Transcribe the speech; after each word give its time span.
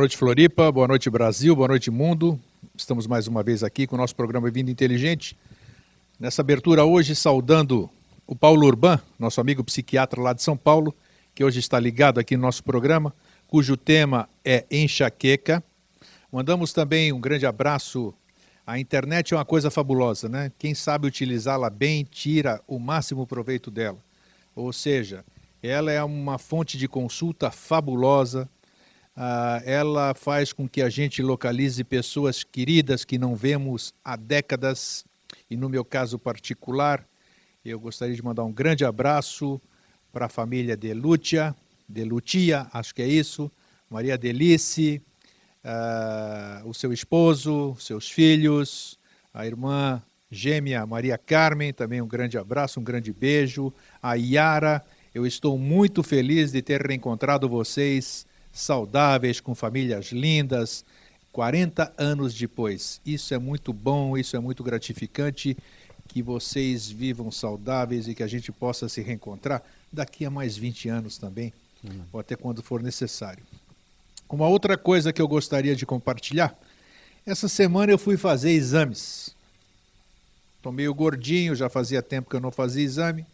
Noite, 0.00 0.16
Floripa. 0.16 0.72
Boa 0.72 0.88
noite, 0.88 1.10
Brasil. 1.10 1.54
Boa 1.54 1.68
noite, 1.68 1.90
mundo. 1.90 2.40
Estamos 2.74 3.06
mais 3.06 3.26
uma 3.26 3.42
vez 3.42 3.62
aqui 3.62 3.86
com 3.86 3.96
o 3.96 3.98
nosso 3.98 4.16
programa 4.16 4.50
Vida 4.50 4.70
Inteligente. 4.70 5.36
Nessa 6.18 6.40
abertura 6.40 6.86
hoje, 6.86 7.14
saudando 7.14 7.90
o 8.26 8.34
Paulo 8.34 8.66
Urban, 8.66 8.98
nosso 9.18 9.42
amigo 9.42 9.62
psiquiatra 9.62 10.18
lá 10.18 10.32
de 10.32 10.42
São 10.42 10.56
Paulo, 10.56 10.94
que 11.34 11.44
hoje 11.44 11.60
está 11.60 11.78
ligado 11.78 12.18
aqui 12.18 12.34
no 12.34 12.40
nosso 12.44 12.64
programa, 12.64 13.14
cujo 13.46 13.76
tema 13.76 14.26
é 14.42 14.64
enxaqueca. 14.70 15.62
Mandamos 16.32 16.72
também 16.72 17.12
um 17.12 17.20
grande 17.20 17.44
abraço. 17.44 18.14
A 18.66 18.78
internet 18.78 19.34
é 19.34 19.36
uma 19.36 19.44
coisa 19.44 19.70
fabulosa, 19.70 20.30
né? 20.30 20.50
Quem 20.58 20.74
sabe 20.74 21.08
utilizá-la 21.08 21.68
bem, 21.68 22.08
tira 22.10 22.58
o 22.66 22.78
máximo 22.78 23.26
proveito 23.26 23.70
dela. 23.70 23.98
Ou 24.56 24.72
seja, 24.72 25.22
ela 25.62 25.92
é 25.92 26.02
uma 26.02 26.38
fonte 26.38 26.78
de 26.78 26.88
consulta 26.88 27.50
fabulosa, 27.50 28.48
ah, 29.16 29.60
ela 29.64 30.14
faz 30.14 30.52
com 30.52 30.68
que 30.68 30.82
a 30.82 30.88
gente 30.88 31.22
localize 31.22 31.82
pessoas 31.84 32.42
queridas 32.42 33.04
que 33.04 33.18
não 33.18 33.34
vemos 33.34 33.92
há 34.04 34.16
décadas. 34.16 35.04
E 35.50 35.56
no 35.56 35.68
meu 35.68 35.84
caso 35.84 36.18
particular, 36.18 37.04
eu 37.64 37.78
gostaria 37.78 38.14
de 38.14 38.22
mandar 38.22 38.44
um 38.44 38.52
grande 38.52 38.84
abraço 38.84 39.60
para 40.12 40.26
a 40.26 40.28
família 40.28 40.76
de 40.76 40.92
Lúcia, 40.94 41.54
de 41.88 42.04
Lutia, 42.04 42.66
acho 42.72 42.94
que 42.94 43.02
é 43.02 43.06
isso, 43.06 43.50
Maria 43.90 44.16
Delice, 44.16 45.02
ah, 45.64 46.62
o 46.64 46.72
seu 46.72 46.92
esposo, 46.92 47.76
seus 47.78 48.08
filhos, 48.08 48.96
a 49.34 49.46
irmã 49.46 50.02
gêmea 50.30 50.86
Maria 50.86 51.18
Carmen, 51.18 51.72
também 51.72 52.00
um 52.00 52.06
grande 52.06 52.38
abraço, 52.38 52.78
um 52.78 52.84
grande 52.84 53.12
beijo. 53.12 53.72
A 54.02 54.14
Yara, 54.14 54.84
eu 55.14 55.26
estou 55.26 55.58
muito 55.58 56.02
feliz 56.02 56.52
de 56.52 56.62
ter 56.62 56.80
reencontrado 56.80 57.48
vocês 57.48 58.26
saudáveis, 58.52 59.40
com 59.40 59.54
famílias 59.54 60.12
lindas, 60.12 60.84
40 61.32 61.92
anos 61.96 62.34
depois. 62.34 63.00
Isso 63.04 63.32
é 63.34 63.38
muito 63.38 63.72
bom, 63.72 64.16
isso 64.16 64.36
é 64.36 64.40
muito 64.40 64.62
gratificante. 64.62 65.56
Que 66.08 66.22
vocês 66.22 66.90
vivam 66.90 67.30
saudáveis 67.30 68.08
e 68.08 68.14
que 68.14 68.22
a 68.22 68.26
gente 68.26 68.50
possa 68.50 68.88
se 68.88 69.00
reencontrar 69.00 69.62
daqui 69.92 70.24
a 70.24 70.30
mais 70.30 70.56
20 70.56 70.88
anos 70.88 71.18
também, 71.18 71.52
uhum. 71.84 72.02
ou 72.12 72.18
até 72.18 72.34
quando 72.34 72.62
for 72.62 72.82
necessário. 72.82 73.44
Uma 74.28 74.48
outra 74.48 74.76
coisa 74.76 75.12
que 75.12 75.22
eu 75.22 75.28
gostaria 75.28 75.76
de 75.76 75.86
compartilhar: 75.86 76.56
essa 77.24 77.48
semana 77.48 77.92
eu 77.92 77.98
fui 77.98 78.16
fazer 78.16 78.50
exames. 78.50 79.34
Estou 80.56 80.72
meio 80.72 80.92
gordinho, 80.92 81.54
já 81.54 81.68
fazia 81.68 82.02
tempo 82.02 82.28
que 82.28 82.36
eu 82.36 82.40
não 82.40 82.50
fazia 82.50 82.84
exame. 82.84 83.24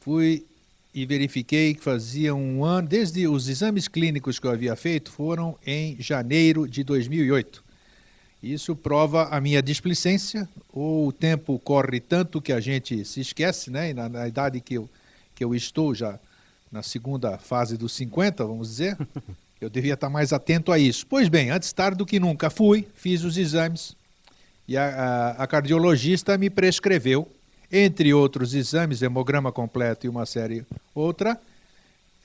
Fui 0.00 0.44
e 0.94 1.06
verifiquei 1.06 1.74
que 1.74 1.82
fazia 1.82 2.34
um 2.34 2.64
ano, 2.64 2.86
desde 2.86 3.26
os 3.26 3.48
exames 3.48 3.88
clínicos 3.88 4.38
que 4.38 4.46
eu 4.46 4.50
havia 4.50 4.76
feito 4.76 5.10
foram 5.10 5.56
em 5.66 5.96
janeiro 5.98 6.68
de 6.68 6.84
2008. 6.84 7.64
Isso 8.42 8.74
prova 8.74 9.28
a 9.28 9.40
minha 9.40 9.62
displicência, 9.62 10.48
ou 10.72 11.08
o 11.08 11.12
tempo 11.12 11.58
corre 11.60 12.00
tanto 12.00 12.42
que 12.42 12.52
a 12.52 12.60
gente 12.60 13.04
se 13.04 13.20
esquece, 13.20 13.70
né? 13.70 13.90
E 13.90 13.94
na, 13.94 14.08
na 14.08 14.26
idade 14.26 14.60
que 14.60 14.74
eu, 14.74 14.90
que 15.34 15.44
eu 15.44 15.54
estou 15.54 15.94
já 15.94 16.18
na 16.70 16.82
segunda 16.82 17.38
fase 17.38 17.76
dos 17.76 17.92
50, 17.92 18.44
vamos 18.44 18.68
dizer, 18.68 18.98
eu 19.60 19.70
devia 19.70 19.94
estar 19.94 20.10
mais 20.10 20.32
atento 20.32 20.72
a 20.72 20.78
isso. 20.78 21.06
Pois 21.06 21.28
bem, 21.28 21.50
antes 21.50 21.72
tarde 21.72 21.98
do 21.98 22.06
que 22.06 22.18
nunca 22.18 22.50
fui, 22.50 22.86
fiz 22.94 23.22
os 23.22 23.36
exames 23.36 23.94
e 24.66 24.76
a, 24.76 24.86
a, 24.86 25.30
a 25.42 25.46
cardiologista 25.46 26.36
me 26.38 26.48
prescreveu 26.48 27.28
entre 27.72 28.12
outros 28.12 28.54
exames, 28.54 29.00
hemograma 29.00 29.50
completo 29.50 30.04
e 30.04 30.08
uma 30.08 30.26
série 30.26 30.66
outra, 30.94 31.40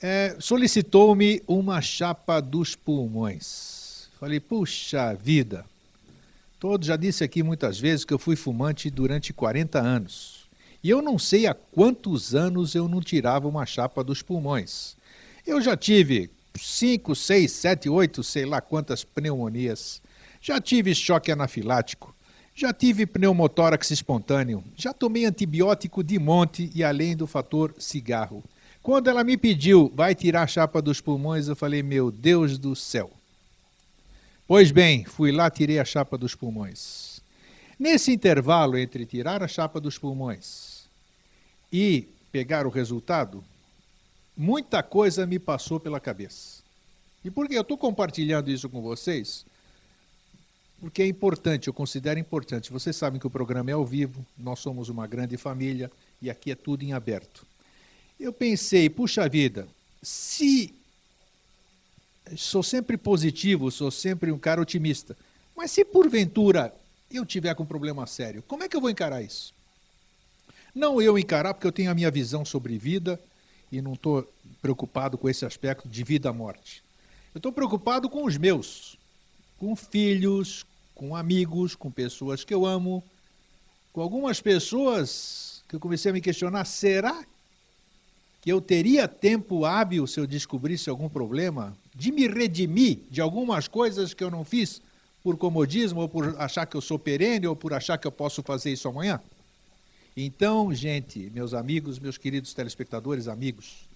é, 0.00 0.36
solicitou-me 0.38 1.42
uma 1.48 1.80
chapa 1.80 2.40
dos 2.40 2.76
pulmões. 2.76 4.08
Falei, 4.20 4.38
puxa 4.38 5.14
vida, 5.14 5.64
todo 6.60 6.84
já 6.84 6.96
disse 6.96 7.24
aqui 7.24 7.42
muitas 7.42 7.80
vezes 7.80 8.04
que 8.04 8.12
eu 8.12 8.18
fui 8.18 8.36
fumante 8.36 8.90
durante 8.90 9.32
40 9.32 9.78
anos. 9.80 10.46
E 10.84 10.90
eu 10.90 11.00
não 11.00 11.18
sei 11.18 11.46
há 11.46 11.54
quantos 11.54 12.34
anos 12.34 12.74
eu 12.74 12.86
não 12.86 13.00
tirava 13.00 13.48
uma 13.48 13.64
chapa 13.64 14.04
dos 14.04 14.22
pulmões. 14.22 14.96
Eu 15.46 15.60
já 15.60 15.76
tive 15.76 16.30
5, 16.56 17.14
6, 17.14 17.50
7, 17.50 17.88
8, 17.88 18.22
sei 18.22 18.44
lá 18.44 18.60
quantas 18.60 19.02
pneumonias. 19.02 20.02
Já 20.40 20.60
tive 20.60 20.94
choque 20.94 21.32
anafilático. 21.32 22.14
Já 22.60 22.72
tive 22.72 23.06
pneumotórax 23.06 23.88
espontâneo, 23.92 24.64
já 24.74 24.92
tomei 24.92 25.24
antibiótico 25.24 26.02
de 26.02 26.18
monte 26.18 26.72
e 26.74 26.82
além 26.82 27.16
do 27.16 27.24
fator 27.24 27.72
cigarro. 27.78 28.42
Quando 28.82 29.08
ela 29.08 29.22
me 29.22 29.36
pediu, 29.36 29.92
vai 29.94 30.12
tirar 30.12 30.42
a 30.42 30.46
chapa 30.48 30.82
dos 30.82 31.00
pulmões, 31.00 31.46
eu 31.46 31.54
falei, 31.54 31.84
meu 31.84 32.10
Deus 32.10 32.58
do 32.58 32.74
céu. 32.74 33.12
Pois 34.44 34.72
bem, 34.72 35.04
fui 35.04 35.30
lá, 35.30 35.48
tirei 35.48 35.78
a 35.78 35.84
chapa 35.84 36.18
dos 36.18 36.34
pulmões. 36.34 37.20
Nesse 37.78 38.10
intervalo 38.10 38.76
entre 38.76 39.06
tirar 39.06 39.40
a 39.40 39.46
chapa 39.46 39.80
dos 39.80 39.96
pulmões 39.96 40.88
e 41.72 42.08
pegar 42.32 42.66
o 42.66 42.70
resultado, 42.70 43.44
muita 44.36 44.82
coisa 44.82 45.24
me 45.24 45.38
passou 45.38 45.78
pela 45.78 46.00
cabeça. 46.00 46.60
E 47.24 47.30
por 47.30 47.46
que 47.46 47.54
eu 47.54 47.62
estou 47.62 47.78
compartilhando 47.78 48.50
isso 48.50 48.68
com 48.68 48.82
vocês? 48.82 49.46
Porque 50.80 51.02
é 51.02 51.06
importante, 51.06 51.68
eu 51.68 51.74
considero 51.74 52.18
importante. 52.18 52.70
Vocês 52.70 52.94
sabem 52.94 53.18
que 53.18 53.26
o 53.26 53.30
programa 53.30 53.70
é 53.70 53.74
ao 53.74 53.84
vivo, 53.84 54.24
nós 54.36 54.60
somos 54.60 54.88
uma 54.88 55.06
grande 55.06 55.36
família 55.36 55.90
e 56.22 56.30
aqui 56.30 56.50
é 56.52 56.54
tudo 56.54 56.84
em 56.84 56.92
aberto. 56.92 57.46
Eu 58.18 58.32
pensei, 58.32 58.88
puxa 58.88 59.28
vida, 59.28 59.68
se 60.02 60.74
sou 62.36 62.62
sempre 62.62 62.96
positivo, 62.96 63.70
sou 63.70 63.90
sempre 63.90 64.30
um 64.30 64.38
cara 64.38 64.60
otimista, 64.60 65.16
mas 65.56 65.70
se 65.70 65.84
porventura 65.84 66.74
eu 67.10 67.24
tiver 67.24 67.54
com 67.54 67.62
um 67.62 67.66
problema 67.66 68.06
sério, 68.06 68.42
como 68.46 68.62
é 68.62 68.68
que 68.68 68.76
eu 68.76 68.80
vou 68.80 68.90
encarar 68.90 69.22
isso? 69.22 69.54
Não 70.74 71.00
eu 71.00 71.18
encarar, 71.18 71.54
porque 71.54 71.66
eu 71.66 71.72
tenho 71.72 71.90
a 71.90 71.94
minha 71.94 72.10
visão 72.10 72.44
sobre 72.44 72.76
vida 72.78 73.18
e 73.72 73.80
não 73.80 73.94
estou 73.94 74.30
preocupado 74.60 75.16
com 75.16 75.28
esse 75.28 75.44
aspecto 75.44 75.88
de 75.88 76.04
vida-morte. 76.04 76.82
Eu 77.34 77.38
estou 77.38 77.52
preocupado 77.52 78.08
com 78.08 78.24
os 78.24 78.36
meus, 78.36 78.97
com 79.58 79.74
filhos, 79.74 80.64
com 80.94 81.14
amigos, 81.14 81.74
com 81.74 81.90
pessoas 81.90 82.44
que 82.44 82.54
eu 82.54 82.64
amo, 82.64 83.02
com 83.92 84.00
algumas 84.00 84.40
pessoas 84.40 85.62
que 85.68 85.76
eu 85.76 85.80
comecei 85.80 86.10
a 86.10 86.14
me 86.14 86.20
questionar: 86.20 86.64
será 86.64 87.24
que 88.40 88.50
eu 88.50 88.60
teria 88.60 89.08
tempo 89.08 89.64
hábil 89.64 90.06
se 90.06 90.20
eu 90.20 90.26
descobrisse 90.26 90.88
algum 90.88 91.08
problema 91.08 91.76
de 91.94 92.12
me 92.12 92.26
redimir 92.28 93.00
de 93.10 93.20
algumas 93.20 93.66
coisas 93.66 94.14
que 94.14 94.22
eu 94.22 94.30
não 94.30 94.44
fiz 94.44 94.80
por 95.22 95.36
comodismo 95.36 96.00
ou 96.00 96.08
por 96.08 96.40
achar 96.40 96.64
que 96.64 96.76
eu 96.76 96.80
sou 96.80 96.98
perene 96.98 97.46
ou 97.46 97.56
por 97.56 97.72
achar 97.72 97.98
que 97.98 98.06
eu 98.06 98.12
posso 98.12 98.42
fazer 98.42 98.72
isso 98.72 98.88
amanhã? 98.88 99.20
Então, 100.16 100.72
gente, 100.74 101.30
meus 101.34 101.54
amigos, 101.54 101.98
meus 101.98 102.18
queridos 102.18 102.54
telespectadores, 102.54 103.28
amigos, 103.28 103.88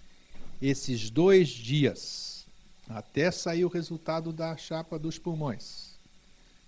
esses 0.60 1.10
dois 1.10 1.48
dias, 1.48 2.31
até 2.88 3.30
sair 3.30 3.64
o 3.64 3.68
resultado 3.68 4.32
da 4.32 4.56
chapa 4.56 4.98
dos 4.98 5.18
pulmões, 5.18 5.92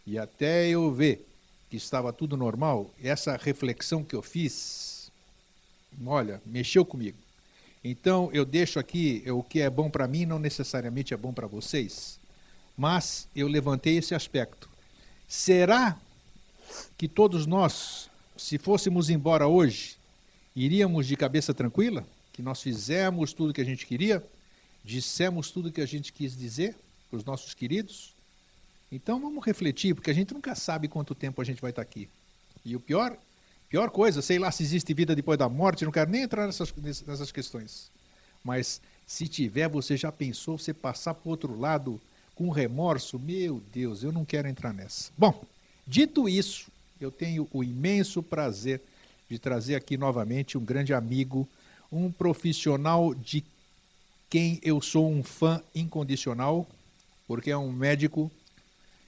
e 0.06 0.18
até 0.18 0.68
eu 0.68 0.92
ver 0.92 1.26
que 1.70 1.76
estava 1.76 2.12
tudo 2.12 2.36
normal, 2.36 2.90
essa 3.02 3.36
reflexão 3.36 4.04
que 4.04 4.14
eu 4.14 4.22
fiz, 4.22 5.10
olha, 6.04 6.40
mexeu 6.46 6.84
comigo. 6.84 7.18
Então 7.82 8.30
eu 8.32 8.44
deixo 8.44 8.78
aqui 8.78 9.22
o 9.30 9.42
que 9.42 9.60
é 9.60 9.68
bom 9.68 9.90
para 9.90 10.08
mim 10.08 10.24
não 10.24 10.38
necessariamente 10.38 11.12
é 11.12 11.16
bom 11.16 11.32
para 11.32 11.46
vocês, 11.46 12.18
mas 12.76 13.28
eu 13.34 13.46
levantei 13.46 13.98
esse 13.98 14.14
aspecto. 14.14 14.68
Será 15.28 15.98
que 16.96 17.08
todos 17.08 17.46
nós, 17.46 18.08
se 18.36 18.56
fôssemos 18.56 19.10
embora 19.10 19.46
hoje, 19.46 19.96
iríamos 20.56 21.06
de 21.06 21.16
cabeça 21.16 21.52
tranquila? 21.52 22.06
Que 22.32 22.42
nós 22.42 22.62
fizemos 22.62 23.32
tudo 23.32 23.50
o 23.50 23.52
que 23.52 23.60
a 23.60 23.64
gente 23.64 23.86
queria? 23.86 24.24
Dissemos 24.84 25.50
tudo 25.50 25.68
o 25.68 25.72
que 25.72 25.80
a 25.80 25.86
gente 25.86 26.12
quis 26.12 26.36
dizer 26.36 26.76
para 27.08 27.16
os 27.16 27.24
nossos 27.24 27.54
queridos? 27.54 28.12
Então 28.92 29.18
vamos 29.18 29.44
refletir, 29.44 29.94
porque 29.94 30.10
a 30.10 30.14
gente 30.14 30.34
nunca 30.34 30.54
sabe 30.54 30.88
quanto 30.88 31.14
tempo 31.14 31.40
a 31.40 31.44
gente 31.44 31.60
vai 31.60 31.70
estar 31.70 31.82
aqui. 31.82 32.08
E 32.64 32.76
o 32.76 32.80
pior, 32.80 33.16
pior 33.68 33.90
coisa, 33.90 34.20
sei 34.20 34.38
lá 34.38 34.52
se 34.52 34.62
existe 34.62 34.92
vida 34.92 35.16
depois 35.16 35.38
da 35.38 35.48
morte, 35.48 35.84
não 35.84 35.92
quero 35.92 36.10
nem 36.10 36.22
entrar 36.22 36.46
nessas, 36.46 36.72
nessas 37.06 37.32
questões. 37.32 37.90
Mas 38.44 38.80
Se 39.06 39.28
tiver, 39.28 39.68
você 39.68 39.96
já 39.96 40.10
pensou 40.10 40.58
você 40.58 40.72
passar 40.72 41.14
para 41.14 41.28
o 41.28 41.30
outro 41.30 41.58
lado 41.58 42.00
com 42.34 42.50
remorso? 42.50 43.18
Meu 43.18 43.62
Deus, 43.72 44.02
eu 44.02 44.10
não 44.10 44.24
quero 44.24 44.48
entrar 44.48 44.72
nessa. 44.72 45.10
Bom, 45.16 45.44
dito 45.86 46.28
isso, 46.28 46.68
eu 47.00 47.10
tenho 47.10 47.48
o 47.52 47.62
imenso 47.62 48.22
prazer 48.22 48.80
de 49.28 49.38
trazer 49.38 49.74
aqui 49.74 49.96
novamente 49.96 50.56
um 50.56 50.64
grande 50.64 50.94
amigo, 50.94 51.46
um 51.92 52.10
profissional 52.10 53.14
de 53.14 53.44
quem 54.34 54.58
eu 54.64 54.82
sou 54.82 55.08
um 55.08 55.22
fã 55.22 55.62
incondicional, 55.72 56.66
porque 57.24 57.52
é 57.52 57.56
um 57.56 57.70
médico, 57.70 58.28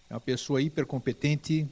é 0.08 0.14
uma 0.14 0.20
pessoa 0.20 0.62
hipercompetente, 0.62 1.66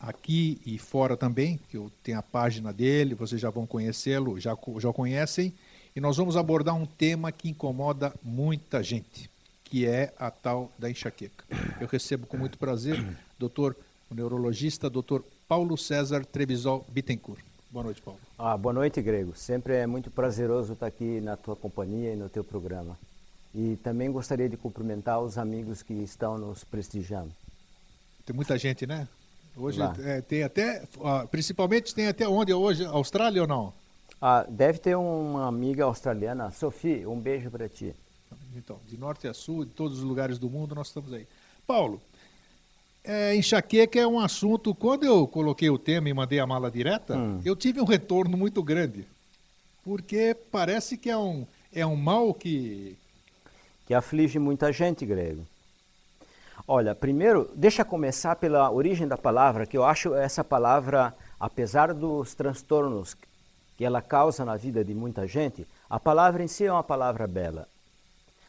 aqui 0.00 0.60
e 0.66 0.76
fora 0.76 1.16
também, 1.16 1.56
que 1.70 1.76
eu 1.76 1.92
tenho 2.02 2.18
a 2.18 2.22
página 2.22 2.72
dele, 2.72 3.14
vocês 3.14 3.40
já 3.40 3.48
vão 3.48 3.64
conhecê-lo, 3.64 4.40
já, 4.40 4.58
já 4.80 4.92
conhecem, 4.92 5.54
e 5.94 6.00
nós 6.00 6.16
vamos 6.16 6.36
abordar 6.36 6.74
um 6.74 6.84
tema 6.84 7.30
que 7.30 7.48
incomoda 7.48 8.12
muita 8.24 8.82
gente, 8.82 9.30
que 9.62 9.86
é 9.86 10.12
a 10.18 10.32
tal 10.32 10.72
da 10.76 10.90
enxaqueca. 10.90 11.44
Eu 11.80 11.86
recebo 11.86 12.26
com 12.26 12.36
muito 12.36 12.58
prazer 12.58 13.06
doutor, 13.38 13.76
o 14.10 14.16
neurologista, 14.16 14.90
doutor 14.90 15.24
Paulo 15.46 15.78
César 15.78 16.24
Trevisol 16.24 16.84
Bittencourt. 16.88 17.53
Boa 17.74 17.82
noite, 17.82 18.00
Paulo. 18.02 18.20
Ah, 18.38 18.56
boa 18.56 18.72
noite, 18.72 19.02
Grego. 19.02 19.34
Sempre 19.34 19.74
é 19.74 19.84
muito 19.84 20.08
prazeroso 20.08 20.74
estar 20.74 20.86
aqui 20.86 21.20
na 21.20 21.36
tua 21.36 21.56
companhia 21.56 22.12
e 22.12 22.16
no 22.16 22.28
teu 22.28 22.44
programa. 22.44 22.96
E 23.52 23.74
também 23.82 24.12
gostaria 24.12 24.48
de 24.48 24.56
cumprimentar 24.56 25.20
os 25.20 25.36
amigos 25.36 25.82
que 25.82 25.92
estão 25.92 26.38
nos 26.38 26.62
prestigiando. 26.62 27.32
Tem 28.24 28.32
muita 28.32 28.56
gente, 28.56 28.86
né? 28.86 29.08
Hoje 29.56 29.80
é, 30.04 30.20
tem 30.20 30.44
até, 30.44 30.84
principalmente 31.32 31.92
tem 31.92 32.06
até 32.06 32.28
onde 32.28 32.54
hoje? 32.54 32.84
Austrália 32.84 33.42
ou 33.42 33.48
não? 33.48 33.74
Ah, 34.22 34.46
deve 34.48 34.78
ter 34.78 34.94
uma 34.96 35.48
amiga 35.48 35.82
australiana, 35.82 36.52
Sophie, 36.52 37.04
um 37.04 37.18
beijo 37.18 37.50
para 37.50 37.68
ti. 37.68 37.92
Então, 38.54 38.78
de 38.86 38.96
norte 38.96 39.26
a 39.26 39.34
sul, 39.34 39.64
de 39.64 39.72
todos 39.72 39.98
os 39.98 40.04
lugares 40.04 40.38
do 40.38 40.48
mundo, 40.48 40.76
nós 40.76 40.86
estamos 40.86 41.12
aí. 41.12 41.26
Paulo, 41.66 42.00
é, 43.04 43.36
enxaqueca 43.36 44.00
é 44.00 44.06
um 44.06 44.18
assunto. 44.18 44.74
Quando 44.74 45.04
eu 45.04 45.26
coloquei 45.28 45.68
o 45.68 45.78
tema 45.78 46.08
e 46.08 46.14
mandei 46.14 46.40
a 46.40 46.46
mala 46.46 46.70
direta, 46.70 47.16
hum. 47.16 47.40
eu 47.44 47.54
tive 47.54 47.80
um 47.80 47.84
retorno 47.84 48.36
muito 48.36 48.62
grande. 48.62 49.06
Porque 49.84 50.34
parece 50.50 50.96
que 50.96 51.10
é 51.10 51.16
um, 51.16 51.46
é 51.72 51.84
um 51.84 51.96
mal 51.96 52.32
que. 52.32 52.96
Que 53.86 53.92
aflige 53.92 54.38
muita 54.38 54.72
gente, 54.72 55.04
Grego. 55.04 55.46
Olha, 56.66 56.94
primeiro, 56.94 57.50
deixa 57.54 57.84
começar 57.84 58.36
pela 58.36 58.70
origem 58.70 59.06
da 59.06 59.18
palavra, 59.18 59.66
que 59.66 59.76
eu 59.76 59.84
acho 59.84 60.14
essa 60.14 60.42
palavra, 60.42 61.14
apesar 61.38 61.92
dos 61.92 62.34
transtornos 62.34 63.14
que 63.76 63.84
ela 63.84 64.00
causa 64.00 64.42
na 64.42 64.56
vida 64.56 64.82
de 64.82 64.94
muita 64.94 65.26
gente, 65.26 65.66
a 65.90 66.00
palavra 66.00 66.42
em 66.42 66.48
si 66.48 66.64
é 66.64 66.72
uma 66.72 66.82
palavra 66.82 67.26
bela. 67.26 67.68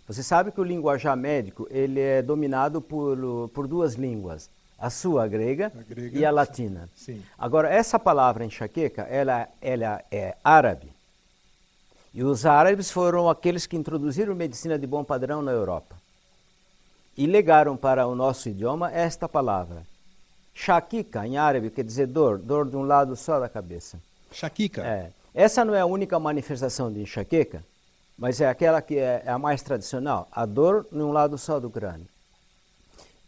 Você 0.08 0.22
sabe 0.22 0.52
que 0.52 0.62
o 0.62 0.64
linguajar 0.64 1.18
médico 1.18 1.68
ele 1.72 2.00
é 2.00 2.22
dominado 2.22 2.80
por, 2.80 3.50
por 3.50 3.68
duas 3.68 3.96
línguas, 3.96 4.50
a 4.78 4.90
sua 4.90 5.24
a 5.24 5.28
grega, 5.28 5.72
a 5.76 5.94
grega 5.94 6.18
e 6.18 6.26
a 6.26 6.32
latina. 6.32 6.90
Sim. 6.96 7.24
Agora, 7.38 7.74
essa 7.74 7.98
palavra 7.98 8.46
enxaqueca, 8.46 9.04
ela, 9.04 9.48
ela 9.62 10.04
é 10.12 10.36
árabe. 10.44 10.94
E 12.14 12.24
os 12.24 12.46
árabes 12.46 12.92
foram 12.92 13.30
aqueles 13.30 13.66
que 13.66 13.76
introduziram 13.76 14.36
medicina 14.36 14.78
de 14.78 14.86
bom 14.86 15.04
padrão 15.04 15.42
na 15.42 15.52
Europa 15.52 15.96
e 17.18 17.26
legaram 17.26 17.76
para 17.76 18.08
o 18.08 18.16
nosso 18.16 18.48
idioma 18.48 18.92
esta 18.92 19.28
palavra. 19.28 19.84
Shakika, 20.54 21.28
em 21.28 21.38
árabe, 21.38 21.70
quer 21.70 21.84
dizer 21.84 22.08
dor, 22.08 22.38
dor 22.38 22.70
de 22.70 22.78
um 22.78 22.84
lado 22.84 23.16
só 23.16 23.40
da 23.40 23.50
cabeça. 23.50 24.00
Shakika? 24.32 24.86
É. 24.86 25.12
Essa 25.34 25.66
não 25.66 25.76
é 25.76 25.82
a 25.82 25.86
única 25.86 26.18
manifestação 26.18 26.92
de 26.92 27.02
enxaqueca, 27.02 27.62
mas 28.18 28.40
é 28.40 28.48
aquela 28.48 28.82
que 28.82 28.98
é, 28.98 29.24
é 29.26 29.30
a 29.30 29.38
mais 29.38 29.62
tradicional, 29.62 30.28
a 30.32 30.46
dor 30.46 30.88
em 30.92 31.02
um 31.02 31.12
lado 31.12 31.38
só 31.38 31.60
do 31.60 31.70
crânio. 31.70 32.08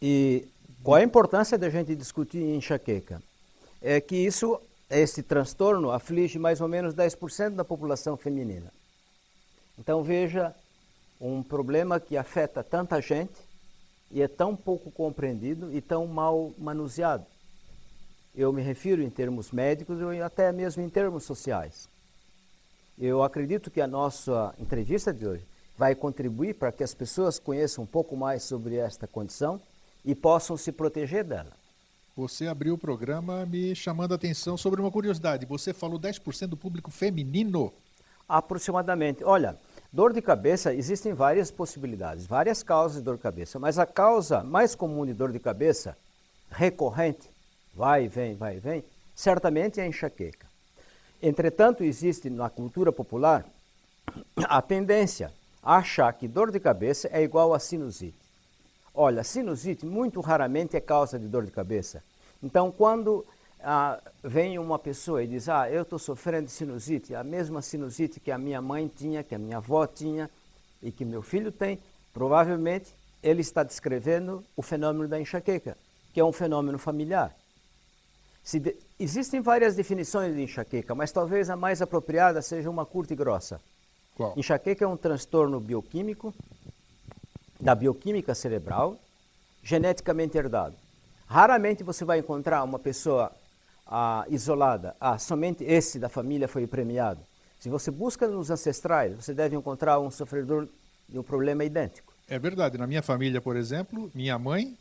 E 0.00 0.46
qual 0.82 0.96
a 0.96 1.02
importância 1.02 1.58
da 1.58 1.68
gente 1.68 1.94
discutir 1.94 2.42
enxaqueca? 2.42 3.22
É 3.82 4.00
que 4.00 4.16
isso, 4.16 4.60
esse 4.88 5.22
transtorno 5.22 5.90
aflige 5.90 6.38
mais 6.38 6.60
ou 6.60 6.68
menos 6.68 6.94
10% 6.94 7.50
da 7.50 7.64
população 7.64 8.16
feminina. 8.16 8.72
Então 9.78 10.02
veja 10.02 10.54
um 11.20 11.42
problema 11.42 12.00
que 12.00 12.16
afeta 12.16 12.62
tanta 12.62 13.00
gente 13.00 13.34
e 14.10 14.22
é 14.22 14.28
tão 14.28 14.56
pouco 14.56 14.90
compreendido 14.90 15.72
e 15.72 15.80
tão 15.80 16.06
mal 16.06 16.52
manuseado. 16.56 17.26
Eu 18.34 18.52
me 18.52 18.62
refiro 18.62 19.02
em 19.02 19.10
termos 19.10 19.50
médicos 19.50 19.98
e 20.00 20.22
até 20.22 20.52
mesmo 20.52 20.82
em 20.82 20.88
termos 20.88 21.24
sociais. 21.24 21.88
Eu 23.00 23.22
acredito 23.22 23.70
que 23.70 23.80
a 23.80 23.86
nossa 23.86 24.54
entrevista 24.58 25.12
de 25.12 25.26
hoje 25.26 25.44
vai 25.76 25.94
contribuir 25.94 26.54
para 26.54 26.72
que 26.72 26.82
as 26.82 26.92
pessoas 26.92 27.38
conheçam 27.38 27.84
um 27.84 27.86
pouco 27.86 28.16
mais 28.16 28.42
sobre 28.42 28.76
esta 28.76 29.06
condição 29.06 29.60
e 30.04 30.14
possam 30.14 30.56
se 30.56 30.72
proteger 30.72 31.24
dela. 31.24 31.52
Você 32.16 32.48
abriu 32.48 32.74
o 32.74 32.78
programa 32.78 33.46
me 33.46 33.74
chamando 33.76 34.12
a 34.12 34.16
atenção 34.16 34.56
sobre 34.56 34.80
uma 34.80 34.90
curiosidade. 34.90 35.46
Você 35.46 35.72
falou 35.72 35.98
10% 35.98 36.48
do 36.48 36.56
público 36.56 36.90
feminino? 36.90 37.72
Aproximadamente. 38.28 39.22
Olha, 39.22 39.56
Dor 39.90 40.12
de 40.12 40.20
cabeça, 40.20 40.74
existem 40.74 41.14
várias 41.14 41.50
possibilidades, 41.50 42.26
várias 42.26 42.62
causas 42.62 42.98
de 42.98 43.02
dor 43.02 43.16
de 43.16 43.22
cabeça, 43.22 43.58
mas 43.58 43.78
a 43.78 43.86
causa 43.86 44.44
mais 44.44 44.74
comum 44.74 45.06
de 45.06 45.14
dor 45.14 45.32
de 45.32 45.38
cabeça, 45.38 45.96
recorrente, 46.50 47.30
vai 47.74 48.04
e 48.04 48.08
vem, 48.08 48.36
vai 48.36 48.56
e 48.56 48.60
vem, 48.60 48.84
certamente 49.14 49.80
é 49.80 49.84
a 49.84 49.86
enxaqueca. 49.86 50.46
Entretanto, 51.22 51.82
existe 51.82 52.30
na 52.30 52.48
cultura 52.48 52.92
popular 52.92 53.44
a 54.44 54.62
tendência 54.62 55.32
a 55.62 55.76
achar 55.76 56.12
que 56.12 56.28
dor 56.28 56.50
de 56.50 56.60
cabeça 56.60 57.08
é 57.12 57.22
igual 57.22 57.52
a 57.52 57.58
sinusite. 57.58 58.16
Olha, 58.94 59.22
sinusite 59.24 59.84
muito 59.84 60.20
raramente 60.20 60.76
é 60.76 60.80
causa 60.80 61.18
de 61.18 61.26
dor 61.26 61.44
de 61.44 61.50
cabeça. 61.50 62.02
Então, 62.42 62.70
quando 62.70 63.24
ah, 63.60 64.00
vem 64.22 64.58
uma 64.58 64.78
pessoa 64.78 65.22
e 65.22 65.26
diz, 65.26 65.48
ah, 65.48 65.70
eu 65.70 65.82
estou 65.82 65.98
sofrendo 65.98 66.46
de 66.46 66.52
sinusite, 66.52 67.14
a 67.14 67.24
mesma 67.24 67.60
sinusite 67.60 68.20
que 68.20 68.30
a 68.30 68.38
minha 68.38 68.62
mãe 68.62 68.88
tinha, 68.88 69.22
que 69.22 69.34
a 69.34 69.38
minha 69.38 69.56
avó 69.56 69.86
tinha 69.86 70.30
e 70.82 70.92
que 70.92 71.04
meu 71.04 71.22
filho 71.22 71.50
tem, 71.50 71.78
provavelmente 72.14 72.92
ele 73.22 73.40
está 73.40 73.62
descrevendo 73.64 74.44
o 74.56 74.62
fenômeno 74.62 75.08
da 75.08 75.20
enxaqueca, 75.20 75.76
que 76.12 76.20
é 76.20 76.24
um 76.24 76.32
fenômeno 76.32 76.78
familiar. 76.78 77.34
De... 78.52 78.76
Existem 79.00 79.40
várias 79.40 79.76
definições 79.76 80.34
de 80.34 80.42
enxaqueca, 80.42 80.94
mas 80.94 81.12
talvez 81.12 81.48
a 81.48 81.56
mais 81.56 81.80
apropriada 81.80 82.42
seja 82.42 82.68
uma 82.68 82.84
curta 82.84 83.12
e 83.12 83.16
grossa. 83.16 83.60
Qual? 84.16 84.34
Enxaqueca 84.36 84.84
é 84.84 84.88
um 84.88 84.96
transtorno 84.96 85.60
bioquímico, 85.60 86.34
da 87.60 87.74
bioquímica 87.74 88.34
cerebral, 88.34 88.98
geneticamente 89.62 90.36
herdado. 90.36 90.74
Raramente 91.26 91.84
você 91.84 92.04
vai 92.04 92.18
encontrar 92.18 92.64
uma 92.64 92.78
pessoa 92.78 93.30
ah, 93.86 94.24
isolada, 94.28 94.96
ah, 95.00 95.16
somente 95.16 95.62
esse 95.62 95.98
da 95.98 96.08
família 96.08 96.48
foi 96.48 96.66
premiado. 96.66 97.20
Se 97.60 97.68
você 97.68 97.90
busca 97.90 98.26
nos 98.26 98.50
ancestrais, 98.50 99.14
você 99.14 99.32
deve 99.32 99.54
encontrar 99.54 100.00
um 100.00 100.10
sofredor 100.10 100.68
de 101.08 101.18
um 101.18 101.22
problema 101.22 101.64
idêntico. 101.64 102.12
É 102.28 102.38
verdade. 102.38 102.76
Na 102.76 102.86
minha 102.86 103.02
família, 103.02 103.40
por 103.40 103.56
exemplo, 103.56 104.10
minha 104.14 104.38
mãe, 104.38 104.76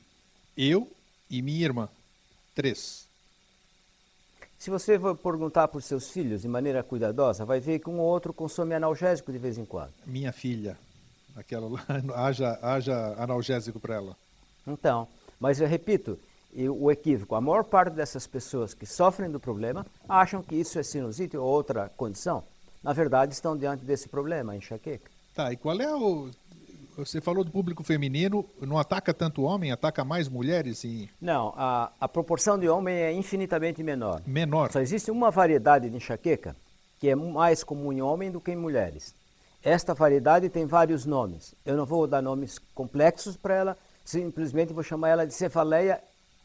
eu 0.56 0.88
e 1.30 1.42
minha 1.42 1.64
irmã. 1.64 1.90
Três. 2.54 3.07
Se 4.58 4.70
você 4.70 5.00
for 5.00 5.16
perguntar 5.16 5.68
para 5.68 5.78
os 5.78 5.86
seus 5.86 6.10
filhos 6.10 6.42
de 6.42 6.48
maneira 6.48 6.84
cuidadosa, 6.84 7.46
vai 7.46 7.60
ver 7.60 7.80
que 7.80 7.90
um 7.90 8.00
ou 8.00 8.08
outro 8.08 8.34
consome 8.34 8.74
analgésico 8.74 9.32
de 9.32 9.38
vez 9.38 9.58
em 9.58 9.66
quando. 9.66 9.94
Minha 10.06 10.32
filha, 10.32 10.78
aquela 11.36 11.70
lá, 11.70 11.86
haja, 12.26 12.58
haja 12.62 13.16
analgésico 13.18 13.80
para 13.80 13.96
ela. 13.96 14.18
Então, 14.66 15.08
mas 15.40 15.62
eu 15.62 15.68
repito, 15.68 16.20
o 16.70 16.92
equívoco. 16.92 17.36
A 17.36 17.42
maior 17.42 17.64
parte 17.64 17.94
dessas 17.94 18.26
pessoas 18.26 18.74
que 18.74 18.86
sofrem 18.86 19.30
do 19.30 19.40
problema 19.40 19.86
acham 20.10 20.42
que 20.42 20.56
isso 20.56 20.80
é 20.80 20.84
sinusite 20.84 21.38
ou 21.38 21.46
outra 21.46 21.90
condição. 21.96 22.44
Na 22.84 22.94
verdade, 22.94 23.34
estão 23.34 23.56
diante 23.56 23.86
desse 23.86 24.10
problema, 24.10 24.56
enxaqueca. 24.56 25.12
Tá, 25.36 25.54
e 25.54 25.58
qual 25.58 25.80
é 25.80 25.96
o. 25.96 26.32
Você 26.98 27.22
falou 27.22 27.44
do 27.44 27.52
público 27.52 27.84
feminino, 27.84 28.44
não 28.60 28.78
ataca 28.78 29.14
tanto 29.14 29.44
homem, 29.44 29.72
ataca 29.72 30.04
mais 30.04 30.28
mulheres? 30.28 30.84
E... 30.84 31.10
Não, 31.22 31.54
a, 31.56 31.92
a 32.00 32.08
proporção 32.10 32.58
de 32.58 32.68
homem 32.68 32.96
é 32.96 33.14
infinitamente 33.14 33.84
menor. 33.84 34.22
Menor. 34.26 34.72
Só 34.72 34.80
existe 34.80 35.12
uma 35.12 35.30
variedade 35.30 35.90
de 35.90 35.96
enxaqueca 35.96 36.56
que 37.00 37.10
é 37.10 37.16
mais 37.16 37.64
comum 37.64 37.94
em 37.94 38.02
homem 38.02 38.32
do 38.32 38.42
que 38.42 38.52
em 38.52 38.56
mulheres. 38.56 39.14
Esta 39.64 39.94
variedade 39.94 40.50
tem 40.50 40.66
vários 40.66 41.06
nomes. 41.06 41.54
Eu 41.66 41.78
não 41.78 41.86
vou 41.86 42.08
dar 42.08 42.22
nomes 42.22 42.60
complexos 42.74 43.36
para 43.38 43.54
ela, 43.54 43.78
simplesmente 44.04 44.74
vou 44.74 44.84
chamar 44.84 45.10
ela 45.10 45.28
de 45.28 45.34
cefaleia 45.34 46.02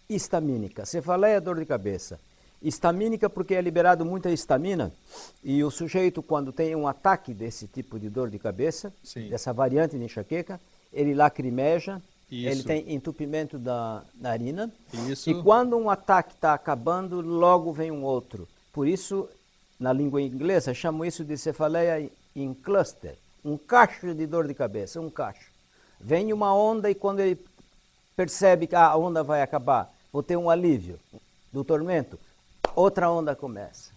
histamínica. 0.09 0.85
Cefaleia 0.85 1.37
é 1.37 1.41
dor 1.41 1.59
de 1.59 1.65
cabeça. 1.65 2.21
Histamínica 2.63 3.29
porque 3.29 3.55
é 3.55 3.61
liberado 3.61 4.05
muita 4.05 4.31
histamina 4.31 4.93
e 5.43 5.65
o 5.65 5.71
sujeito 5.71 6.23
quando 6.23 6.53
tem 6.53 6.77
um 6.77 6.87
ataque 6.87 7.35
desse 7.35 7.67
tipo 7.67 7.99
de 7.99 8.09
dor 8.09 8.31
de 8.31 8.39
cabeça, 8.39 8.93
Sim. 9.03 9.29
dessa 9.29 9.53
variante 9.53 9.99
de 9.99 10.05
enxaqueca, 10.05 10.61
ele 10.93 11.13
lacrimeja, 11.15 12.01
Isso. 12.31 12.49
ele 12.49 12.63
tem 12.63 12.95
entupimento 12.95 13.59
da 13.59 14.03
narina 14.21 14.71
Isso. 15.09 15.29
e 15.29 15.43
quando 15.43 15.77
um 15.77 15.91
ataque 15.91 16.35
está 16.35 16.55
acabando, 16.55 17.21
logo 17.21 17.73
vem 17.73 17.91
um 17.91 18.05
outro. 18.05 18.47
Por 18.73 18.87
isso, 18.87 19.29
na 19.79 19.93
língua 19.93 20.23
inglesa, 20.23 20.73
chamam 20.73 21.05
isso 21.05 21.25
de 21.25 21.37
cefaleia 21.37 22.09
em 22.35 22.55
cluster. 22.55 23.17
um 23.45 23.59
cacho 23.59 24.15
de 24.15 24.25
dor 24.27 24.47
de 24.47 24.55
cabeça, 24.55 25.01
um 25.01 25.11
cacho. 25.11 25.51
Vem 26.01 26.33
uma 26.33 26.55
onda 26.55 26.89
e 26.89 26.95
quando 26.95 27.21
ele 27.21 27.39
percebe 28.17 28.67
que 28.69 28.77
a 28.77 28.97
onda 28.97 29.23
vai 29.23 29.43
acabar, 29.43 29.93
vou 30.13 30.23
ter 30.23 30.37
um 30.37 30.49
alívio 30.49 30.99
do 31.53 31.65
tormento, 31.65 32.19
outra 32.75 33.11
onda 33.11 33.35
começa. 33.35 33.93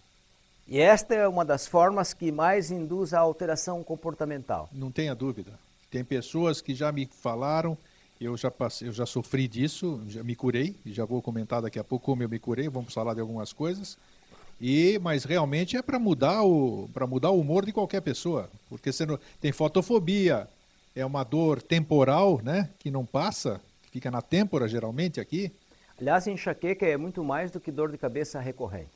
E 0.68 0.80
esta 0.80 1.14
é 1.14 1.28
uma 1.28 1.46
das 1.46 1.68
formas 1.68 2.14
que 2.14 2.32
mais 2.32 2.72
induz 2.72 3.14
a 3.14 3.20
alteração 3.20 3.84
comportamental. 3.84 4.68
Não 4.72 4.92
tenha 4.92 5.14
dúvida. 5.14 5.52
Tem 5.92 6.04
pessoas 6.04 6.60
que 6.60 6.74
já 6.74 6.92
me 6.92 7.06
falaram, 7.06 7.78
eu 8.20 8.36
já 8.36 8.50
passei, 8.50 8.88
eu 8.88 8.92
já 8.92 9.06
sofri 9.06 9.48
disso, 9.48 10.02
já 10.08 10.24
me 10.24 10.36
curei, 10.36 10.76
já 10.86 11.06
vou 11.06 11.22
comentar 11.22 11.62
daqui 11.62 11.78
a 11.78 11.84
pouco 11.84 12.06
como 12.06 12.24
eu 12.24 12.30
me 12.30 12.40
curei, 12.40 12.68
vamos 12.68 12.94
falar 12.94 13.14
de 13.14 13.22
algumas 13.22 13.54
coisas. 13.54 13.98
E 14.60 14.98
mas 15.00 15.24
realmente 15.26 15.78
é 15.78 15.82
para 15.82 16.00
mudar 16.00 16.44
o 16.44 16.90
para 16.94 17.06
mudar 17.06 17.30
o 17.30 17.40
humor 17.40 17.66
de 17.66 17.74
qualquer 17.74 18.02
pessoa, 18.02 18.50
porque 18.70 18.92
você 18.92 19.06
não, 19.06 19.20
tem 19.40 19.52
fotofobia, 19.52 20.48
é 20.96 21.06
uma 21.06 21.24
dor 21.24 21.62
temporal, 21.62 22.42
né, 22.42 22.70
que 22.80 22.90
não 22.90 23.06
passa, 23.06 23.62
fica 23.92 24.10
na 24.10 24.22
têmpora 24.22 24.68
geralmente 24.68 25.20
aqui. 25.20 25.52
Aliás, 26.00 26.28
enxaqueca 26.28 26.86
é 26.86 26.98
muito 26.98 27.24
mais 27.24 27.52
do 27.52 27.60
que 27.60 27.72
dor 27.72 27.92
de 27.92 27.98
cabeça 27.98 28.40
recorrente. 28.40 28.92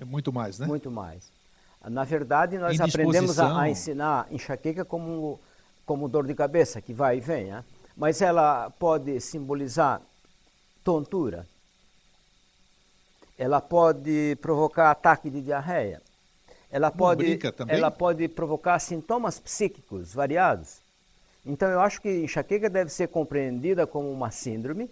É 0.00 0.04
muito 0.04 0.32
mais, 0.32 0.58
né? 0.58 0.66
Muito 0.66 0.90
mais. 0.90 1.30
Na 1.88 2.04
verdade, 2.04 2.58
nós 2.58 2.80
aprendemos 2.80 3.38
a, 3.38 3.60
a, 3.62 3.70
ensinar 3.70 4.26
enxaqueca 4.30 4.84
como, 4.84 5.38
como 5.84 6.08
dor 6.08 6.26
de 6.26 6.34
cabeça, 6.34 6.80
que 6.80 6.92
vai 6.92 7.18
e 7.18 7.20
vem, 7.20 7.46
né? 7.46 7.64
mas 7.96 8.20
ela 8.20 8.70
pode 8.70 9.20
simbolizar 9.20 10.00
tontura, 10.82 11.46
ela 13.38 13.60
pode 13.60 14.36
provocar 14.40 14.90
ataque 14.90 15.30
de 15.30 15.40
diarreia, 15.40 16.02
ela 16.70 16.90
pode, 16.90 17.38
ela 17.68 17.90
pode 17.90 18.28
provocar 18.28 18.78
sintomas 18.78 19.38
psíquicos 19.38 20.12
variados. 20.12 20.82
Então, 21.46 21.68
eu 21.68 21.80
acho 21.80 22.00
que 22.00 22.24
enxaqueca 22.24 22.70
deve 22.70 22.90
ser 22.90 23.08
compreendida 23.08 23.86
como 23.86 24.10
uma 24.10 24.30
síndrome, 24.30 24.90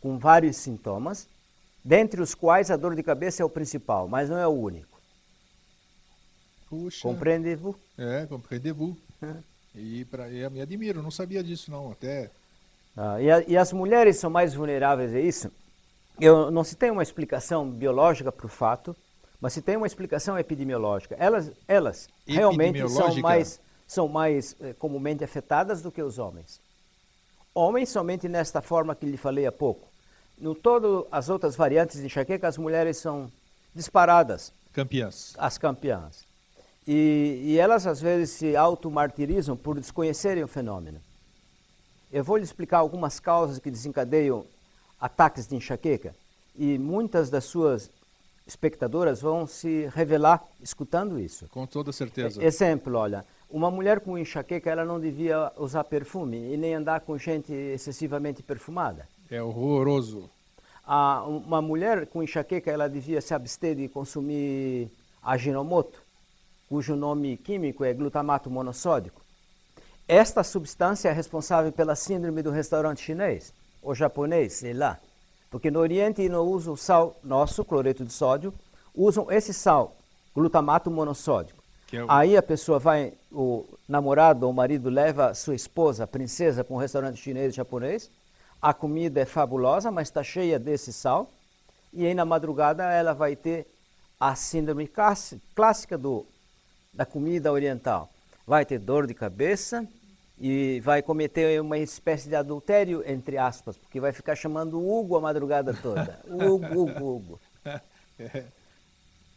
com 0.00 0.18
vários 0.18 0.56
sintomas, 0.56 1.28
dentre 1.84 2.20
os 2.20 2.34
quais 2.34 2.70
a 2.70 2.76
dor 2.76 2.94
de 2.94 3.02
cabeça 3.02 3.42
é 3.42 3.44
o 3.44 3.50
principal, 3.50 4.08
mas 4.08 4.28
não 4.28 4.38
é 4.38 4.46
o 4.46 4.52
único. 4.52 5.00
Puxa. 6.68 7.02
Compreendez-vous? 7.02 7.76
É, 7.96 8.26
compreendez-vous. 8.26 8.96
É. 9.22 9.34
E 9.74 10.04
pra, 10.04 10.28
eu 10.30 10.50
me 10.50 10.60
admiro, 10.60 11.02
não 11.02 11.10
sabia 11.10 11.42
disso 11.42 11.70
não, 11.70 11.90
até... 11.92 12.30
Ah, 12.96 13.20
e, 13.20 13.30
a, 13.30 13.40
e, 13.46 13.56
as 13.56 13.72
mulheres 13.72 14.16
são 14.16 14.28
mais 14.28 14.54
vulneráveis 14.54 15.14
a 15.14 15.20
isso? 15.20 15.50
Eu 16.20 16.50
não 16.50 16.64
se 16.64 16.74
tem 16.74 16.90
uma 16.90 17.02
explicação 17.02 17.70
biológica 17.70 18.32
para 18.32 18.46
o 18.46 18.48
fato, 18.48 18.96
mas 19.40 19.52
se 19.52 19.62
tem 19.62 19.76
uma 19.76 19.86
explicação 19.86 20.36
epidemiológica. 20.36 21.14
Elas, 21.16 21.52
elas 21.68 22.08
realmente 22.26 22.88
são 22.88 23.14
mais, 23.20 23.60
são 23.86 24.08
mais 24.08 24.56
eh, 24.60 24.74
comumente 24.74 25.22
afetadas 25.22 25.80
do 25.80 25.92
que 25.92 26.02
os 26.02 26.18
homens. 26.18 26.60
Homens 27.58 27.88
somente 27.88 28.28
nesta 28.28 28.62
forma 28.62 28.94
que 28.94 29.04
lhe 29.04 29.16
falei 29.16 29.44
há 29.44 29.50
pouco. 29.50 29.88
No 30.38 30.54
todo 30.54 31.08
as 31.10 31.28
outras 31.28 31.56
variantes 31.56 31.98
de 31.98 32.06
enxaqueca, 32.06 32.46
as 32.46 32.56
mulheres 32.56 32.98
são 32.98 33.28
disparadas. 33.74 34.52
Campeãs. 34.72 35.34
As 35.36 35.58
campeãs. 35.58 36.24
E, 36.86 37.42
e 37.42 37.58
elas 37.58 37.84
às 37.84 38.00
vezes 38.00 38.30
se 38.30 38.54
automartirizam 38.54 39.56
por 39.56 39.74
desconhecerem 39.74 40.44
o 40.44 40.46
fenômeno. 40.46 41.00
Eu 42.12 42.22
vou 42.22 42.36
lhe 42.36 42.44
explicar 42.44 42.78
algumas 42.78 43.18
causas 43.18 43.58
que 43.58 43.72
desencadeiam 43.72 44.46
ataques 45.00 45.48
de 45.48 45.56
enxaqueca 45.56 46.14
e 46.54 46.78
muitas 46.78 47.28
das 47.28 47.42
suas 47.42 47.90
espectadoras 48.46 49.20
vão 49.20 49.48
se 49.48 49.90
revelar 49.96 50.44
escutando 50.62 51.18
isso. 51.18 51.48
Com 51.48 51.66
toda 51.66 51.90
certeza. 51.90 52.40
Exemplo, 52.40 52.96
olha, 52.96 53.26
uma 53.50 53.70
mulher 53.70 54.00
com 54.00 54.18
enxaqueca 54.18 54.70
ela 54.70 54.84
não 54.84 55.00
devia 55.00 55.50
usar 55.56 55.84
perfume 55.84 56.52
e 56.52 56.56
nem 56.56 56.74
andar 56.74 57.00
com 57.00 57.16
gente 57.16 57.52
excessivamente 57.52 58.42
perfumada. 58.42 59.08
É 59.30 59.42
horroroso. 59.42 60.28
Ah, 60.86 61.24
uma 61.26 61.60
mulher 61.60 62.06
com 62.06 62.22
enxaqueca 62.22 62.70
ela 62.70 62.88
devia 62.88 63.20
se 63.20 63.34
abster 63.34 63.74
de 63.74 63.88
consumir 63.88 64.90
aginomoto, 65.22 66.00
cujo 66.68 66.96
nome 66.96 67.36
químico 67.36 67.84
é 67.84 67.92
glutamato 67.92 68.50
monossódico. 68.50 69.20
Esta 70.06 70.42
substância 70.42 71.08
é 71.08 71.12
responsável 71.12 71.70
pela 71.70 71.94
síndrome 71.94 72.40
do 72.40 72.50
restaurante 72.50 73.02
chinês, 73.02 73.52
ou 73.82 73.94
japonês, 73.94 74.54
sei 74.54 74.72
lá. 74.72 74.98
Porque 75.50 75.70
no 75.70 75.80
Oriente 75.80 76.26
não 76.28 76.46
usam 76.46 76.74
o 76.74 76.76
sal 76.76 77.16
nosso, 77.22 77.64
cloreto 77.64 78.04
de 78.04 78.12
sódio, 78.12 78.52
usam 78.94 79.30
esse 79.30 79.52
sal, 79.52 79.94
glutamato 80.34 80.90
monossódico. 80.90 81.57
É 81.92 82.02
o... 82.02 82.06
Aí 82.08 82.36
a 82.36 82.42
pessoa 82.42 82.78
vai, 82.78 83.12
o 83.32 83.64
namorado 83.88 84.44
ou 84.44 84.52
o 84.52 84.54
marido 84.54 84.90
leva 84.90 85.34
sua 85.34 85.54
esposa, 85.54 86.04
a 86.04 86.06
princesa, 86.06 86.62
para 86.62 86.74
um 86.74 86.78
restaurante 86.78 87.20
chinês 87.20 87.52
e 87.52 87.56
japonês, 87.56 88.10
a 88.60 88.74
comida 88.74 89.20
é 89.20 89.24
fabulosa, 89.24 89.90
mas 89.90 90.08
está 90.08 90.22
cheia 90.22 90.58
desse 90.58 90.92
sal. 90.92 91.30
E 91.92 92.04
aí 92.06 92.14
na 92.14 92.24
madrugada 92.24 92.84
ela 92.84 93.14
vai 93.14 93.34
ter 93.34 93.66
a 94.20 94.34
síndrome 94.34 94.90
clássica 95.54 95.96
do, 95.96 96.26
da 96.92 97.06
comida 97.06 97.52
oriental. 97.52 98.10
Vai 98.46 98.66
ter 98.66 98.78
dor 98.78 99.06
de 99.06 99.14
cabeça 99.14 99.86
e 100.40 100.80
vai 100.80 101.02
cometer 101.02 101.60
uma 101.60 101.78
espécie 101.78 102.28
de 102.28 102.36
adultério, 102.36 103.02
entre 103.06 103.38
aspas, 103.38 103.76
porque 103.76 104.00
vai 104.00 104.12
ficar 104.12 104.34
chamando 104.34 104.78
Hugo 104.78 105.16
a 105.16 105.20
madrugada 105.20 105.72
toda. 105.74 106.18
Hugo, 106.26 106.66
Hugo, 106.66 107.04
Hugo. 107.04 107.40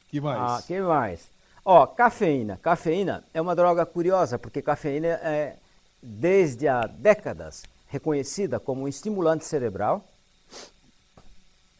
que 0.10 0.20
mais? 0.20 0.42
Ah, 0.42 0.64
que 0.66 0.82
mais? 0.82 1.31
Ó, 1.64 1.86
cafeína. 1.86 2.58
Cafeína 2.58 3.24
é 3.34 3.40
uma 3.40 3.56
droga 3.56 3.86
curiosa, 3.86 4.40
porque 4.40 4.62
cafeína 4.62 5.08
é, 5.08 5.58
desde 6.02 6.68
há 6.68 6.88
décadas, 6.88 7.64
reconhecida 7.88 8.60
como 8.60 8.84
um 8.84 8.88
estimulante 8.88 9.46
cerebral, 9.46 10.04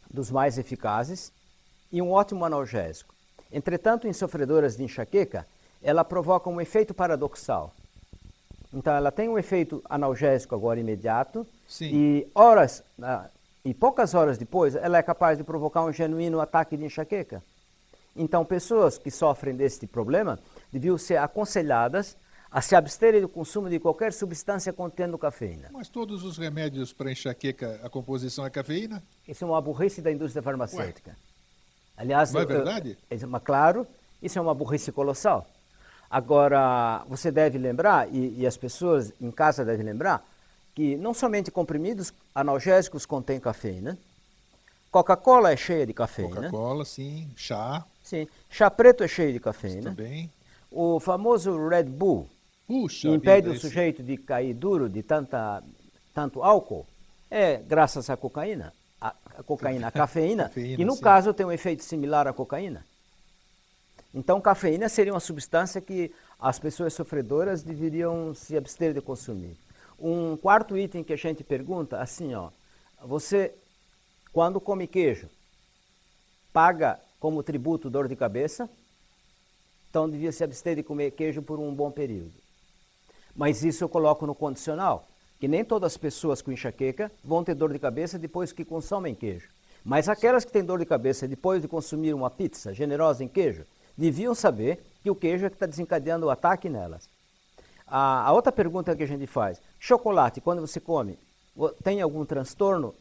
dos 0.10 0.30
mais 0.30 0.58
eficazes, 0.58 1.32
e 1.92 2.02
um 2.02 2.12
ótimo 2.12 2.46
analgésico. 2.46 3.14
Entretanto, 3.52 4.08
em 4.08 4.14
sofredoras 4.14 4.78
de 4.78 4.84
enxaqueca, 4.84 5.48
ela 5.82 6.04
provoca 6.04 6.50
um 6.50 6.62
efeito 6.62 6.94
paradoxal. 6.94 7.74
Então, 8.74 8.94
ela 8.96 9.12
tem 9.12 9.28
um 9.28 9.38
efeito 9.38 9.82
analgésico 9.90 10.56
agora 10.56 10.80
imediato, 10.80 11.46
Sim. 11.68 11.90
e 11.92 12.32
horas, 12.36 12.84
ah, 13.02 13.28
e 13.66 13.74
poucas 13.74 14.14
horas 14.14 14.38
depois, 14.38 14.76
ela 14.76 14.98
é 14.98 15.04
capaz 15.04 15.38
de 15.38 15.44
provocar 15.44 15.84
um 15.84 15.92
genuíno 15.92 16.40
ataque 16.40 16.78
de 16.78 16.86
enxaqueca. 16.86 17.44
Então, 18.16 18.44
pessoas 18.44 18.98
que 18.98 19.10
sofrem 19.10 19.56
deste 19.56 19.88
problema 19.88 20.40
deviam 20.72 20.98
ser 20.98 21.18
aconselhadas 21.18 22.18
a 22.52 22.62
se 22.62 22.76
absterem 22.76 23.22
do 23.22 23.30
consumo 23.30 23.70
de 23.70 23.80
qualquer 23.80 24.12
substância 24.12 24.74
contendo 24.74 25.18
cafeína. 25.18 25.70
Mas 25.72 25.88
todos 25.88 26.26
os 26.26 26.38
remédios 26.38 26.92
para 26.92 27.10
enxaqueca, 27.10 27.80
a 27.82 27.90
composição 27.90 28.46
é 28.46 28.50
cafeína? 28.50 29.02
Isso 29.26 29.46
é 29.46 29.48
uma 29.48 29.62
burrice 29.62 30.02
da 30.02 30.12
indústria 30.12 30.44
farmacêutica. 30.44 31.12
Ué. 31.12 31.18
Aliás, 31.96 32.34
não 32.34 32.42
é 32.42 32.46
verdade? 32.46 32.98
Eu, 33.10 33.18
eu, 33.18 33.40
claro, 33.40 33.88
isso 34.22 34.38
é 34.38 34.42
uma 34.42 34.54
burrice 34.54 34.92
colossal. 34.92 35.48
Agora, 36.10 37.06
você 37.08 37.32
deve 37.32 37.58
lembrar, 37.58 38.14
e, 38.14 38.42
e 38.42 38.46
as 38.46 38.58
pessoas 38.58 39.14
em 39.22 39.32
casa 39.32 39.64
devem 39.64 39.86
lembrar, 39.86 40.28
que 40.76 40.98
não 40.98 41.14
somente 41.14 41.50
comprimidos 41.50 42.14
analgésicos 42.36 43.06
contêm 43.06 43.40
cafeína, 43.40 43.98
Coca-Cola 44.92 45.54
é 45.54 45.56
cheia 45.56 45.86
de 45.86 45.94
cafeína. 45.94 46.36
Coca-Cola, 46.36 46.84
sim. 46.84 47.32
Chá. 47.38 47.86
Sim. 48.12 48.28
Chá 48.50 48.70
preto 48.70 49.06
é 49.06 49.08
cheio 49.08 49.32
de 49.32 49.40
cafeína. 49.40 49.92
Também. 49.92 50.30
O 50.70 51.00
famoso 51.00 51.70
Red 51.70 51.86
Bull, 51.86 52.28
Puxa 52.68 53.08
que 53.08 53.14
impede 53.14 53.48
o 53.48 53.58
sujeito 53.58 54.04
de 54.04 54.18
cair 54.18 54.54
duro 54.54 54.90
de 54.90 55.02
tanta, 55.02 55.64
tanto 56.14 56.44
álcool, 56.44 56.86
é 57.30 57.56
graças 57.56 58.10
à 58.10 58.18
cocaína. 58.18 58.74
A, 59.00 59.16
a 59.38 59.44
cocaína, 59.44 59.88
a 59.88 59.92
cafeína, 59.92 60.44
cafeína 60.52 60.76
que 60.76 60.84
no 60.84 60.96
sim. 60.96 61.02
caso 61.02 61.34
tem 61.34 61.46
um 61.46 61.52
efeito 61.54 61.86
similar 61.86 62.28
à 62.28 62.34
cocaína. 62.34 62.86
Então, 64.14 64.42
cafeína 64.42 64.90
seria 64.90 65.14
uma 65.14 65.22
substância 65.22 65.80
que 65.80 66.14
as 66.38 66.60
pessoas 66.60 66.94
sofredoras 66.94 67.64
deveriam 67.64 68.34
se 68.36 68.58
abster 68.58 68.94
de 68.94 69.00
consumir. 69.00 69.56
Um 69.98 70.36
quarto 70.36 70.78
item 70.78 71.02
que 71.02 71.14
a 71.14 71.18
gente 71.18 71.46
pergunta, 71.46 72.02
assim, 72.02 72.34
ó, 72.34 72.50
você, 73.06 73.56
quando 74.34 74.60
come 74.60 74.86
queijo, 74.86 75.30
paga 76.52 77.00
como 77.22 77.44
tributo 77.44 77.90
dor 77.90 78.08
de 78.08 78.16
cabeça? 78.16 78.68
Então 79.90 80.10
devia 80.10 80.32
se 80.32 80.44
abster 80.44 80.76
de 80.76 80.84
comer 80.84 81.12
queijo 81.12 81.42
por 81.42 81.60
um 81.60 81.74
bom 81.74 81.92
período. 81.92 82.34
Mas 83.36 83.64
isso 83.64 83.84
eu 83.84 83.88
coloco 83.88 84.26
no 84.26 84.34
condicional, 84.34 85.08
que 85.40 85.48
nem 85.48 85.64
todas 85.64 85.94
as 85.94 85.98
pessoas 85.98 86.42
com 86.42 86.52
enxaqueca 86.52 87.12
vão 87.24 87.44
ter 87.44 87.54
dor 87.54 87.72
de 87.72 87.80
cabeça 87.80 88.18
depois 88.18 88.52
que 88.52 88.66
consomem 88.66 89.14
queijo. 89.14 89.48
Mas 89.86 90.10
aquelas 90.10 90.44
que 90.44 90.52
têm 90.52 90.64
dor 90.64 90.80
de 90.80 90.86
cabeça 90.86 91.28
depois 91.28 91.62
de 91.62 91.68
consumir 91.68 92.14
uma 92.14 92.30
pizza 92.30 92.74
generosa 92.74 93.24
em 93.24 93.28
queijo, 93.28 93.66
deviam 93.96 94.34
saber 94.34 94.84
que 95.04 95.12
o 95.12 95.16
queijo 95.16 95.46
é 95.46 95.50
que 95.50 95.56
está 95.56 95.68
desencadeando 95.68 96.26
o 96.26 96.30
ataque 96.30 96.70
nelas. 96.70 97.08
A, 97.86 98.28
a, 98.28 98.34
outra 98.34 98.52
pergunta 98.52 98.96
que 98.96 99.04
a 99.04 99.08
gente 99.08 99.28
faz: 99.28 99.62
chocolate, 99.80 100.42
quando 100.42 100.62
você 100.62 100.80
come, 100.80 101.20
tem 101.84 102.02
algum 102.02 102.26
transtorno 102.26 102.96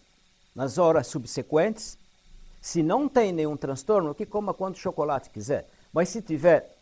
nas 0.54 0.76
horas 0.76 1.06
subsequentes? 1.06 1.96
Se 2.61 2.83
não 2.83 3.09
tem 3.09 3.33
nenhum 3.33 3.57
transtorno, 3.57 4.14
que 4.14 4.26
coma 4.26 4.52
quanto 4.52 4.79
chocolate 4.79 5.31
quiser. 5.31 5.67
Mas 5.93 6.09
se 6.09 6.21
tiver, 6.21 6.76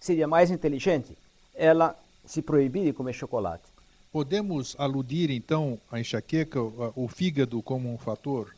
seria 0.00 0.26
mais 0.26 0.50
inteligente 0.50 1.16
ela 1.54 1.96
se 2.26 2.42
proibir 2.42 2.84
de 2.84 2.92
comer 2.92 3.12
chocolate. 3.12 3.64
Podemos 4.10 4.74
aludir, 4.78 5.30
então, 5.30 5.78
à 5.90 6.00
enxaqueca, 6.00 6.60
o, 6.60 6.92
o 6.96 7.08
fígado 7.08 7.62
como 7.62 7.92
um 7.92 7.98
fator? 7.98 8.54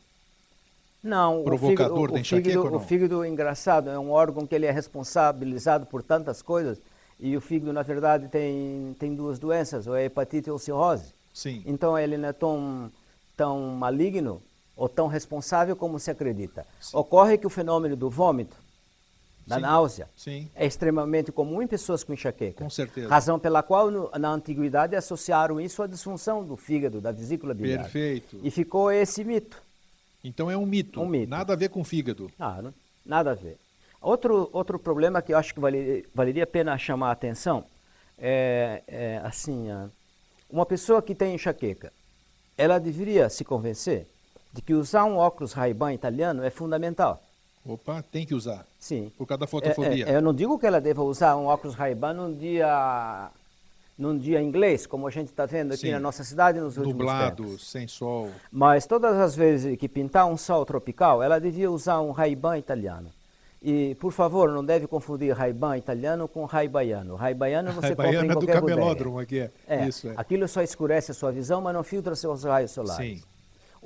Não, 1.01 1.43
Provocador 1.43 1.95
o 1.95 1.97
fígado, 1.97 2.07
da 2.07 2.13
o 2.13 2.19
enxaqueca 2.19 2.49
fígado, 2.49 2.65
ou 2.65 2.71
não? 2.71 2.77
o 2.77 2.81
fígado, 2.81 3.25
engraçado, 3.25 3.89
é 3.89 3.99
um 3.99 4.11
órgão 4.11 4.45
que 4.45 4.55
ele 4.55 4.65
é 4.65 4.71
responsabilizado 4.71 5.85
por 5.85 6.01
tantas 6.01 6.41
coisas 6.41 6.79
e 7.19 7.37
o 7.37 7.41
fígado, 7.41 7.71
na 7.71 7.83
verdade, 7.83 8.27
tem, 8.27 8.95
tem 8.99 9.15
duas 9.15 9.39
doenças, 9.39 9.87
ou 9.87 9.95
é 9.95 10.05
hepatite 10.05 10.49
ou 10.49 10.59
cirrose. 10.59 11.13
Sim. 11.33 11.63
Então 11.65 11.97
ele 11.97 12.17
não 12.17 12.29
é 12.29 12.33
tão, 12.33 12.91
tão 13.37 13.59
maligno 13.75 14.41
ou 14.75 14.89
tão 14.89 15.07
responsável 15.07 15.75
como 15.75 15.99
se 15.99 16.11
acredita. 16.11 16.65
Ocorre 16.93 17.37
que 17.37 17.47
o 17.47 17.49
fenômeno 17.49 17.95
do 17.95 18.09
vômito, 18.09 18.55
da 19.47 19.55
Sim. 19.57 19.61
náusea, 19.61 20.09
Sim. 20.17 20.49
é 20.55 20.65
extremamente 20.65 21.31
comum 21.31 21.61
em 21.61 21.67
pessoas 21.67 22.03
com 22.03 22.13
enxaqueca. 22.13 22.63
Com 22.63 22.69
certeza. 22.69 23.07
Razão 23.07 23.39
pela 23.39 23.61
qual 23.61 23.91
no- 23.91 24.09
na 24.17 24.29
antiguidade 24.31 24.95
associaram 24.95 25.61
isso 25.61 25.83
à 25.83 25.87
disfunção 25.87 26.43
do 26.43 26.57
fígado, 26.57 26.99
da 26.99 27.11
vesícula 27.11 27.53
biliar. 27.53 27.83
Perfeito. 27.83 28.39
E 28.43 28.49
ficou 28.49 28.91
esse 28.91 29.23
mito. 29.23 29.61
Então 30.23 30.49
é 30.49 30.57
um 30.57 30.65
mito. 30.65 30.99
Um 30.99 31.05
mito. 31.07 31.29
Nada 31.29 31.53
a 31.53 31.55
ver 31.55 31.69
com 31.69 31.83
fígado. 31.83 32.29
Ah, 32.39 32.59
não- 32.61 32.73
nada 33.05 33.31
a 33.31 33.35
ver. 33.35 33.57
Outro, 34.01 34.49
outro 34.51 34.77
problema 34.79 35.21
que 35.21 35.33
eu 35.33 35.37
acho 35.37 35.53
que 35.53 35.59
valeria, 35.59 36.03
valeria 36.13 36.43
a 36.43 36.47
pena 36.47 36.77
chamar 36.77 37.09
a 37.09 37.11
atenção 37.11 37.65
é, 38.17 38.81
é, 38.87 39.21
assim, 39.23 39.67
uma 40.49 40.65
pessoa 40.65 41.01
que 41.01 41.13
tem 41.13 41.35
enxaqueca, 41.35 41.91
ela 42.57 42.79
deveria 42.79 43.29
se 43.29 43.43
convencer 43.43 44.07
de 44.55 44.61
que 44.61 44.73
usar 44.73 45.03
um 45.03 45.17
óculos 45.17 45.51
Ray-Ban 45.51 45.93
italiano 45.93 46.41
é 46.41 46.49
fundamental. 46.49 47.21
Opa, 47.67 48.01
tem 48.09 48.25
que 48.25 48.33
usar. 48.33 48.65
Sim. 48.79 49.11
Por 49.17 49.25
causa 49.27 49.39
da 49.39 49.45
É, 49.45 49.47
fotofobia. 49.47 50.07
é, 50.09 50.15
eu 50.15 50.21
não 50.21 50.33
digo 50.33 50.57
que 50.57 50.65
ela 50.65 50.79
deva 50.79 51.03
usar 51.03 51.35
um 51.35 51.47
óculos 51.47 51.75
Ray-Ban 51.75 52.13
num 52.13 52.33
dia, 52.33 53.29
num 53.99 54.17
dia 54.17 54.41
inglês, 54.41 54.87
como 54.87 55.07
a 55.07 55.11
gente 55.11 55.27
está 55.27 55.45
vendo 55.45 55.73
aqui 55.73 55.81
Sim. 55.87 55.91
na 55.91 55.99
nossa 55.99 56.23
cidade 56.23 56.57
nos 56.59 56.77
últimos 56.77 56.97
Nublado, 56.99 57.43
tempos. 57.43 57.69
sem 57.69 57.85
sol. 57.85 58.29
Mas 58.49 58.85
todas 58.85 59.17
as 59.17 59.35
vezes 59.35 59.77
que 59.77 59.89
pintar 59.89 60.25
um 60.25 60.37
sol 60.37 60.65
tropical, 60.65 61.21
ela 61.21 61.37
devia 61.39 61.69
usar 61.69 61.99
um 61.99 62.11
Ray-Ban 62.11 62.57
italiano. 62.57 63.09
E, 63.61 63.95
por 63.95 64.11
favor, 64.13 64.51
não 64.51 64.63
deve 64.63 64.85
confundir 64.87 65.35
Ray-Ban 65.35 65.75
italiano 65.77 66.27
com 66.29 66.45
Ray-Baiano. 66.45 67.15
Ray-Baiano 67.15 67.71
você 67.73 67.89
compra 67.89 68.05
Baiana 68.05 68.25
em 68.27 68.29
é 68.29 68.33
do 68.33 68.37
qualquer 68.39 68.61
bodega. 68.61 68.75
camelódromo 68.77 69.19
aqui. 69.19 69.39
É. 69.39 69.49
É, 69.67 69.87
Isso 69.87 70.07
é. 70.07 70.13
Aquilo 70.15 70.47
só 70.47 70.61
escurece 70.61 71.09
a 71.11 71.13
sua 71.15 71.31
visão, 71.31 71.61
mas 71.61 71.73
não 71.73 71.83
filtra 71.83 72.15
seus 72.15 72.43
raios 72.43 72.69
solares. 72.71 73.19
Sim. 73.21 73.23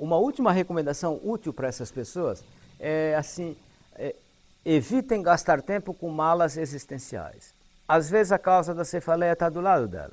Uma 0.00 0.16
última 0.16 0.50
recomendação 0.50 1.20
útil 1.22 1.52
para 1.52 1.68
essas 1.68 1.92
pessoas 1.92 2.42
é 2.78 3.14
assim: 3.14 3.54
é, 3.96 4.14
evitem 4.64 5.22
gastar 5.22 5.60
tempo 5.60 5.92
com 5.92 6.08
malas 6.08 6.56
existenciais. 6.56 7.52
Às 7.86 8.08
vezes 8.08 8.32
a 8.32 8.38
causa 8.38 8.74
da 8.74 8.84
cefaleia 8.84 9.34
está 9.34 9.50
do 9.50 9.60
lado 9.60 9.86
dela. 9.86 10.12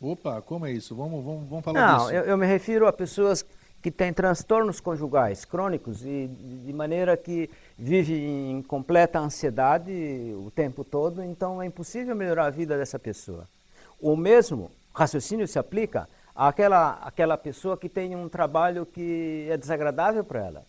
Opa, 0.00 0.40
como 0.40 0.66
é 0.66 0.72
isso? 0.72 0.94
Vamos, 0.94 1.24
vamos, 1.24 1.48
vamos 1.48 1.64
falar 1.64 1.80
Não, 1.80 1.98
disso. 1.98 2.12
eu, 2.12 2.22
eu 2.24 2.38
me 2.38 2.46
refiro 2.46 2.86
a 2.86 2.92
pessoas 2.92 3.44
que 3.82 3.90
têm 3.90 4.12
transtornos 4.12 4.78
conjugais 4.78 5.44
crônicos 5.44 6.04
e 6.04 6.28
de 6.64 6.72
maneira 6.72 7.16
que 7.16 7.50
vivem 7.76 8.52
em 8.52 8.62
completa 8.62 9.18
ansiedade 9.18 9.90
o 10.36 10.50
tempo 10.50 10.84
todo, 10.84 11.22
então 11.22 11.60
é 11.60 11.66
impossível 11.66 12.14
melhorar 12.14 12.46
a 12.46 12.50
vida 12.50 12.78
dessa 12.78 12.98
pessoa. 12.98 13.48
O 14.00 14.16
mesmo 14.16 14.70
raciocínio 14.94 15.48
se 15.48 15.58
aplica 15.58 16.08
àquela, 16.34 16.98
àquela 17.02 17.36
pessoa 17.36 17.76
que 17.76 17.88
tem 17.88 18.14
um 18.16 18.28
trabalho 18.28 18.84
que 18.86 19.46
é 19.50 19.56
desagradável 19.56 20.24
para 20.24 20.40
ela. 20.46 20.62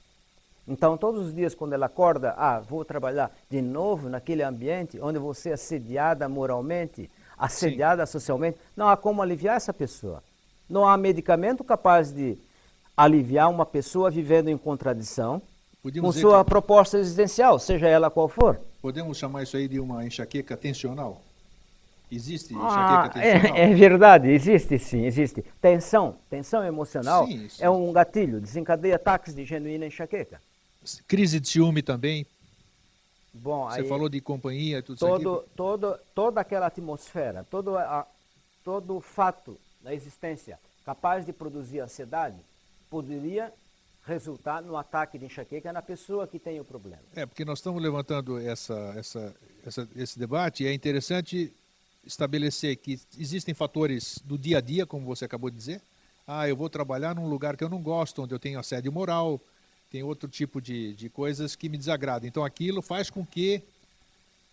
Então, 0.67 0.97
todos 0.97 1.27
os 1.27 1.33
dias, 1.35 1.53
quando 1.53 1.73
ela 1.73 1.85
acorda, 1.85 2.33
ah, 2.37 2.59
vou 2.59 2.83
trabalhar 2.83 3.31
de 3.49 3.61
novo 3.61 4.09
naquele 4.09 4.41
ambiente 4.41 4.99
onde 4.99 5.19
você 5.19 5.49
é 5.49 5.53
assediada 5.53 6.27
moralmente, 6.27 7.09
assediada 7.37 8.05
socialmente, 8.05 8.57
não 8.75 8.87
há 8.89 8.97
como 8.97 9.21
aliviar 9.21 9.57
essa 9.57 9.73
pessoa. 9.73 10.23
Não 10.67 10.87
há 10.87 10.97
medicamento 10.97 11.63
capaz 11.63 12.11
de 12.11 12.37
aliviar 12.97 13.49
uma 13.51 13.65
pessoa 13.65 14.09
vivendo 14.09 14.47
em 14.49 14.57
contradição 14.57 15.41
Podíamos 15.83 16.15
com 16.15 16.19
sua 16.21 16.43
que- 16.43 16.49
proposta 16.49 16.97
existencial, 16.97 17.59
seja 17.59 17.87
ela 17.87 18.09
qual 18.09 18.27
for. 18.27 18.59
Podemos 18.81 19.17
chamar 19.17 19.43
isso 19.43 19.55
aí 19.57 19.67
de 19.67 19.79
uma 19.79 20.03
enxaqueca 20.05 20.57
tensional? 20.57 21.21
Existe 22.11 22.53
Ah, 22.55 22.57
enxaqueca 22.57 23.09
tensional? 23.09 23.57
é, 23.57 23.71
é 23.71 23.73
verdade, 23.73 24.29
existe 24.29 24.77
sim, 24.79 25.05
existe. 25.05 25.43
Tensão, 25.61 26.17
tensão 26.29 26.63
emocional 26.63 27.25
Sim, 27.27 27.49
sim. 27.49 27.63
é 27.63 27.69
um 27.69 27.91
gatilho, 27.91 28.39
desencadeia 28.39 28.95
ataques 28.95 29.33
de 29.35 29.43
genuína 29.43 29.87
enxaqueca. 29.87 30.39
Crise 31.07 31.39
de 31.39 31.47
ciúme 31.49 31.81
também. 31.81 32.25
Bom, 33.33 33.69
Você 33.69 33.81
aí- 33.81 33.87
falou 33.89 34.07
de 34.07 34.21
companhia, 34.21 34.81
tudo 34.81 34.95
isso 34.97 35.05
todo, 35.05 35.39
aqui. 35.39 35.49
todo, 35.57 35.99
toda 36.13 36.41
aquela 36.41 36.67
atmosfera, 36.67 37.43
todo, 37.49 37.75
a, 37.77 38.05
todo 38.63 39.01
fato 39.01 39.57
da 39.81 39.93
existência 39.93 40.57
capaz 40.85 41.25
de 41.25 41.33
produzir 41.33 41.79
ansiedade 41.79 42.37
poderia 42.89 43.51
resultar 44.05 44.61
no 44.61 44.77
ataque 44.77 45.17
de 45.17 45.25
enxaqueca 45.25 45.73
na 45.73 45.81
pessoa 45.81 46.27
que 46.27 46.37
tem 46.37 46.59
o 46.59 46.63
problema. 46.63 47.01
É, 47.15 47.25
porque 47.25 47.43
nós 47.43 47.57
estamos 47.57 47.81
levantando 47.81 48.37
essa, 48.39 48.93
essa, 48.95 49.35
essa- 49.65 49.89
esse 49.95 50.19
debate 50.19 50.63
e 50.63 50.67
é 50.67 50.73
interessante 50.73 51.51
estabelecer 52.05 52.75
que 52.77 52.99
existem 53.17 53.53
fatores 53.53 54.19
do 54.23 54.37
dia 54.37 54.59
a 54.59 54.61
dia, 54.61 54.85
como 54.85 55.05
você 55.05 55.25
acabou 55.25 55.49
de 55.49 55.57
dizer. 55.57 55.81
Ah, 56.27 56.47
eu 56.47 56.55
vou 56.55 56.69
trabalhar 56.69 57.15
num 57.15 57.27
lugar 57.27 57.55
que 57.55 57.63
eu 57.63 57.69
não 57.69 57.81
gosto, 57.81 58.23
onde 58.23 58.33
eu 58.33 58.39
tenho 58.39 58.59
assédio 58.59 58.91
moral, 58.91 59.39
tem 59.91 60.03
outro 60.03 60.27
tipo 60.27 60.61
de, 60.61 60.93
de 60.93 61.09
coisas 61.09 61.55
que 61.55 61.69
me 61.69 61.77
desagradam. 61.77 62.27
Então 62.27 62.43
aquilo 62.43 62.81
faz 62.81 63.09
com 63.09 63.25
que 63.25 63.61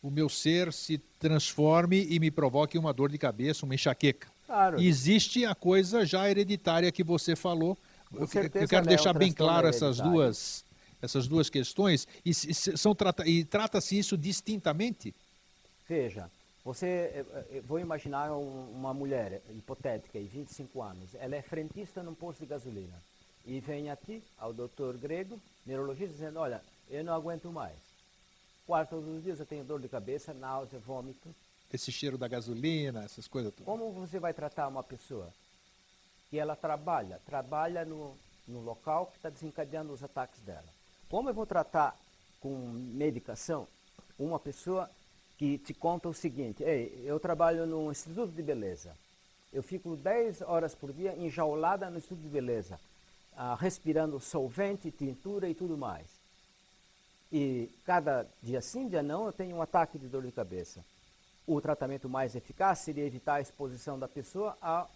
o 0.02 0.10
meu 0.10 0.28
ser 0.28 0.72
se 0.72 0.98
transforme 1.18 2.06
e 2.10 2.18
me 2.18 2.30
provoque 2.30 2.76
uma 2.76 2.92
dor 2.92 3.10
de 3.10 3.18
cabeça, 3.18 3.64
uma 3.64 3.74
enxaqueca. 3.74 4.28
Claro. 4.46 4.80
E 4.80 4.86
existe 4.86 5.44
a 5.44 5.54
coisa 5.54 6.04
já 6.04 6.28
hereditária 6.28 6.90
que 6.92 7.02
você 7.02 7.34
falou. 7.36 7.78
Com 8.10 8.18
Eu, 8.18 8.26
certeza 8.26 8.64
eu 8.64 8.68
quero 8.68 8.84
é 8.84 8.84
um 8.84 8.88
deixar 8.88 9.12
bem 9.14 9.32
transtorno 9.32 9.52
claro 9.52 9.68
essas 9.68 9.98
duas, 9.98 10.64
essas 11.00 11.26
duas 11.26 11.48
questões. 11.48 12.06
E, 12.24 12.32
trata, 12.94 13.26
e 13.26 13.44
trata-se 13.44 13.98
isso 13.98 14.18
distintamente? 14.18 15.14
Veja, 15.88 16.28
você, 16.64 16.86
eh, 16.86 17.24
eh, 17.50 17.60
vou 17.60 17.78
imaginar 17.80 18.32
um- 18.32 18.70
uma 18.72 18.94
mulher 18.94 19.42
hipotética, 19.50 20.18
de 20.20 20.26
25 20.26 20.80
anos, 20.82 21.14
ela 21.16 21.34
é 21.36 21.42
frentista 21.42 22.02
num 22.02 22.14
posto 22.14 22.40
de 22.40 22.46
gasolina 22.46 22.94
e 23.44 23.58
vem 23.60 23.90
aqui 23.90 24.22
ao 24.38 24.52
doutor 24.52 24.96
grego, 24.96 25.40
neurologista, 25.66 26.12
dizendo, 26.12 26.38
olha, 26.38 26.62
eu 26.88 27.02
não 27.04 27.14
aguento 27.14 27.50
mais. 27.50 27.76
Quase 28.66 28.90
todos 28.90 29.08
os 29.08 29.22
dias 29.24 29.40
eu 29.40 29.46
tenho 29.46 29.64
dor 29.64 29.80
de 29.80 29.88
cabeça, 29.88 30.32
náusea, 30.32 30.78
vômito. 30.78 31.34
Esse 31.72 31.90
cheiro 31.90 32.16
da 32.16 32.28
gasolina, 32.28 33.02
essas 33.04 33.26
coisas. 33.26 33.52
todas. 33.52 33.64
Como 33.64 33.90
você 33.92 34.20
vai 34.20 34.32
tratar 34.32 34.68
uma 34.68 34.82
pessoa 34.84 35.32
que 36.30 36.38
ela 36.38 36.54
trabalha, 36.54 37.20
trabalha 37.26 37.84
no, 37.84 38.16
no 38.46 38.60
local 38.60 39.06
que 39.06 39.16
está 39.16 39.30
desencadeando 39.30 39.92
os 39.92 40.02
ataques 40.02 40.40
dela? 40.42 40.64
Como 41.10 41.28
eu 41.28 41.34
vou 41.34 41.44
tratar 41.46 41.96
com 42.40 42.56
medicação 42.94 43.66
uma 44.18 44.38
pessoa 44.38 44.88
que 45.42 45.58
te 45.58 45.74
conta 45.74 46.08
o 46.08 46.14
seguinte, 46.14 46.62
Ei, 46.62 47.02
eu 47.04 47.18
trabalho 47.18 47.66
no 47.66 47.90
Instituto 47.90 48.30
de 48.30 48.44
Beleza, 48.44 48.96
eu 49.52 49.60
fico 49.60 49.96
10 49.96 50.42
horas 50.42 50.72
por 50.72 50.92
dia 50.92 51.16
enjaulada 51.16 51.90
no 51.90 51.98
Instituto 51.98 52.22
de 52.22 52.28
Beleza, 52.28 52.78
ah, 53.36 53.56
respirando 53.56 54.20
solvente, 54.20 54.92
tintura 54.92 55.48
e 55.48 55.54
tudo 55.54 55.76
mais. 55.76 56.06
E 57.32 57.68
cada 57.84 58.24
dia 58.40 58.60
sim, 58.60 58.88
dia 58.88 59.02
não, 59.02 59.26
eu 59.26 59.32
tenho 59.32 59.56
um 59.56 59.62
ataque 59.62 59.98
de 59.98 60.06
dor 60.06 60.22
de 60.22 60.30
cabeça. 60.30 60.84
O 61.44 61.60
tratamento 61.60 62.08
mais 62.08 62.36
eficaz 62.36 62.78
seria 62.78 63.04
evitar 63.04 63.34
a 63.34 63.40
exposição 63.40 63.98
da 63.98 64.06
pessoa 64.06 64.56
a 64.62 64.86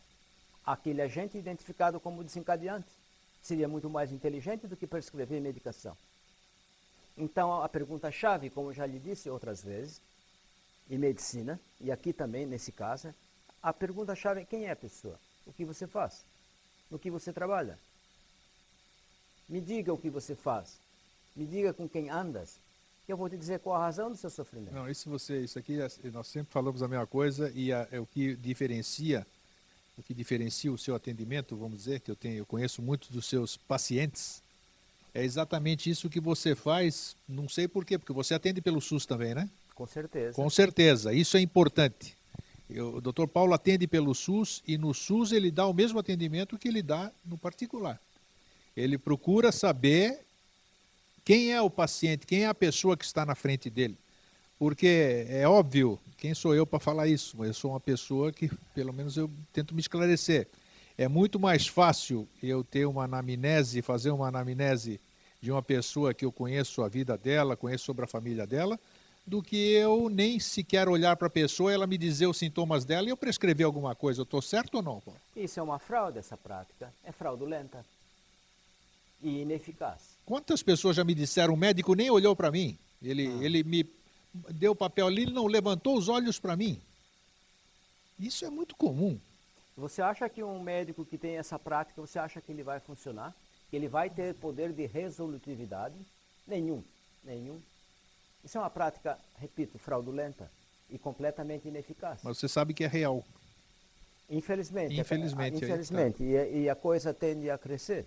aquele 0.64 1.02
agente 1.02 1.36
identificado 1.36 1.98
como 1.98 2.22
desencadeante. 2.22 2.86
Seria 3.42 3.66
muito 3.66 3.90
mais 3.90 4.12
inteligente 4.12 4.68
do 4.68 4.76
que 4.76 4.86
prescrever 4.86 5.40
medicação. 5.40 5.96
Então, 7.18 7.64
a 7.64 7.68
pergunta-chave, 7.68 8.48
como 8.48 8.72
já 8.72 8.86
lhe 8.86 9.00
disse 9.00 9.28
outras 9.28 9.60
vezes, 9.60 10.00
em 10.90 10.98
medicina, 10.98 11.60
e 11.80 11.90
aqui 11.90 12.12
também 12.12 12.46
nesse 12.46 12.72
caso, 12.72 13.12
a 13.62 13.72
pergunta-chave 13.72 14.40
é 14.42 14.44
quem 14.44 14.66
é 14.66 14.70
a 14.70 14.76
pessoa? 14.76 15.18
O 15.46 15.52
que 15.52 15.64
você 15.64 15.86
faz? 15.86 16.24
No 16.90 16.98
que 16.98 17.10
você 17.10 17.32
trabalha? 17.32 17.78
Me 19.48 19.60
diga 19.60 19.92
o 19.92 19.98
que 19.98 20.10
você 20.10 20.34
faz. 20.34 20.78
Me 21.34 21.46
diga 21.46 21.72
com 21.72 21.88
quem 21.88 22.10
andas. 22.10 22.56
Que 23.06 23.12
eu 23.12 23.16
vou 23.16 23.28
te 23.28 23.36
dizer 23.36 23.60
qual 23.60 23.76
a 23.76 23.84
razão 23.84 24.10
do 24.10 24.16
seu 24.16 24.30
sofrimento. 24.30 24.72
Não, 24.74 24.88
isso 24.90 25.08
você, 25.08 25.42
isso 25.44 25.58
aqui 25.58 25.78
nós 26.12 26.26
sempre 26.26 26.52
falamos 26.52 26.82
a 26.82 26.88
mesma 26.88 27.06
coisa 27.06 27.50
e 27.54 27.72
a- 27.72 27.86
é 27.92 28.00
o 28.00 28.06
que 28.06 28.34
diferencia, 28.34 29.24
o 29.96 30.02
que 30.02 30.12
diferencia 30.12 30.72
o 30.72 30.78
seu 30.78 30.94
atendimento, 30.94 31.56
vamos 31.56 31.78
dizer, 31.78 32.00
que 32.00 32.10
eu 32.10 32.16
tenho, 32.16 32.38
eu 32.38 32.46
conheço 32.46 32.82
muitos 32.82 33.08
dos 33.10 33.26
seus 33.26 33.56
pacientes, 33.56 34.42
é 35.14 35.22
exatamente 35.24 35.88
isso 35.88 36.10
que 36.10 36.20
você 36.20 36.54
faz. 36.56 37.14
Não 37.28 37.48
sei 37.48 37.68
por 37.68 37.84
quê, 37.84 37.96
porque 37.96 38.12
você 38.12 38.34
atende 38.34 38.60
pelo 38.60 38.80
SUS 38.80 39.06
também, 39.06 39.34
né? 39.34 39.48
Com 39.76 39.86
certeza. 39.86 40.32
Com 40.32 40.50
certeza, 40.50 41.12
isso 41.12 41.36
é 41.36 41.40
importante. 41.40 42.16
Eu- 42.68 42.96
o 42.96 43.00
doutor 43.00 43.28
Paulo 43.28 43.52
atende 43.52 43.86
pelo 43.86 44.14
SUS 44.14 44.62
e 44.66 44.76
no 44.76 44.92
SUS 44.92 45.30
ele 45.32 45.50
dá 45.50 45.66
o 45.66 45.74
mesmo 45.74 45.98
atendimento 45.98 46.58
que 46.58 46.66
ele 46.66 46.82
dá 46.82 47.12
no 47.24 47.36
particular. 47.38 48.00
Ele 48.74 48.96
procura 48.98 49.52
saber 49.52 50.18
quem 51.24 51.52
é 51.52 51.60
o 51.60 51.68
paciente, 51.70 52.26
quem 52.26 52.44
é 52.44 52.46
a 52.46 52.54
pessoa 52.54 52.96
que 52.96 53.04
está 53.04 53.24
na 53.24 53.34
frente 53.34 53.68
dele. 53.68 53.96
Porque 54.58 55.26
é 55.28 55.46
óbvio 55.46 56.00
quem 56.16 56.32
sou 56.34 56.54
eu 56.54 56.66
para 56.66 56.80
falar 56.80 57.06
isso? 57.06 57.44
Eu 57.44 57.52
sou 57.52 57.72
uma 57.72 57.80
pessoa 57.80 58.32
que, 58.32 58.50
pelo 58.74 58.92
menos, 58.94 59.16
eu 59.16 59.30
tento 59.52 59.74
me 59.74 59.80
esclarecer. 59.80 60.48
É 60.96 61.06
muito 61.06 61.38
mais 61.38 61.66
fácil 61.66 62.26
eu 62.42 62.64
ter 62.64 62.86
uma 62.86 63.04
anamnese, 63.04 63.82
fazer 63.82 64.10
uma 64.10 64.28
anamnese 64.28 64.98
de 65.42 65.52
uma 65.52 65.62
pessoa 65.62 66.14
que 66.14 66.24
eu 66.24 66.32
conheço 66.32 66.82
a 66.82 66.88
vida 66.88 67.18
dela, 67.18 67.54
conheço 67.54 67.84
sobre 67.84 68.04
a 68.06 68.08
família 68.08 68.46
dela, 68.46 68.80
do 69.26 69.42
que 69.42 69.56
eu 69.72 70.08
nem 70.08 70.38
sequer 70.38 70.88
olhar 70.88 71.16
para 71.16 71.26
a 71.26 71.30
pessoa, 71.30 71.72
ela 71.72 71.86
me 71.86 71.98
dizer 71.98 72.26
os 72.26 72.36
sintomas 72.36 72.84
dela 72.84 73.08
e 73.08 73.10
eu 73.10 73.16
prescrever 73.16 73.66
alguma 73.66 73.94
coisa. 73.94 74.20
Eu 74.20 74.24
estou 74.24 74.40
certo 74.40 74.76
ou 74.76 74.82
não, 74.82 75.00
Paulo? 75.00 75.20
Isso 75.34 75.58
é 75.58 75.62
uma 75.62 75.78
fraude, 75.78 76.18
essa 76.18 76.36
prática. 76.36 76.92
É 77.02 77.10
fraudulenta 77.10 77.84
e 79.20 79.40
ineficaz. 79.40 80.16
Quantas 80.24 80.62
pessoas 80.62 80.94
já 80.94 81.04
me 81.04 81.14
disseram, 81.14 81.54
o 81.54 81.56
médico 81.56 81.94
nem 81.94 82.08
olhou 82.10 82.36
para 82.36 82.52
mim? 82.52 82.78
Ele, 83.02 83.26
ah. 83.26 83.44
ele 83.44 83.64
me 83.64 83.84
deu 84.50 84.72
o 84.72 84.76
papel 84.76 85.08
ali, 85.08 85.22
ele 85.22 85.32
não 85.32 85.46
levantou 85.46 85.96
os 85.96 86.08
olhos 86.08 86.38
para 86.38 86.56
mim. 86.56 86.80
Isso 88.18 88.44
é 88.44 88.50
muito 88.50 88.76
comum. 88.76 89.18
Você 89.76 90.00
acha 90.00 90.28
que 90.28 90.42
um 90.42 90.60
médico 90.62 91.04
que 91.04 91.18
tem 91.18 91.36
essa 91.36 91.58
prática, 91.58 92.00
você 92.00 92.18
acha 92.18 92.40
que 92.40 92.50
ele 92.50 92.62
vai 92.62 92.80
funcionar? 92.80 93.34
Que 93.68 93.76
ele 93.76 93.88
vai 93.88 94.08
ter 94.08 94.34
poder 94.34 94.72
de 94.72 94.86
resolutividade? 94.86 95.94
Nenhum, 96.46 96.82
nenhum. 97.24 97.60
Isso 98.46 98.56
é 98.56 98.60
uma 98.60 98.70
prática, 98.70 99.18
repito, 99.40 99.76
fraudulenta 99.76 100.48
e 100.88 100.96
completamente 100.96 101.66
ineficaz. 101.66 102.20
Mas 102.22 102.38
você 102.38 102.46
sabe 102.46 102.72
que 102.72 102.84
é 102.84 102.86
real. 102.86 103.24
Infelizmente. 104.30 104.94
Infelizmente. 104.94 105.54
É, 105.64 105.66
infelizmente. 105.66 106.18
Tá. 106.18 106.24
E, 106.24 106.62
e, 106.62 106.70
a 106.70 106.76
coisa 106.76 107.12
tende 107.12 107.50
a 107.50 107.58
crescer, 107.58 108.06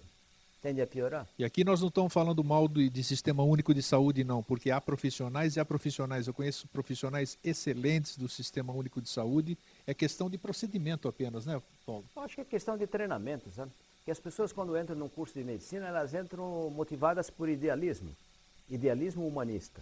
tende 0.61 0.81
a 0.81 0.87
piorar. 0.87 1.27
E 1.37 1.43
aqui 1.43 1.65
nós 1.65 1.81
não 1.81 1.89
estamos 1.89 2.13
falando 2.13 2.41
mal 2.41 2.69
do, 2.69 2.89
de 2.89 3.03
sistema 3.03 3.43
único 3.43 3.73
de 3.73 3.83
saúde, 3.83 4.23
não, 4.23 4.41
porque 4.41 4.71
há 4.71 4.79
profissionais 4.79 5.57
e 5.57 5.59
há 5.59 5.65
profissionais. 5.65 6.25
Eu 6.25 6.33
conheço 6.33 6.69
profissionais 6.69 7.37
excelentes 7.43 8.15
do 8.15 8.29
sistema 8.29 8.71
único 8.71 9.01
de 9.01 9.09
saúde 9.09 9.57
é 9.85 9.93
questão 9.93 10.29
de 10.29 10.37
procedimento 10.37 11.09
apenas, 11.09 11.45
né, 11.45 11.61
Paulo? 11.85 12.05
Eu 12.15 12.21
acho 12.21 12.35
que 12.35 12.41
é 12.41 12.45
questão 12.45 12.77
de 12.77 12.87
treinamento, 12.87 13.51
sabe? 13.51 13.73
Que 14.05 14.11
as 14.11 14.19
pessoas, 14.21 14.53
quando 14.53 14.77
entram 14.77 14.95
num 14.95 15.09
curso 15.09 15.33
de 15.33 15.43
medicina, 15.43 15.87
elas 15.87 16.13
entram 16.13 16.69
motivadas 16.69 17.29
por 17.29 17.49
idealismo, 17.49 18.15
idealismo 18.69 19.27
humanista. 19.27 19.81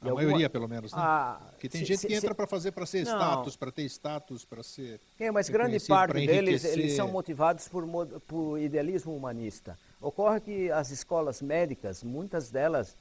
A 0.00 0.06
alguma... 0.08 0.24
maioria, 0.24 0.48
pelo 0.48 0.66
menos, 0.66 0.92
né? 0.92 0.98
Ah, 1.00 1.40
Porque 1.50 1.68
tem 1.68 1.82
se, 1.82 1.86
gente 1.86 2.00
se, 2.00 2.06
que 2.06 2.14
entra 2.14 2.34
para 2.34 2.46
fazer, 2.46 2.72
para 2.72 2.86
ser 2.86 3.04
não. 3.04 3.12
status, 3.12 3.56
para 3.56 3.70
ter 3.70 3.82
status, 3.84 4.44
para 4.46 4.62
ser. 4.62 4.98
É, 5.18 5.30
mas 5.30 5.50
grande 5.50 5.78
parte 5.80 6.26
deles 6.26 6.64
eles 6.64 6.94
são 6.94 7.08
motivados 7.08 7.68
por, 7.68 7.86
por 8.26 8.58
idealismo 8.58 9.14
humanista. 9.14 9.78
Ocorre 10.00 10.40
que 10.40 10.70
as 10.70 10.90
escolas 10.90 11.42
médicas, 11.42 12.02
muitas 12.02 12.50
delas, 12.50 12.96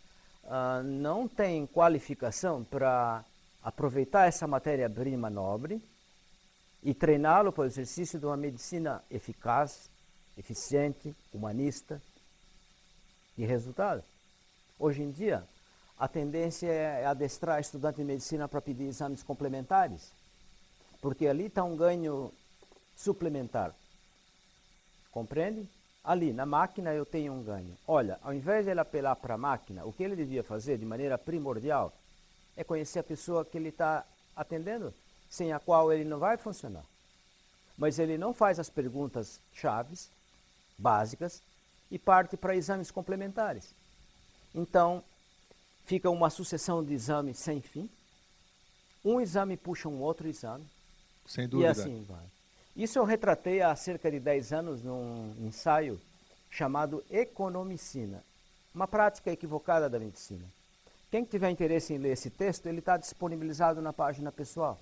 ah, 0.45 0.81
não 0.83 1.25
têm 1.25 1.65
qualificação 1.65 2.65
para 2.65 3.23
aproveitar 3.63 4.27
essa 4.27 4.45
matéria-prima 4.45 5.29
nobre 5.29 5.81
e 6.83 6.93
treiná-lo 6.93 7.51
para 7.51 7.63
o 7.63 7.65
exercício 7.65 8.19
de 8.19 8.25
uma 8.25 8.37
medicina 8.37 9.01
eficaz, 9.09 9.89
eficiente, 10.37 11.15
humanista 11.33 12.01
e 13.37 13.45
resultado. 13.45 14.03
Hoje 14.77 15.01
em 15.01 15.11
dia, 15.11 15.43
a 15.99 16.07
tendência 16.07 16.67
é 16.67 17.05
adestrar 17.05 17.59
estudante 17.59 17.97
de 17.97 18.05
medicina 18.05 18.47
para 18.47 18.61
pedir 18.61 18.85
exames 18.85 19.21
complementares, 19.21 20.13
porque 21.01 21.27
ali 21.27 21.47
está 21.47 21.61
um 21.63 21.75
ganho 21.75 22.31
suplementar. 22.95 23.75
Compreende? 25.11 25.67
Ali, 26.01 26.31
na 26.31 26.45
máquina, 26.45 26.93
eu 26.93 27.05
tenho 27.05 27.33
um 27.33 27.43
ganho. 27.43 27.77
Olha, 27.85 28.17
ao 28.23 28.33
invés 28.33 28.65
de 28.65 28.71
ele 28.71 28.79
apelar 28.79 29.17
para 29.17 29.33
a 29.33 29.37
máquina, 29.37 29.83
o 29.83 29.91
que 29.91 30.01
ele 30.01 30.15
devia 30.15 30.41
fazer 30.41 30.77
de 30.77 30.85
maneira 30.85 31.17
primordial 31.17 31.93
é 32.55 32.63
conhecer 32.63 32.99
a 32.99 33.03
pessoa 33.03 33.43
que 33.43 33.57
ele 33.57 33.69
está 33.69 34.05
atendendo 34.35 34.93
sem 35.29 35.51
a 35.51 35.59
qual 35.59 35.91
ele 35.91 36.05
não 36.05 36.17
vai 36.17 36.37
funcionar. 36.37 36.83
Mas 37.77 37.99
ele 37.99 38.17
não 38.17 38.33
faz 38.33 38.57
as 38.57 38.69
perguntas 38.69 39.39
chaves, 39.53 40.09
básicas, 40.77 41.41
e 41.91 41.99
parte 41.99 42.37
para 42.37 42.55
exames 42.55 42.89
complementares. 42.89 43.73
Então, 44.55 45.03
fica 45.89 46.07
uma 46.07 46.29
sucessão 46.29 46.83
de 46.83 46.93
exames 46.93 47.39
sem 47.39 47.61
fim. 47.61 47.89
Um 49.03 49.19
exame 49.19 49.57
puxa 49.57 49.89
um 49.89 49.99
outro 49.99 50.27
exame. 50.27 50.63
Sem 51.25 51.47
dúvida. 51.47 51.67
E 51.67 51.71
assim 51.71 52.05
vai. 52.07 52.23
Isso 52.75 52.99
eu 52.99 53.03
retratei 53.03 53.63
há 53.63 53.75
cerca 53.75 54.11
de 54.11 54.19
10 54.19 54.53
anos 54.53 54.83
num 54.83 55.33
ensaio 55.39 55.99
chamado 56.51 57.03
economicina, 57.09 58.23
uma 58.73 58.87
prática 58.87 59.31
equivocada 59.31 59.89
da 59.89 59.97
medicina. 59.99 60.45
Quem 61.09 61.23
tiver 61.23 61.49
interesse 61.49 61.91
em 61.91 61.97
ler 61.97 62.11
esse 62.11 62.29
texto, 62.29 62.67
ele 62.67 62.79
está 62.79 62.95
disponibilizado 62.95 63.81
na 63.81 63.91
página 63.91 64.31
pessoal 64.31 64.79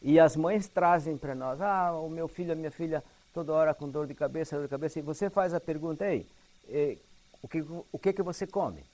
E 0.00 0.20
as 0.20 0.36
mães 0.36 0.68
trazem 0.68 1.16
para 1.16 1.34
nós, 1.34 1.60
ah, 1.60 1.92
o 1.92 2.08
meu 2.08 2.28
filho, 2.28 2.52
a 2.52 2.54
minha 2.54 2.70
filha, 2.70 3.02
toda 3.32 3.52
hora 3.52 3.74
com 3.74 3.88
dor 3.88 4.06
de 4.06 4.14
cabeça, 4.14 4.56
dor 4.56 4.64
de 4.64 4.70
cabeça. 4.70 4.98
E 4.98 5.02
você 5.02 5.28
faz 5.28 5.52
a 5.54 5.60
pergunta, 5.60 6.06
ei, 6.06 6.26
eh, 6.68 6.96
o, 7.42 7.48
que, 7.48 7.60
o 7.60 7.98
que, 7.98 8.12
que 8.12 8.22
você 8.22 8.46
come? 8.46 8.84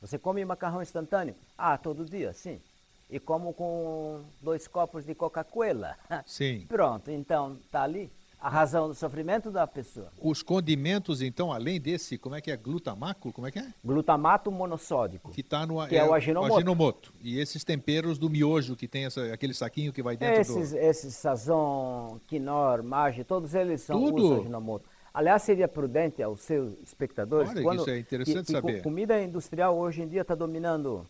Você 0.00 0.18
come 0.18 0.44
macarrão 0.44 0.82
instantâneo? 0.82 1.34
Ah, 1.56 1.78
todo 1.78 2.04
dia, 2.04 2.32
sim. 2.32 2.60
E 3.08 3.18
como 3.18 3.52
com 3.52 4.22
dois 4.40 4.68
copos 4.68 5.04
de 5.04 5.14
Coca-Cola? 5.14 5.96
Sim. 6.24 6.64
Pronto, 6.68 7.10
então 7.10 7.58
está 7.64 7.82
ali 7.82 8.08
a 8.40 8.48
razão 8.48 8.88
do 8.88 8.94
sofrimento 8.94 9.50
da 9.50 9.66
pessoa. 9.66 10.08
Os 10.18 10.42
condimentos, 10.42 11.20
então, 11.20 11.52
além 11.52 11.78
desse, 11.78 12.16
como 12.16 12.34
é 12.34 12.40
que 12.40 12.50
é? 12.50 12.56
Glutamaco? 12.56 13.32
Como 13.32 13.46
é 13.46 13.50
que 13.50 13.58
é? 13.58 13.66
Glutamato 13.84 14.50
monossódico. 14.50 15.30
Que 15.30 15.42
está 15.42 15.66
no 15.66 15.86
que 15.86 15.94
é, 15.94 15.98
é, 15.98 16.08
o 16.08 16.14
aginomoto. 16.14 16.54
aginomoto. 16.54 17.12
E 17.22 17.38
esses 17.38 17.62
temperos 17.62 18.18
do 18.18 18.30
miojo, 18.30 18.74
que 18.74 18.88
tem 18.88 19.04
essa, 19.04 19.32
aquele 19.32 19.52
saquinho 19.52 19.92
que 19.92 20.02
vai 20.02 20.16
dentro 20.16 20.40
esses, 20.40 20.70
do... 20.70 20.78
Esses 20.78 21.14
sazon, 21.14 22.18
quinor, 22.26 22.82
mage, 22.82 23.24
todos 23.24 23.54
eles 23.54 23.82
são 23.82 24.00
Tudo? 24.00 24.40
aginomoto. 24.40 24.86
Aliás, 25.12 25.42
seria 25.42 25.68
prudente 25.68 26.22
aos 26.22 26.40
seus 26.40 26.72
espectadores. 26.82 27.50
Olha, 27.50 27.62
quando, 27.62 27.80
isso 27.80 27.90
é 27.90 27.98
interessante 27.98 28.46
que, 28.46 28.52
saber. 28.52 28.82
comida 28.82 29.20
industrial 29.22 29.76
hoje 29.76 30.02
em 30.02 30.08
dia 30.08 30.22
está 30.22 30.34
dominando. 30.34 31.06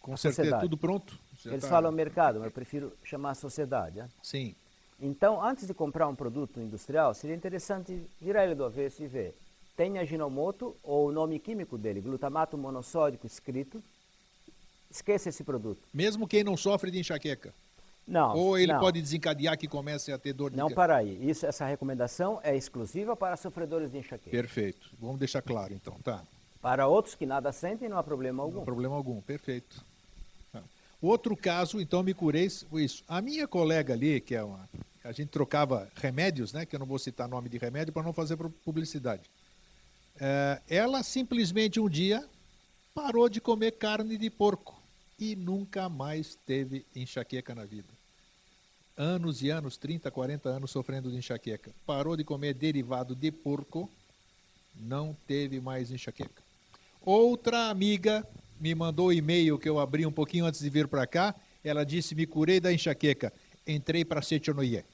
Com 0.00 0.16
certeza, 0.16 0.58
tudo 0.58 0.76
pronto. 0.76 1.16
Já 1.44 1.52
Eles 1.52 1.62
tá- 1.62 1.68
falam 1.68 1.92
mercado, 1.92 2.38
mas 2.38 2.46
eu 2.46 2.50
prefiro 2.52 2.92
chamar 3.04 3.34
sociedade. 3.34 3.98
né? 3.98 4.08
Sim. 4.22 4.54
Então, 5.04 5.44
antes 5.44 5.66
de 5.66 5.74
comprar 5.74 6.06
um 6.06 6.14
produto 6.14 6.60
industrial, 6.60 7.12
seria 7.12 7.34
interessante 7.34 8.00
virar 8.20 8.44
ele 8.44 8.54
do 8.54 8.64
avesso 8.64 9.02
e 9.02 9.08
ver. 9.08 9.34
Tem 9.76 9.98
Ajinomoto 9.98 10.76
ou 10.80 11.08
o 11.08 11.12
nome 11.12 11.40
químico 11.40 11.76
dele, 11.76 12.00
glutamato 12.00 12.56
monossódico 12.56 13.26
escrito. 13.26 13.82
Esqueça 14.88 15.28
esse 15.28 15.42
produto. 15.42 15.80
Mesmo 15.92 16.28
quem 16.28 16.44
não 16.44 16.56
sofre 16.56 16.88
de 16.92 17.00
enxaqueca. 17.00 17.52
Não. 18.06 18.36
Ou 18.36 18.56
ele 18.56 18.72
não. 18.72 18.78
pode 18.78 19.00
desencadear 19.02 19.58
que 19.58 19.66
comece 19.66 20.12
a 20.12 20.18
ter 20.18 20.32
dor 20.34 20.50
de 20.50 20.56
Não 20.56 20.70
para 20.70 20.96
aí. 20.96 21.18
Isso, 21.28 21.46
essa 21.46 21.66
recomendação 21.66 22.38
é 22.44 22.56
exclusiva 22.56 23.16
para 23.16 23.36
sofredores 23.36 23.90
de 23.90 23.98
enxaqueca. 23.98 24.30
Perfeito. 24.30 24.88
Vamos 25.00 25.18
deixar 25.18 25.42
claro 25.42 25.74
então, 25.74 25.94
tá? 26.04 26.22
Para 26.60 26.86
outros 26.86 27.16
que 27.16 27.26
nada 27.26 27.50
sentem, 27.50 27.88
não 27.88 27.98
há 27.98 28.04
problema 28.04 28.36
Não 28.36 28.44
algum. 28.44 28.62
há 28.62 28.64
problema 28.64 28.94
algum, 28.94 29.20
perfeito. 29.20 29.84
Tá. 30.52 30.62
Outro 31.00 31.36
caso, 31.36 31.80
então 31.80 32.04
me 32.04 32.14
curei 32.14 32.44
isso. 32.44 33.02
A 33.08 33.20
minha 33.20 33.48
colega 33.48 33.94
ali, 33.94 34.20
que 34.20 34.36
é 34.36 34.44
uma. 34.44 34.68
A 35.04 35.12
gente 35.12 35.28
trocava 35.30 35.88
remédios, 35.96 36.52
né? 36.52 36.64
Que 36.64 36.76
eu 36.76 36.80
não 36.80 36.86
vou 36.86 36.98
citar 36.98 37.28
nome 37.28 37.48
de 37.48 37.58
remédio 37.58 37.92
para 37.92 38.02
não 38.02 38.12
fazer 38.12 38.36
pu- 38.36 38.50
publicidade. 38.64 39.22
É, 40.20 40.60
ela 40.68 41.02
simplesmente 41.02 41.80
um 41.80 41.88
dia 41.88 42.24
parou 42.94 43.28
de 43.28 43.40
comer 43.40 43.72
carne 43.72 44.16
de 44.16 44.30
porco 44.30 44.80
e 45.18 45.34
nunca 45.34 45.88
mais 45.88 46.36
teve 46.46 46.84
enxaqueca 46.94 47.54
na 47.54 47.64
vida. 47.64 47.88
Anos 48.96 49.42
e 49.42 49.48
anos, 49.48 49.76
30, 49.76 50.10
40 50.10 50.48
anos 50.48 50.70
sofrendo 50.70 51.10
de 51.10 51.16
enxaqueca. 51.16 51.70
Parou 51.86 52.16
de 52.16 52.22
comer 52.24 52.54
derivado 52.54 53.14
de 53.14 53.32
porco, 53.32 53.90
não 54.76 55.16
teve 55.26 55.60
mais 55.60 55.90
enxaqueca. 55.90 56.42
Outra 57.00 57.70
amiga 57.70 58.26
me 58.60 58.74
mandou 58.74 59.08
um 59.08 59.12
e-mail 59.12 59.58
que 59.58 59.68
eu 59.68 59.80
abri 59.80 60.06
um 60.06 60.12
pouquinho 60.12 60.44
antes 60.44 60.60
de 60.60 60.68
vir 60.70 60.86
para 60.86 61.06
cá. 61.06 61.34
Ela 61.64 61.84
disse: 61.84 62.14
Me 62.14 62.26
curei 62.26 62.60
da 62.60 62.72
enxaqueca, 62.72 63.32
entrei 63.66 64.04
para 64.04 64.20
Setionoye. 64.22 64.84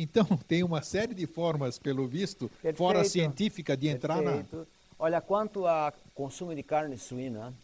Então, 0.00 0.24
tem 0.48 0.62
uma 0.62 0.82
série 0.82 1.14
de 1.14 1.26
formas, 1.26 1.78
pelo 1.78 2.06
visto, 2.06 2.50
fora 2.74 3.00
Perfeito. 3.00 3.08
científica, 3.10 3.76
de 3.76 3.88
entrar 3.88 4.22
na. 4.22 4.32
Perfeito. 4.32 4.66
Olha, 4.98 5.20
quanto 5.20 5.66
a 5.66 5.92
consumo 6.14 6.54
de 6.54 6.62
carne 6.62 6.98
suína, 6.98 7.54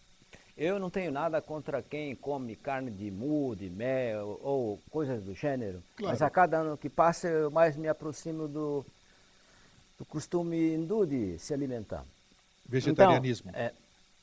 eu 0.56 0.78
não 0.78 0.88
tenho 0.88 1.12
nada 1.12 1.40
contra 1.42 1.82
quem 1.82 2.14
come 2.14 2.56
carne 2.56 2.90
de 2.90 3.10
mu, 3.10 3.54
de 3.54 3.68
mel 3.68 4.40
ou 4.42 4.80
coisas 4.90 5.22
do 5.22 5.34
gênero. 5.34 5.82
Claro. 5.96 6.12
Mas 6.12 6.22
a 6.22 6.30
cada 6.30 6.58
ano 6.58 6.78
que 6.78 6.88
passa, 6.88 7.28
eu 7.28 7.50
mais 7.50 7.76
me 7.76 7.88
aproximo 7.88 8.48
do, 8.48 8.86
do 9.98 10.04
costume 10.06 10.74
hindu 10.74 11.06
de 11.06 11.38
se 11.38 11.52
alimentar. 11.52 12.04
Vegetarianismo. 12.66 13.50
Então, 13.50 13.60
é, 13.60 13.72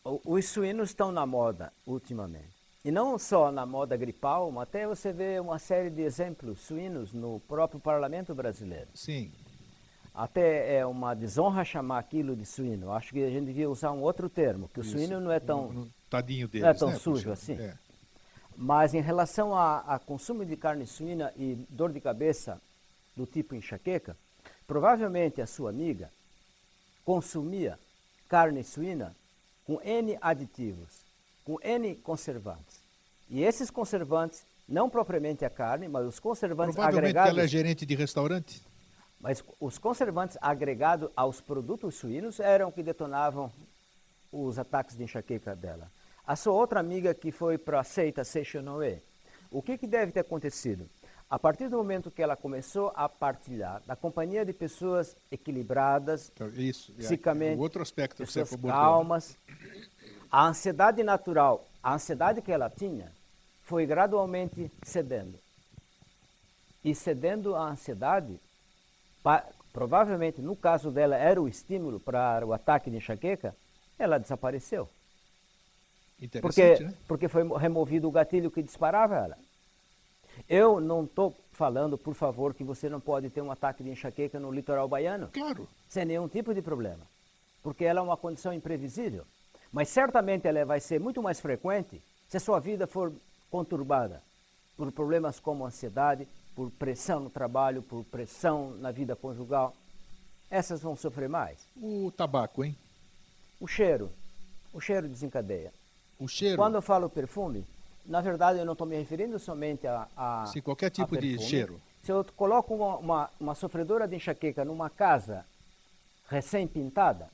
os 0.04 0.45
suínos 0.45 0.89
estão 0.89 1.12
na 1.12 1.26
moda 1.26 1.71
ultimamente. 1.86 2.53
E 2.86 2.91
não 2.91 3.17
só 3.17 3.52
na 3.52 3.65
moda 3.65 3.96
gripal, 3.96 4.52
mas 4.52 4.63
até 4.63 4.86
você 4.86 5.13
vê 5.13 5.39
uma 5.39 5.58
série 5.58 5.89
de 5.89 6.02
exemplos 6.02 6.60
suínos 6.60 7.13
no 7.13 7.39
próprio 7.41 7.80
parlamento 7.80 8.36
brasileiro. 8.36 8.88
Sim. 8.93 9.32
Até 10.13 10.76
é 10.76 10.86
uma 10.86 11.13
desonra 11.15 11.63
chamar 11.63 12.00
aquilo 12.00 12.36
de 12.36 12.46
suíno. 12.46 12.91
Acho 12.91 13.12
que 13.13 13.24
a 13.24 13.30
gente 13.30 13.46
devia 13.46 13.69
usar 13.69 13.91
um 13.93 14.02
outro 14.02 14.30
termo, 14.30 14.67
que 14.67 14.80
o 14.80 14.84
Isso. 14.84 14.91
suíno 14.91 15.19
não 15.22 15.32
é 15.32 15.39
tão. 15.39 15.67
No- 15.69 15.74
no- 15.86 15.89
Tadinho 16.10 16.48
deles. 16.48 16.62
não 16.63 16.69
é 16.69 16.74
tão 16.76 16.89
né, 16.89 16.96
sujo 17.00 17.32
assim. 17.32 17.54
É. 17.54 17.74
Mas 18.56 18.93
em 18.93 19.02
relação 19.02 19.56
a, 19.56 19.80
a 19.80 19.98
consumo 19.98 20.46
de 20.46 20.56
carne 20.56 20.86
suína 20.86 21.32
e 21.36 21.56
dor 21.69 21.91
de 21.91 22.00
cabeça 22.00 22.62
do 23.15 23.26
tipo 23.26 23.56
enxaqueca, 23.56 24.15
provavelmente 24.67 25.41
a 25.41 25.48
sua 25.48 25.72
amiga 25.72 26.12
consumia 27.04 27.80
carne 28.30 28.63
suína 28.63 29.15
com 29.65 29.82
N 29.82 30.17
aditivos, 30.22 31.02
com 31.43 31.58
N 31.63 31.96
conservantes. 31.96 32.73
E 33.34 33.43
esses 33.43 33.72
conservantes, 33.72 34.46
não 34.69 34.88
propriamente 34.88 35.43
a 35.43 35.50
carne, 35.50 35.88
mas 35.88 36.06
os 36.06 36.19
conservantes 36.19 36.76
Provavelmente 36.76 37.06
agregados. 37.17 37.32
ela 37.32 37.41
é 37.43 37.48
gerente 37.48 37.84
de 37.84 37.96
restaurante. 37.96 38.62
Mas 39.19 39.43
os 39.60 39.80
conservantes 39.80 40.38
agregados 40.39 41.10
aos 41.15 41.41
produtos 41.41 41.96
suínos 41.96 42.39
eram 42.39 42.72
que 42.72 42.84
detonavam 42.84 43.52
os 44.32 44.60
ataques 44.60 44.96
de 44.96 45.04
enxaqueca 45.04 45.56
dela. 45.56 45.91
A 46.28 46.36
sua 46.36 46.54
outra 46.54 46.80
amiga 46.80 47.12
que 47.15 47.32
foi 47.32 47.58
para 47.58 47.80
a 47.80 47.84
seita 47.84 48.24
Seishonoe, 48.24 49.02
o 49.50 49.63
que, 49.63 49.80
que 49.80 49.88
deve 49.88 50.12
ter 50.12 50.19
acontecido? 50.19 50.88
A 51.28 51.39
partir 51.39 51.69
do 51.69 51.78
momento 51.78 52.12
que 52.12 52.22
ela 52.22 52.36
começou 52.36 52.91
a 52.96 53.10
partilhar 53.10 53.82
da 53.88 53.96
companhia 53.96 54.46
de 54.46 54.54
pessoas 54.54 55.15
equilibradas, 55.32 56.32
Então, 56.36 56.50
Isso. 56.50 56.91
é- 57.00 57.02
psicamente, 57.02 57.54
é 57.54 57.58
o 57.58 57.62
outro 57.62 57.82
aspecto 57.82 58.17
que 58.24 58.32
você 58.32 58.41
pessoas 58.41 58.60
abordou. 58.60 58.80
calmas, 58.80 59.36
a 60.32 60.46
ansiedade 60.46 61.02
natural, 61.02 61.65
a 61.82 61.96
ansiedade 61.96 62.39
que 62.39 62.52
ela 62.52 62.69
tinha, 62.69 63.12
foi 63.63 63.86
gradualmente 63.86 64.71
cedendo. 64.84 65.39
E 66.84 66.93
cedendo 66.93 67.56
à 67.56 67.69
ansiedade, 67.69 68.39
provavelmente 69.71 70.41
no 70.41 70.56
caso 70.56 70.91
dela 70.91 71.15
era 71.15 71.41
o 71.41 71.47
estímulo 71.47 71.99
para 71.99 72.45
o 72.45 72.54
ataque 72.54 72.89
de 72.91 72.97
enxaqueca, 72.97 73.56
ela 73.97 74.17
desapareceu. 74.19 74.89
Porque, 76.41 76.62
Interessante, 76.62 76.84
né? 76.84 76.93
porque 77.08 77.28
foi 77.28 77.43
removido 77.58 78.08
o 78.08 78.12
gatilho 78.12 78.52
que 78.52 78.62
disparava 78.63 79.15
ela. 79.17 79.38
Eu 80.49 80.80
não 80.80 81.04
estou 81.04 81.36
falando, 81.52 81.97
por 81.97 82.13
favor, 82.15 82.54
que 82.54 82.63
você 82.63 82.89
não 82.89 82.99
pode 82.99 83.30
ter 83.30 83.41
um 83.41 83.52
ataque 83.52 83.84
de 83.84 83.89
enxaqueca 83.89 84.39
no 84.39 84.52
litoral 84.52 84.88
baiano 84.88 85.30
Claro. 85.32 85.67
sem 85.88 86.06
nenhum 86.06 86.28
tipo 86.28 86.54
de 86.54 86.62
problema, 86.62 87.06
porque 87.62 87.86
ela 87.86 87.99
é 87.99 88.04
uma 88.04 88.17
condição 88.17 88.54
imprevisível. 88.54 89.26
Mas 89.71 89.89
certamente 89.89 90.47
ela 90.47 90.65
vai 90.65 90.80
ser 90.80 90.99
muito 90.99 91.21
mais 91.21 91.39
frequente 91.39 92.02
se 92.30 92.38
a 92.38 92.39
sua 92.39 92.60
vida 92.60 92.88
for 92.88 93.12
conturbada 93.54 94.20
por 94.76 94.92
problemas 94.92 95.39
como 95.39 95.63
ansiedade, 95.63 96.28
por 96.56 96.72
pressão 96.72 97.20
no 97.20 97.30
trabalho, 97.30 97.84
por 97.84 98.04
pressão 98.06 98.72
na 98.78 98.89
vida 98.89 99.16
conjugal. 99.16 99.76
Essas 100.50 100.82
vão 100.82 100.96
sofrer 100.96 101.30
mais. 101.30 101.60
O 101.78 102.12
tabaco, 102.18 102.63
hein? 102.63 102.76
O 103.60 103.68
cheiro, 103.68 104.12
o 104.74 104.82
cheiro 104.82 105.08
desencadeia. 105.08 105.72
O 106.20 106.28
cheiro. 106.28 106.58
Quando 106.58 106.76
eu 106.76 106.82
falo 106.82 107.08
perfume, 107.08 107.63
na 108.04 108.22
verdade 108.22 108.58
eu 108.58 108.66
não 108.66 108.74
estou 108.74 108.88
me 108.88 108.98
referindo 108.98 109.38
somente 109.38 109.86
a, 109.86 110.08
a 110.18 110.48
Sim, 110.48 110.62
qualquer 110.62 110.89
tipo 110.89 111.16
de 111.16 111.38
cheiro. 111.38 111.80
Se 112.02 112.12
eu 112.12 112.26
coloco 112.36 112.74
uma, 112.74 112.98
uma, 112.98 113.30
uma 113.39 113.56
sofredora 113.56 114.08
de 114.08 114.16
enxaqueca 114.16 114.66
numa 114.66 114.89
casa 114.89 115.46
recém-pintada, 116.28 117.30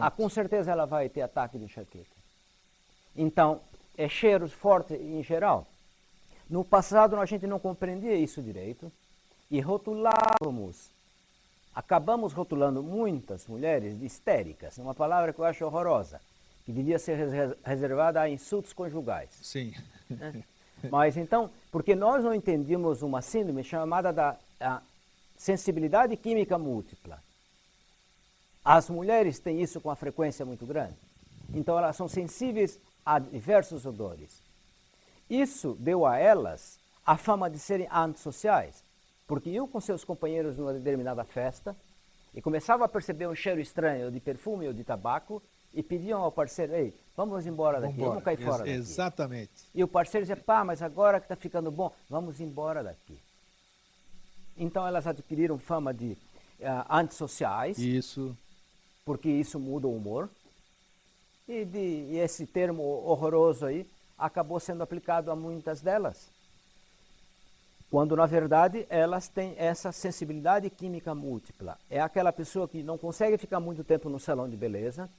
ah, 0.00 0.12
com 0.12 0.28
certeza 0.28 0.70
ela 0.70 0.86
vai 0.86 1.08
ter 1.08 1.22
ataque 1.22 1.58
de 1.58 1.64
enxaqueca. 1.64 2.20
Então, 3.16 3.60
é 4.00 4.08
cheiros 4.08 4.52
fortes 4.52 4.98
em 5.00 5.22
geral. 5.22 5.66
No 6.48 6.64
passado 6.64 7.16
a 7.16 7.26
gente 7.26 7.46
não 7.46 7.58
compreendia 7.58 8.14
isso 8.14 8.42
direito 8.42 8.90
e 9.50 9.60
rotulávamos, 9.60 10.88
acabamos 11.74 12.32
rotulando 12.32 12.82
muitas 12.82 13.46
mulheres 13.46 13.98
de 13.98 14.06
histéricas, 14.06 14.78
uma 14.78 14.94
palavra 14.94 15.32
que 15.32 15.38
eu 15.38 15.44
acho 15.44 15.64
horrorosa, 15.64 16.20
que 16.64 16.72
devia 16.72 16.98
ser 16.98 17.16
res- 17.16 17.56
reservada 17.64 18.20
a 18.20 18.28
insultos 18.28 18.72
conjugais. 18.72 19.30
Sim. 19.42 19.74
né? 20.08 20.42
Mas 20.90 21.16
então, 21.16 21.50
porque 21.70 21.94
nós 21.94 22.24
não 22.24 22.34
entendíamos 22.34 23.02
uma 23.02 23.20
síndrome 23.20 23.62
chamada 23.62 24.12
da 24.12 24.36
a 24.58 24.80
sensibilidade 25.36 26.16
química 26.16 26.58
múltipla. 26.58 27.18
As 28.64 28.88
mulheres 28.90 29.38
têm 29.38 29.60
isso 29.62 29.80
com 29.80 29.88
uma 29.88 29.96
frequência 29.96 30.44
muito 30.44 30.66
grande. 30.66 30.94
Então 31.54 31.78
elas 31.78 31.96
são 31.96 32.08
sensíveis 32.08 32.78
a 33.10 33.18
diversos 33.18 33.84
odores. 33.84 34.40
Isso 35.28 35.76
deu 35.80 36.06
a 36.06 36.16
elas 36.16 36.78
a 37.04 37.16
fama 37.16 37.50
de 37.50 37.58
serem 37.58 37.88
antissociais, 37.90 38.84
porque 39.26 39.50
iam 39.50 39.66
com 39.66 39.80
seus 39.80 40.04
companheiros 40.04 40.56
numa 40.56 40.72
determinada 40.72 41.24
festa 41.24 41.74
e 42.32 42.40
começavam 42.40 42.84
a 42.86 42.88
perceber 42.88 43.26
um 43.26 43.34
cheiro 43.34 43.60
estranho 43.60 44.12
de 44.12 44.20
perfume 44.20 44.68
ou 44.68 44.72
de 44.72 44.84
tabaco 44.84 45.42
e 45.74 45.82
pediam 45.82 46.20
ao 46.22 46.30
parceiro, 46.30 46.72
ei, 46.72 46.94
vamos 47.16 47.46
embora 47.46 47.80
daqui, 47.80 47.94
Vambora. 47.94 48.10
vamos 48.10 48.24
cair 48.24 48.36
fora 48.38 48.58
Ex- 48.58 48.58
daqui. 48.58 48.70
Exatamente. 48.92 49.50
E 49.74 49.82
o 49.82 49.88
parceiro 49.88 50.24
dizia, 50.24 50.36
pá, 50.36 50.64
mas 50.64 50.80
agora 50.80 51.18
que 51.18 51.24
está 51.24 51.34
ficando 51.34 51.70
bom, 51.72 51.92
vamos 52.08 52.40
embora 52.40 52.82
daqui. 52.84 53.18
Então 54.56 54.86
elas 54.86 55.04
adquiriram 55.06 55.58
fama 55.58 55.92
de 55.92 56.16
ah, 56.62 56.86
antissociais, 56.98 57.76
Isso. 57.76 58.36
porque 59.04 59.28
isso 59.28 59.58
muda 59.58 59.88
o 59.88 59.96
humor. 59.96 60.28
E, 61.50 61.64
de, 61.64 61.78
e 61.78 62.18
esse 62.18 62.46
termo 62.46 62.80
horroroso 62.80 63.66
aí 63.66 63.84
acabou 64.16 64.60
sendo 64.60 64.84
aplicado 64.84 65.32
a 65.32 65.34
muitas 65.34 65.80
delas. 65.80 66.28
Quando, 67.90 68.14
na 68.14 68.24
verdade, 68.24 68.86
elas 68.88 69.26
têm 69.26 69.56
essa 69.58 69.90
sensibilidade 69.90 70.70
química 70.70 71.12
múltipla. 71.12 71.76
É 71.90 72.00
aquela 72.00 72.32
pessoa 72.32 72.68
que 72.68 72.84
não 72.84 72.96
consegue 72.96 73.36
ficar 73.36 73.58
muito 73.58 73.82
tempo 73.82 74.08
no 74.08 74.20
salão 74.20 74.48
de 74.48 74.56
beleza, 74.56 75.10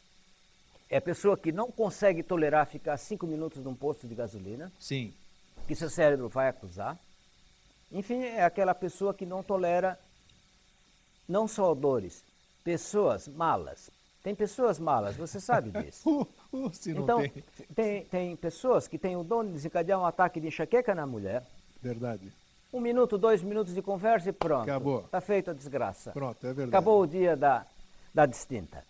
é 0.89 0.95
a 0.95 1.01
pessoa 1.01 1.37
que 1.37 1.51
não 1.51 1.69
consegue 1.69 2.23
tolerar 2.23 2.65
ficar 2.65 2.97
cinco 2.97 3.27
minutos 3.27 3.61
num 3.61 3.75
posto 3.75 4.07
de 4.07 4.15
gasolina, 4.15 4.71
Sim. 4.79 5.13
que 5.67 5.75
seu 5.75 5.89
cérebro 5.89 6.29
vai 6.29 6.47
acusar. 6.47 6.97
Enfim, 7.91 8.23
é 8.23 8.45
aquela 8.45 8.73
pessoa 8.73 9.13
que 9.13 9.25
não 9.25 9.43
tolera 9.43 9.99
não 11.27 11.45
só 11.45 11.73
odores, 11.73 12.23
pessoas 12.63 13.27
malas, 13.27 13.89
Tem 14.23 14.35
pessoas 14.35 14.79
malas, 14.79 15.15
você 15.15 15.39
sabe 15.39 15.71
disso. 15.71 16.27
Uh, 16.51 16.65
uh, 16.65 16.71
então, 16.85 17.21
tem. 17.21 17.31
tem, 17.73 18.05
tem 18.05 18.35
pessoas 18.35 18.85
que 18.85 18.97
têm 18.97 19.15
o 19.15 19.23
dom 19.23 19.45
de 19.45 19.53
desencadear 19.53 19.97
um 19.97 20.05
ataque 20.05 20.37
de 20.37 20.47
enxaqueca 20.47 20.93
na 20.93 21.07
mulher. 21.07 21.45
Verdade. 21.81 22.29
Um 22.73 22.81
minuto, 22.81 23.17
dois 23.17 23.41
minutos 23.41 23.73
de 23.73 23.81
conversa 23.81 24.29
e 24.29 24.33
pronto. 24.33 24.63
Acabou. 24.63 24.99
Está 25.05 25.21
feita 25.21 25.51
a 25.51 25.53
desgraça. 25.53 26.11
Pronto, 26.11 26.45
é 26.45 26.53
verdade. 26.53 26.69
Acabou 26.69 27.01
o 27.01 27.07
dia 27.07 27.37
da, 27.37 27.65
da 28.13 28.25
distinta. 28.25 28.83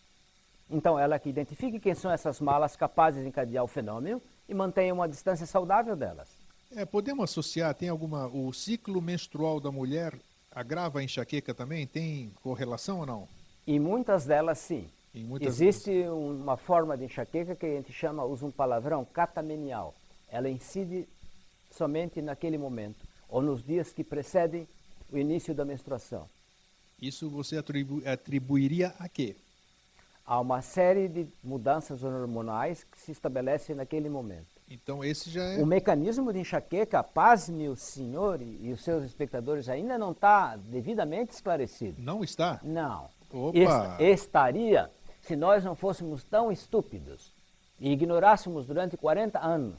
Então, 0.72 0.98
ela 0.98 1.20
que 1.20 1.30
identifique 1.30 1.80
quem 1.80 1.94
são 1.94 2.10
essas 2.10 2.40
malas 2.40 2.76
capazes 2.76 3.22
de 3.22 3.28
encadear 3.28 3.64
o 3.64 3.68
fenômeno 3.68 4.20
e 4.50 4.56
mantenha 4.56 4.92
uma 4.92 5.08
distância 5.08 5.46
saudável 5.46 5.96
delas. 5.96 6.30
É, 6.76 6.86
podemos 6.86 7.26
associar, 7.26 7.76
tem 7.76 7.90
alguma. 7.90 8.28
O 8.28 8.52
ciclo 8.54 9.02
menstrual 9.02 9.60
da 9.60 9.72
mulher 9.72 10.16
agrava 10.52 11.00
a 11.00 11.04
enxaqueca 11.04 11.54
também? 11.54 11.86
Tem 11.86 12.32
correlação 12.42 13.02
ou 13.02 13.06
não? 13.06 13.28
E 13.68 13.80
muitas 13.80 14.26
delas, 14.26 14.58
sim. 14.58 14.90
Existe 15.42 15.92
uma 16.10 16.56
forma 16.58 16.98
de 16.98 17.06
enxaqueca 17.06 17.56
que 17.56 17.66
a 17.66 17.70
gente 17.70 17.92
chama, 17.92 18.24
usa 18.24 18.46
um 18.46 18.52
palavrão, 18.52 19.04
catamenial. 19.06 19.94
Ela 20.30 20.50
incide 20.50 21.08
somente 21.70 22.22
naquele 22.22 22.58
momento, 22.58 22.98
ou 23.30 23.42
nos 23.42 23.64
dias 23.64 23.92
que 23.92 24.04
precedem 24.04 24.68
o 25.12 25.18
início 25.18 25.54
da 25.54 25.66
menstruação. 25.66 26.28
Isso 27.02 27.30
você 27.30 27.58
atribu- 27.58 28.02
atribuiria 28.08 28.94
a 29.00 29.10
quê? 29.10 29.36
Há 30.26 30.40
uma 30.40 30.62
série 30.62 31.08
de 31.10 31.28
mudanças 31.44 32.04
hormonais 32.04 32.84
que 32.86 33.00
se 33.02 33.12
estabelecem 33.12 33.76
naquele 33.76 34.08
momento. 34.08 34.46
Então 34.70 35.04
esse 35.04 35.30
já 35.30 35.44
é. 35.44 35.58
O 35.62 35.66
mecanismo 35.66 36.32
de 36.32 36.40
enxaqueca, 36.40 37.04
pasme 37.04 37.68
o 37.68 37.76
senhor 37.76 38.42
e, 38.42 38.60
e 38.68 38.72
os 38.72 38.82
seus 38.82 39.04
espectadores, 39.04 39.68
ainda 39.68 39.98
não 39.98 40.12
está 40.12 40.56
devidamente 40.56 41.34
esclarecido. 41.34 42.02
Não 42.02 42.24
está? 42.24 42.62
Não. 42.64 43.10
Opa! 43.34 43.98
Est- 44.00 44.20
estaria 44.22 44.90
se 45.22 45.36
nós 45.36 45.64
não 45.64 45.76
fôssemos 45.76 46.24
tão 46.24 46.52
estúpidos 46.52 47.32
e 47.80 47.92
ignorássemos 47.92 48.66
durante 48.66 48.98
40 48.98 49.40
anos 49.40 49.76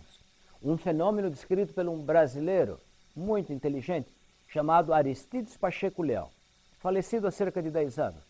um 0.62 0.76
fenômeno 0.76 1.30
descrito 1.30 1.74
por 1.74 1.86
um 1.88 2.02
brasileiro 2.02 2.78
muito 3.14 3.52
inteligente 3.52 4.08
chamado 4.48 4.92
Aristides 4.92 5.56
Pacheco 5.56 6.02
Leão, 6.02 6.28
falecido 6.80 7.26
há 7.26 7.30
cerca 7.30 7.62
de 7.62 7.70
10 7.70 7.98
anos. 7.98 8.22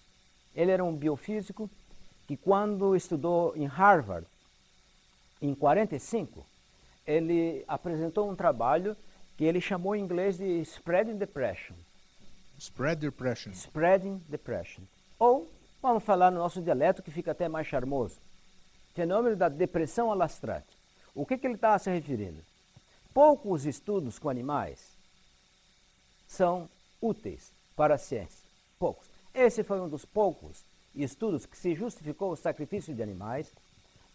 Ele 0.54 0.70
era 0.70 0.84
um 0.84 0.94
biofísico 0.94 1.68
que 2.26 2.36
quando 2.36 2.94
estudou 2.94 3.56
em 3.56 3.66
Harvard, 3.66 4.26
em 5.40 5.54
45, 5.54 6.46
ele 7.06 7.64
apresentou 7.66 8.30
um 8.30 8.36
trabalho 8.36 8.96
que 9.36 9.44
ele 9.44 9.60
chamou 9.60 9.96
em 9.96 10.02
inglês 10.02 10.38
de 10.38 10.60
Spreading 10.60 11.16
Depression. 11.16 11.74
Spread 12.58 13.00
depression. 13.00 13.50
Spreading 13.50 14.22
Depression. 14.28 14.82
Ou, 15.18 15.50
vamos 15.82 16.04
falar 16.04 16.30
no 16.30 16.38
nosso 16.38 16.62
dialeto 16.62 17.02
que 17.02 17.10
fica 17.10 17.32
até 17.32 17.48
mais 17.48 17.66
charmoso, 17.66 18.16
fenômeno 18.94 19.34
da 19.34 19.48
depressão 19.48 20.12
alastrante. 20.12 20.78
O 21.14 21.26
que, 21.26 21.36
que 21.36 21.46
ele 21.46 21.56
está 21.56 21.76
se 21.78 21.90
referindo? 21.90 22.40
Poucos 23.12 23.66
estudos 23.66 24.18
com 24.18 24.30
animais 24.30 24.78
são 26.28 26.68
úteis 27.00 27.52
para 27.76 27.96
a 27.96 27.98
ciência. 27.98 28.46
Poucos. 28.78 29.06
Esse 29.34 29.62
foi 29.62 29.80
um 29.80 29.88
dos 29.88 30.04
poucos 30.04 30.64
estudos 30.94 31.44
que 31.44 31.56
se 31.56 31.74
justificou 31.74 32.32
o 32.32 32.36
sacrifício 32.36 32.94
de 32.94 33.02
animais 33.02 33.52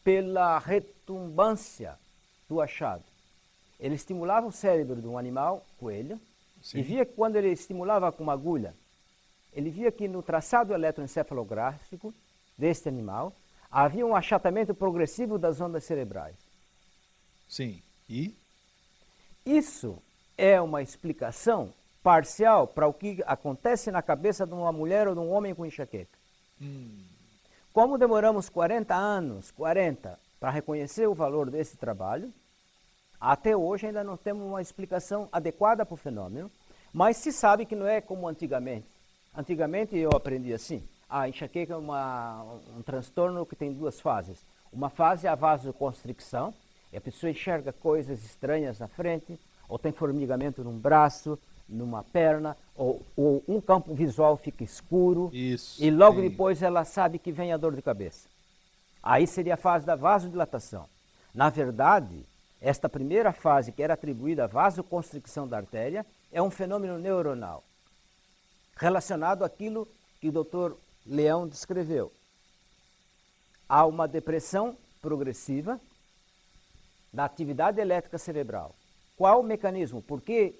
pela 0.04 0.58
retumbância 0.58 2.00
do 2.48 2.62
achado. 2.62 3.04
Ele 3.80 3.96
estimulava 3.96 4.48
o 4.48 4.52
cérebro 4.52 5.02
de 5.02 5.08
um 5.08 5.18
animal, 5.18 5.64
coelho, 5.80 6.20
Sim. 6.64 6.80
e 6.80 6.82
via 6.82 7.06
que 7.06 7.14
quando 7.14 7.36
ele 7.36 7.50
estimulava 7.50 8.12
com 8.12 8.24
uma 8.24 8.34
agulha, 8.34 8.74
ele 9.58 9.72
via 9.72 9.92
que 9.92 10.08
no 10.08 10.22
traçado 10.22 10.72
eletroencefalográfico 10.72 12.14
deste 12.56 12.88
animal 12.88 13.34
havia 13.72 14.06
um 14.06 14.16
achatamento 14.16 14.76
progressivo 14.76 15.40
das 15.40 15.60
ondas 15.60 15.84
cerebrais. 15.84 16.36
Sim. 17.50 17.82
E? 18.08 18.36
Isso 19.44 19.98
é 20.38 20.62
uma 20.62 20.84
explicação 20.84 21.74
parcial 22.04 22.68
para 22.68 22.88
o 22.88 22.94
que 22.94 23.24
acontece 23.26 23.90
na 23.90 24.04
cabeça 24.04 24.46
de 24.46 24.54
uma 24.54 24.72
mulher 24.72 25.08
ou 25.08 25.16
de 25.16 25.20
um 25.20 25.32
homem 25.32 25.56
com 25.56 25.66
enxaqueca. 25.66 26.18
Como 27.74 27.98
demoramos 27.98 28.50
40 28.50 28.94
anos, 28.94 29.50
40, 29.50 30.20
para 30.40 30.52
reconhecer 30.52 31.08
o 31.08 31.16
valor 31.16 31.50
desse 31.50 31.76
trabalho, 31.78 32.32
até 33.20 33.58
hoje 33.58 33.88
ainda 33.88 34.04
não 34.04 34.18
temos 34.18 34.46
uma 34.46 34.62
explicação 34.62 35.28
adequada 35.32 35.84
para 35.84 35.96
o 35.96 35.98
fenômeno, 35.98 36.52
mas 36.94 37.18
se 37.18 37.32
sabe 37.32 37.66
que 37.66 37.76
não 37.76 37.88
é 37.88 38.00
como 38.00 38.28
antigamente. 38.28 38.97
Antigamente 39.36 39.96
eu 39.98 40.10
aprendi 40.12 40.54
assim, 40.54 40.84
a 41.10 41.28
enxaqueca 41.30 41.74
é 41.74 41.78
uma, 41.78 42.44
um 42.78 42.82
transtorno 42.82 43.46
que 43.46 43.56
tem 43.56 43.72
duas 43.72 44.00
fases. 44.00 44.38
Uma 44.72 44.90
fase 44.90 45.28
é 45.28 45.30
a 45.30 45.36
vasoconstricção, 45.36 46.54
e 46.92 46.98
a 46.98 47.02
pessoa 47.02 47.30
enxerga 47.30 47.72
coisas 47.72 48.24
estranhas 48.24 48.80
na 48.80 48.88
frente, 48.88 49.40
ou 49.68 49.78
tem 49.78 49.92
formigamento 49.92 50.64
num 50.64 50.78
braço, 50.78 51.38
numa 51.68 52.04
perna, 52.04 52.56
ou, 52.76 53.02
ou 53.16 53.44
um 53.48 53.60
campo 53.60 53.94
visual 53.94 54.38
fica 54.38 54.64
escuro, 54.64 55.30
Isso, 55.34 55.84
e 55.84 55.92
logo 55.92 56.22
sim. 56.22 56.30
depois 56.30 56.62
ela 56.62 56.86
sabe 56.86 57.20
que 57.20 57.32
vem 57.32 57.52
a 57.52 57.58
dor 57.58 57.76
de 57.76 57.82
cabeça. 57.82 58.28
Aí 59.04 59.28
seria 59.28 59.56
a 59.56 59.58
fase 59.58 59.86
da 59.86 59.96
vasodilatação. 59.96 60.86
Na 61.34 61.50
verdade, 61.50 62.26
esta 62.62 62.90
primeira 62.90 63.32
fase, 63.32 63.72
que 63.72 63.84
era 63.84 63.94
atribuída 63.94 64.46
à 64.46 64.48
vasoconstricção 64.48 65.48
da 65.48 65.58
artéria, 65.58 66.06
é 66.32 66.42
um 66.42 66.50
fenômeno 66.50 66.98
neuronal, 66.98 67.64
relacionado 68.78 69.44
àquilo 69.44 69.88
que 70.22 70.30
o 70.30 70.32
Dr. 70.32 70.74
Leão 71.06 71.48
descreveu. 71.48 72.12
Há 73.68 73.86
uma 73.86 74.08
depressão 74.08 74.78
progressiva 75.02 75.80
da 77.12 77.26
atividade 77.26 77.80
elétrica 77.82 78.18
cerebral. 78.18 78.76
Qual 79.18 79.42
o 79.42 79.44
mecanismo? 79.44 80.02
Por 80.02 80.22
que, 80.22 80.54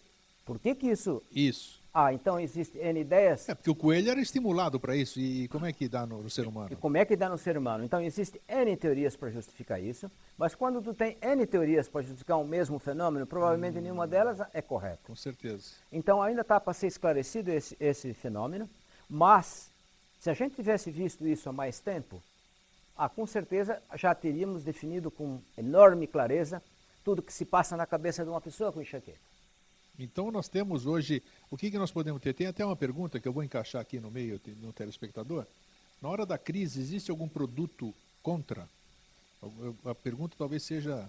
por 0.46 0.60
que, 0.60 0.76
que 0.76 0.88
isso. 0.88 1.22
Isso. 1.32 1.77
Ah, 1.94 2.14
então 2.14 2.40
existem 2.40 2.82
N 2.82 3.00
ideias. 3.00 3.50
É 3.50 3.56
porque 3.56 3.72
o 3.72 3.76
coelho 3.76 4.12
era 4.12 4.20
estimulado 4.22 4.80
para 4.80 4.96
isso. 4.96 5.20
E 5.20 5.48
como 5.48 5.66
é 5.66 5.74
que 5.74 5.88
dá 5.90 6.06
no, 6.06 6.22
no 6.22 6.30
ser 6.30 6.44
E 6.44 6.48
humano? 6.48 6.78
como 6.78 6.96
é 6.98 7.06
que 7.06 7.16
dá 7.16 7.28
no 7.28 7.38
ser 7.38 7.58
humano? 7.58 7.84
Então, 7.84 8.00
existem 8.02 8.40
N 8.48 8.78
teorias 8.78 9.16
para 9.16 9.32
justificar 9.32 9.82
isso, 9.82 10.12
mas 10.38 10.54
quando 10.54 10.82
tu 10.82 10.94
tem 10.94 11.18
N 11.22 11.46
teorias 11.48 11.88
para 11.88 12.04
justificar 12.04 12.38
o 12.40 12.46
mesmo 12.46 12.78
fenômeno, 12.78 13.26
provavelmente 13.26 13.82
nenhuma 13.82 14.06
delas 14.06 14.38
é 14.54 14.62
correta. 14.62 15.00
Com 15.08 15.16
certeza. 15.16 15.72
Então, 15.92 16.22
ainda 16.22 16.42
está 16.42 16.60
para 16.60 16.74
ser 16.74 16.88
esclarecido 16.88 17.52
esse, 17.52 17.76
esse 17.80 18.14
fenômeno, 18.14 18.70
mas 19.10 19.70
se 20.20 20.30
a 20.30 20.34
gente 20.34 20.56
tivesse 20.56 20.92
visto 20.92 21.28
isso 21.28 21.50
há 21.50 21.54
mais 21.54 21.80
tempo, 21.80 22.22
ah, 22.96 23.10
com 23.10 23.26
certeza 23.26 23.82
já 23.96 24.14
teríamos 24.14 24.64
definido 24.64 25.10
com 25.10 25.40
enorme 25.58 26.06
clareza 26.06 26.62
tudo 27.04 27.22
que 27.22 27.32
se 27.34 27.46
passa 27.46 27.78
na 27.78 27.86
cabeça 27.86 28.24
de 28.24 28.30
uma 28.30 28.42
pessoa 28.42 28.72
com 28.72 28.82
enxaqueca. 28.82 29.18
Então 30.00 30.32
nós 30.32 30.48
temos 30.48 30.86
hoje, 30.86 31.24
o 31.50 31.58
que, 31.58 31.72
que 31.72 31.78
nós 31.78 31.92
podemos 31.92 32.22
ter? 32.22 32.34
Tem 32.34 32.48
até 32.48 32.64
uma 32.66 32.76
pergunta 32.76 33.20
que 33.20 33.28
eu 33.28 33.34
vou 33.34 33.44
encaixar 33.44 33.82
aqui 33.82 34.00
no 34.00 34.12
meio 34.12 34.40
no 34.62 34.72
telespectador. 34.72 35.46
Na 36.02 36.10
hora 36.10 36.26
da 36.26 36.38
crise, 36.38 36.80
existe 36.80 37.10
algum 37.10 37.28
produto 37.28 37.94
contra? 38.22 38.68
A 39.86 39.96
pergunta 39.96 40.36
talvez 40.38 40.64
seja 40.64 41.06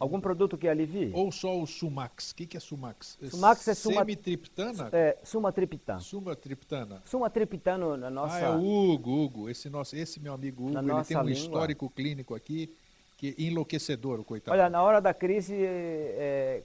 Algum 0.00 0.20
produto 0.20 0.56
que 0.56 0.66
alivie? 0.66 1.10
ou 1.12 1.30
só 1.30 1.60
o 1.60 1.66
Sumax. 1.66 2.30
O 2.30 2.34
que, 2.34 2.46
que 2.46 2.56
é 2.56 2.60
Sumax? 2.60 3.18
Sumax 3.30 3.68
é 3.68 3.74
suma- 3.74 4.00
Semitriptana? 4.00 4.88
É, 4.92 5.18
sumatriptan. 5.24 6.00
Sumatriptana. 6.00 7.02
Sumatriptano 7.04 7.96
na 7.96 8.08
nossa... 8.10 8.34
Ah, 8.36 8.40
é 8.40 8.50
o 8.50 8.58
Hugo, 8.92 9.24
Hugo. 9.24 9.50
Esse, 9.50 9.68
nosso, 9.68 9.94
esse 9.94 10.18
meu 10.20 10.32
amigo 10.32 10.64
Hugo, 10.70 10.80
Na 10.80 10.80
ele 10.98 11.04
tem 11.04 11.16
um 11.16 11.20
língua. 11.22 11.32
histórico 11.32 11.90
clínico 11.90 12.34
aqui 12.34 12.74
que 13.18 13.34
é 13.36 13.42
enlouquecedor, 13.42 14.20
o 14.20 14.24
coitado. 14.24 14.52
Olha, 14.56 14.70
na 14.70 14.80
hora 14.82 15.00
da 15.00 15.12
crise, 15.12 15.52
é, 15.54 16.62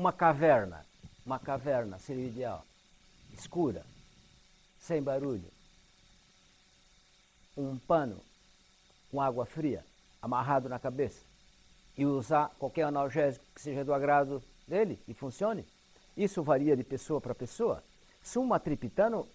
uma 0.00 0.14
caverna, 0.14 0.82
uma 1.26 1.38
caverna 1.38 1.98
seria 1.98 2.26
ideal. 2.26 2.64
Escura, 3.34 3.84
sem 4.80 5.02
barulho. 5.02 5.44
Um 7.54 7.76
pano 7.76 8.18
com 9.10 9.20
água 9.20 9.44
fria 9.44 9.84
amarrado 10.22 10.70
na 10.70 10.78
cabeça 10.78 11.20
e 11.98 12.06
usar 12.06 12.50
qualquer 12.58 12.84
analgésico 12.84 13.44
que 13.54 13.60
seja 13.60 13.84
do 13.84 13.92
agrado 13.92 14.42
dele 14.66 14.98
e 15.06 15.12
funcione. 15.12 15.66
Isso 16.16 16.42
varia 16.42 16.74
de 16.74 16.82
pessoa 16.82 17.20
para 17.20 17.34
pessoa. 17.34 17.84
Sumatriptano, 18.22 19.28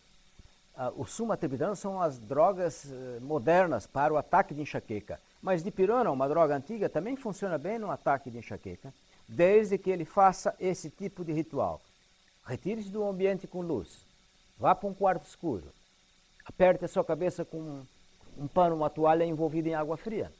ah, 0.75 0.91
o 0.95 1.05
sumatriptano 1.05 1.75
são 1.75 2.01
as 2.01 2.17
drogas 2.17 2.91
eh, 2.91 3.19
modernas 3.21 3.85
para 3.85 4.11
o 4.11 4.17
ataque 4.17 4.55
de 4.55 4.61
enxaqueca. 4.61 5.19
Mas 5.43 5.63
dipirona, 5.63 6.09
uma 6.09 6.27
droga 6.27 6.55
antiga, 6.55 6.89
também 6.89 7.15
funciona 7.15 7.55
bem 7.55 7.77
no 7.77 7.91
ataque 7.91 8.31
de 8.31 8.39
enxaqueca, 8.39 8.91
desde 9.27 9.77
que 9.77 9.89
ele 9.89 10.05
faça 10.05 10.55
esse 10.59 10.89
tipo 10.89 11.23
de 11.23 11.33
ritual. 11.33 11.81
Retire-se 12.45 12.89
do 12.89 13.03
ambiente 13.03 13.47
com 13.47 13.61
luz, 13.61 14.05
vá 14.57 14.75
para 14.75 14.87
um 14.87 14.93
quarto 14.93 15.27
escuro, 15.27 15.65
aperte 16.45 16.85
a 16.85 16.87
sua 16.87 17.03
cabeça 17.03 17.43
com 17.43 17.57
um, 17.57 17.85
um 18.37 18.47
pano, 18.47 18.75
uma 18.75 18.89
toalha 18.89 19.23
envolvida 19.23 19.69
em 19.69 19.73
água 19.73 19.97
fria. 19.97 20.31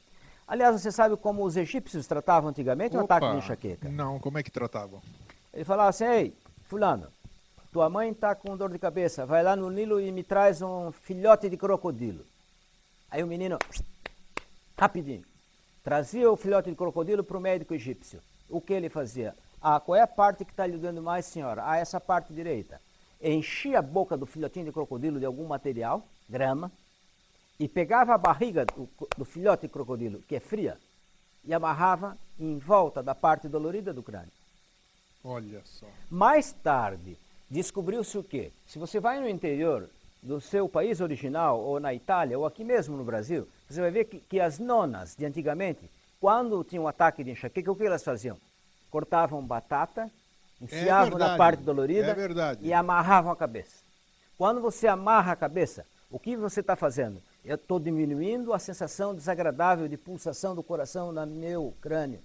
Aliás, 0.48 0.80
você 0.80 0.92
sabe 0.92 1.18
como 1.18 1.44
os 1.44 1.58
egípcios 1.58 2.06
tratavam 2.06 2.50
antigamente 2.50 2.96
o 2.96 3.02
Opa, 3.02 3.16
ataque 3.16 3.32
de 3.32 3.38
enxaqueca? 3.44 3.90
Não, 3.90 4.20
como 4.20 4.38
é 4.38 4.44
que 4.44 4.52
tratavam? 4.52 5.02
Ele 5.52 5.64
falava 5.64 5.90
assim, 5.90 6.06
ei, 6.06 6.38
fulano, 6.68 7.08
tua 7.74 7.90
mãe 7.90 8.12
está 8.12 8.36
com 8.36 8.56
dor 8.56 8.72
de 8.72 8.78
cabeça, 8.78 9.26
vai 9.26 9.42
lá 9.42 9.56
no 9.56 9.72
Nilo 9.72 10.00
e 10.00 10.12
me 10.12 10.24
traz 10.24 10.62
um 10.62 10.92
filhote 10.92 11.50
de 11.50 11.58
crocodilo. 11.58 12.24
Aí 13.10 13.24
o 13.24 13.28
menino, 13.28 13.58
rapidinho, 14.78 15.24
trazia 15.84 16.30
o 16.30 16.36
filhote 16.36 16.70
de 16.70 16.76
crocodilo 16.76 17.24
para 17.24 17.38
o 17.38 17.42
médico 17.42 17.74
egípcio. 17.74 18.22
O 18.50 18.62
que 18.62 18.74
ele 18.74 18.90
fazia? 18.90 19.36
Ah, 19.62 19.80
qual 19.80 19.96
é 19.96 20.02
a 20.02 20.08
parte 20.08 20.46
que 20.46 20.52
está 20.52 20.66
lhe 20.68 20.78
dando 20.78 21.02
mais, 21.02 21.26
senhora? 21.26 21.64
Ah, 21.66 21.78
essa 21.78 22.00
parte 22.00 22.34
direita. 22.34 22.80
Enchia 23.22 23.80
a 23.80 23.82
boca 23.82 24.16
do 24.16 24.26
filhotinho 24.26 24.66
de 24.66 24.72
crocodilo 24.72 25.20
de 25.20 25.26
algum 25.26 25.48
material, 25.48 26.04
grama, 26.30 26.72
e 27.60 27.68
pegava 27.68 28.14
a 28.14 28.18
barriga 28.18 28.66
do, 28.66 28.88
do 29.18 29.26
filhote 29.26 29.68
de 29.68 29.74
crocodilo, 29.74 30.22
que 30.28 30.36
é 30.36 30.40
fria, 30.40 30.78
e 31.44 31.54
amarrava 31.54 32.18
em 32.40 32.58
volta 32.58 33.02
da 33.02 33.16
parte 33.16 33.48
dolorida 33.48 33.94
do 33.94 34.04
crânio. 34.04 34.32
Olha 35.24 35.62
só. 35.66 35.88
Mais 36.10 36.52
tarde, 36.52 37.18
descobriu-se 37.50 38.18
o 38.18 38.24
quê? 38.24 38.52
Se 38.68 38.78
você 38.78 39.00
vai 39.00 39.20
no 39.20 39.28
interior 39.28 39.90
do 40.22 40.42
seu 40.42 40.68
país 40.68 41.02
original, 41.02 41.60
ou 41.60 41.80
na 41.80 41.94
Itália, 41.94 42.38
ou 42.38 42.46
aqui 42.46 42.64
mesmo 42.64 42.98
no 42.98 43.04
Brasil, 43.04 43.48
você 43.70 43.82
vai 43.82 43.92
ver 43.92 44.06
que, 44.06 44.20
que 44.20 44.40
as 44.40 44.60
nonas 44.60 45.16
de 45.16 45.26
antigamente, 45.26 45.90
quando 46.20 46.64
tinham 46.64 46.86
um 46.86 46.88
ataque 46.88 47.24
de 47.24 47.32
enxaqueca, 47.32 47.72
o 47.72 47.76
que 47.76 47.86
elas 47.86 48.04
faziam? 48.04 48.38
Cortavam 48.90 49.46
batata, 49.46 50.10
enfiavam 50.62 51.18
é 51.18 51.20
na 51.20 51.38
parte 51.38 51.62
dolorida 51.62 52.16
é 52.18 52.58
e 52.62 52.74
amarravam 52.74 53.32
a 53.32 53.36
cabeça. 53.36 53.84
Quando 54.38 54.62
você 54.62 54.88
amarra 54.88 55.34
a 55.34 55.36
cabeça, 55.36 55.86
o 56.10 56.20
que 56.20 56.36
você 56.36 56.60
está 56.60 56.76
fazendo? 56.76 57.22
Eu 57.44 57.56
estou 57.56 57.80
diminuindo 57.80 58.54
a 58.54 58.60
sensação 58.60 59.14
desagradável 59.14 59.88
de 59.88 59.98
pulsação 59.98 60.56
do 60.56 60.64
coração 60.64 61.12
no 61.12 61.26
meu 61.28 61.74
crânio. 61.82 62.20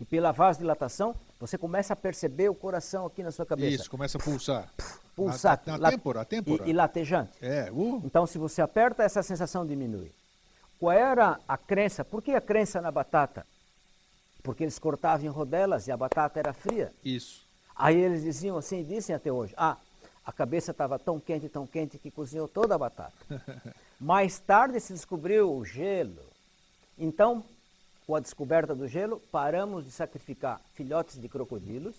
E 0.00 0.04
pela 0.04 0.32
vasodilatação, 0.32 1.14
você 1.40 1.56
começa 1.56 1.92
a 1.92 1.96
perceber 1.96 2.48
o 2.48 2.54
coração 2.54 3.06
aqui 3.06 3.22
na 3.22 3.30
sua 3.30 3.46
cabeça. 3.46 3.82
Isso, 3.82 3.90
começa 3.90 4.18
a 4.18 4.20
pulsar. 4.20 4.70
Pulsar. 5.14 5.62
Na, 5.64 5.78
na 5.78 5.90
têmpora, 5.90 6.20
a 6.20 6.24
têmpora. 6.24 6.66
E, 6.66 6.70
e 6.70 6.72
latejante. 6.72 7.32
É, 7.40 7.70
uh. 7.72 8.02
Então, 8.04 8.26
se 8.26 8.36
você 8.36 8.60
aperta, 8.60 9.02
essa 9.02 9.22
sensação 9.22 9.66
diminui. 9.66 10.12
Qual 10.78 10.92
era 10.92 11.40
a 11.48 11.56
crença? 11.56 12.04
Por 12.04 12.22
que 12.22 12.32
a 12.32 12.40
crença 12.40 12.80
na 12.80 12.90
batata? 12.90 13.46
Porque 14.42 14.64
eles 14.64 14.78
cortavam 14.78 15.26
em 15.26 15.30
rodelas 15.30 15.88
e 15.88 15.92
a 15.92 15.96
batata 15.96 16.38
era 16.38 16.52
fria. 16.52 16.92
Isso. 17.04 17.44
Aí 17.74 17.96
eles 17.96 18.22
diziam 18.22 18.56
assim, 18.56 18.82
dizem 18.82 19.14
até 19.14 19.30
hoje, 19.30 19.52
ah, 19.56 19.76
a 20.24 20.32
cabeça 20.32 20.70
estava 20.70 20.98
tão 20.98 21.20
quente, 21.20 21.48
tão 21.48 21.66
quente 21.66 21.98
que 21.98 22.10
cozinhou 22.10 22.48
toda 22.48 22.74
a 22.74 22.78
batata. 22.78 23.12
Mais 24.00 24.38
tarde 24.38 24.80
se 24.80 24.92
descobriu 24.92 25.52
o 25.54 25.64
gelo. 25.64 26.24
Então, 26.98 27.44
com 28.06 28.14
a 28.14 28.20
descoberta 28.20 28.74
do 28.74 28.88
gelo, 28.88 29.20
paramos 29.30 29.84
de 29.84 29.90
sacrificar 29.90 30.60
filhotes 30.74 31.20
de 31.20 31.28
crocodilos, 31.28 31.96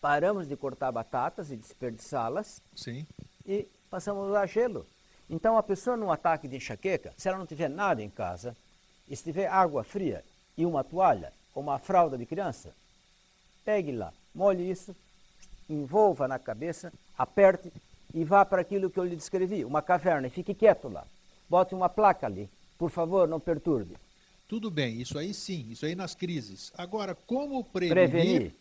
paramos 0.00 0.48
de 0.48 0.56
cortar 0.56 0.92
batatas 0.92 1.50
e 1.50 1.56
desperdiçá-las. 1.56 2.60
Sim. 2.74 3.06
E 3.46 3.66
passamos 3.90 4.24
a 4.24 4.30
usar 4.30 4.46
gelo. 4.46 4.86
Então, 5.30 5.58
a 5.58 5.62
pessoa 5.62 5.96
num 5.96 6.10
ataque 6.10 6.48
de 6.48 6.56
enxaqueca, 6.56 7.12
se 7.16 7.28
ela 7.28 7.38
não 7.38 7.46
tiver 7.46 7.68
nada 7.68 8.02
em 8.02 8.08
casa, 8.08 8.56
e 9.08 9.16
se 9.16 9.24
tiver 9.24 9.46
água 9.46 9.84
fria 9.84 10.24
e 10.56 10.64
uma 10.64 10.82
toalha, 10.82 11.32
ou 11.54 11.62
uma 11.62 11.78
fralda 11.78 12.16
de 12.16 12.24
criança, 12.26 12.74
pegue 13.64 13.92
lá, 13.92 14.12
molhe 14.34 14.70
isso, 14.70 14.94
envolva 15.68 16.26
na 16.26 16.38
cabeça, 16.38 16.92
aperte 17.16 17.70
e 18.14 18.24
vá 18.24 18.44
para 18.44 18.62
aquilo 18.62 18.90
que 18.90 18.98
eu 18.98 19.04
lhe 19.04 19.16
descrevi, 19.16 19.64
uma 19.64 19.82
caverna, 19.82 20.26
e 20.26 20.30
fique 20.30 20.54
quieto 20.54 20.88
lá. 20.88 21.04
Bote 21.48 21.74
uma 21.74 21.88
placa 21.88 22.26
ali, 22.26 22.48
por 22.78 22.90
favor, 22.90 23.28
não 23.28 23.40
perturbe. 23.40 23.96
Tudo 24.48 24.70
bem, 24.70 25.00
isso 25.00 25.18
aí 25.18 25.34
sim, 25.34 25.66
isso 25.70 25.84
aí 25.84 25.94
nas 25.94 26.14
crises. 26.14 26.72
Agora, 26.76 27.14
como 27.14 27.62
prevenir? 27.64 28.10
Prevenir. 28.10 28.54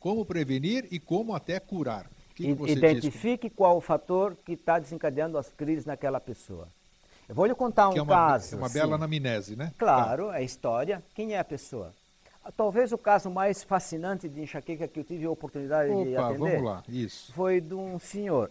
Como 0.00 0.24
prevenir 0.24 0.88
e 0.90 0.98
como 0.98 1.34
até 1.34 1.60
curar? 1.60 2.06
Que 2.36 2.54
que 2.54 2.70
Identifique 2.70 3.48
qual 3.48 3.78
o 3.78 3.80
fator 3.80 4.36
que 4.44 4.52
está 4.52 4.78
desencadeando 4.78 5.38
as 5.38 5.48
crises 5.48 5.86
naquela 5.86 6.20
pessoa. 6.20 6.68
Eu 7.26 7.34
vou 7.34 7.46
lhe 7.46 7.54
contar 7.54 7.88
um 7.88 7.92
que 7.94 7.98
é 7.98 8.02
uma, 8.02 8.14
caso. 8.14 8.54
É 8.54 8.58
uma 8.58 8.68
bela 8.68 8.94
anamnese, 8.94 9.56
né? 9.56 9.72
Claro, 9.78 10.30
é 10.30 10.44
história. 10.44 11.02
Quem 11.14 11.32
é 11.32 11.38
a 11.38 11.44
pessoa? 11.44 11.92
Talvez 12.56 12.92
o 12.92 12.98
caso 12.98 13.30
mais 13.30 13.64
fascinante 13.64 14.28
de 14.28 14.40
enxaqueca 14.40 14.86
que 14.86 15.00
eu 15.00 15.04
tive 15.04 15.24
a 15.24 15.30
oportunidade 15.30 15.90
Opa, 15.90 16.04
de 16.04 16.16
atender 16.16 16.50
vamos 16.50 16.62
lá. 16.62 16.84
Isso. 16.88 17.32
foi 17.32 17.60
de 17.60 17.74
um 17.74 17.98
senhor 17.98 18.50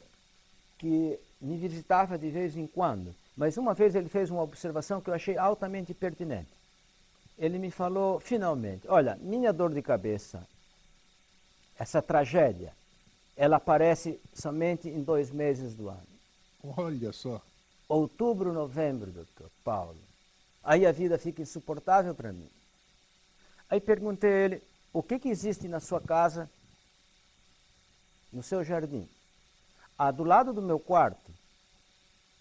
que 0.77 1.17
me 1.39 1.55
visitava 1.55 2.17
de 2.17 2.29
vez 2.29 2.57
em 2.57 2.67
quando. 2.67 3.15
Mas 3.37 3.55
uma 3.55 3.73
vez 3.73 3.95
ele 3.95 4.09
fez 4.09 4.29
uma 4.29 4.41
observação 4.41 4.99
que 4.99 5.09
eu 5.09 5.13
achei 5.13 5.37
altamente 5.37 5.93
pertinente. 5.93 6.49
Ele 7.37 7.59
me 7.59 7.69
falou, 7.69 8.19
finalmente, 8.19 8.87
olha, 8.87 9.17
minha 9.21 9.53
dor 9.53 9.73
de 9.73 9.81
cabeça, 9.81 10.45
essa 11.77 12.01
tragédia, 12.01 12.73
ela 13.35 13.57
aparece 13.57 14.19
somente 14.33 14.87
em 14.87 15.03
dois 15.03 15.29
meses 15.29 15.75
do 15.75 15.89
ano. 15.89 16.07
Olha 16.77 17.11
só. 17.11 17.41
Outubro, 17.87 18.53
novembro, 18.53 19.11
doutor 19.11 19.49
Paulo. 19.63 19.99
Aí 20.63 20.85
a 20.85 20.91
vida 20.91 21.17
fica 21.19 21.41
insuportável 21.41 22.15
para 22.15 22.33
mim. 22.33 22.49
Aí 23.69 23.79
perguntei 23.79 24.29
a 24.29 24.45
ele, 24.45 24.63
o 24.93 25.03
que, 25.03 25.19
que 25.19 25.29
existe 25.29 25.67
na 25.67 25.79
sua 25.79 25.99
casa, 25.99 26.49
no 28.31 28.41
seu 28.41 28.63
jardim? 28.63 29.07
Ah, 29.97 30.11
do 30.11 30.23
lado 30.23 30.53
do 30.53 30.61
meu 30.61 30.79
quarto 30.79 31.31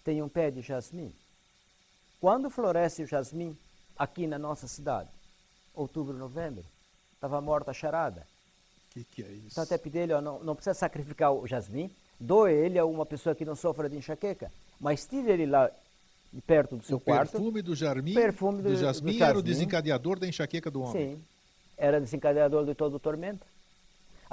tem 0.03 0.21
um 0.21 0.29
pé 0.29 0.49
de 0.49 0.61
jasmim. 0.61 1.13
Quando 2.19 2.49
floresce 2.49 3.03
o 3.03 3.07
jasmim 3.07 3.57
aqui 3.97 4.25
na 4.25 4.39
nossa 4.39 4.67
cidade? 4.67 5.09
Outubro, 5.73 6.17
novembro. 6.17 6.63
Estava 7.13 7.41
morta 7.41 7.71
a 7.71 7.73
charada. 7.73 8.25
O 8.95 8.99
que, 8.99 9.03
que 9.03 9.23
é 9.23 9.31
isso? 9.31 9.47
Então 9.51 9.63
até 9.63 9.77
pedi 9.77 9.97
ele, 9.97 10.13
ó, 10.13 10.21
não, 10.21 10.39
não 10.39 10.55
precisa 10.55 10.73
sacrificar 10.73 11.33
o 11.33 11.45
jasmim, 11.45 11.91
doe 12.17 12.53
ele 12.53 12.79
a 12.79 12.85
uma 12.85 13.05
pessoa 13.05 13.35
que 13.35 13.43
não 13.43 13.55
sofra 13.55 13.89
de 13.89 13.97
enxaqueca, 13.97 14.49
mas 14.79 15.05
tire 15.05 15.29
ele 15.29 15.45
lá 15.45 15.69
perto 16.47 16.77
do 16.77 16.83
seu 16.83 16.97
o 16.97 16.99
quarto. 16.99 17.31
perfume 17.31 17.61
do 17.61 17.75
jardim, 17.75 18.13
perfume 18.13 18.61
do, 18.61 18.69
do, 18.69 18.77
jasmim 18.77 19.11
do 19.11 19.17
jasmim 19.17 19.21
era 19.21 19.37
o 19.37 19.41
desencadeador 19.41 20.17
da 20.17 20.27
enxaqueca 20.27 20.71
do 20.71 20.81
homem. 20.81 21.15
Sim, 21.15 21.23
era 21.77 21.99
desencadeador 21.99 22.65
de 22.65 22.73
todo 22.73 22.95
o 22.95 22.99
tormento. 22.99 23.45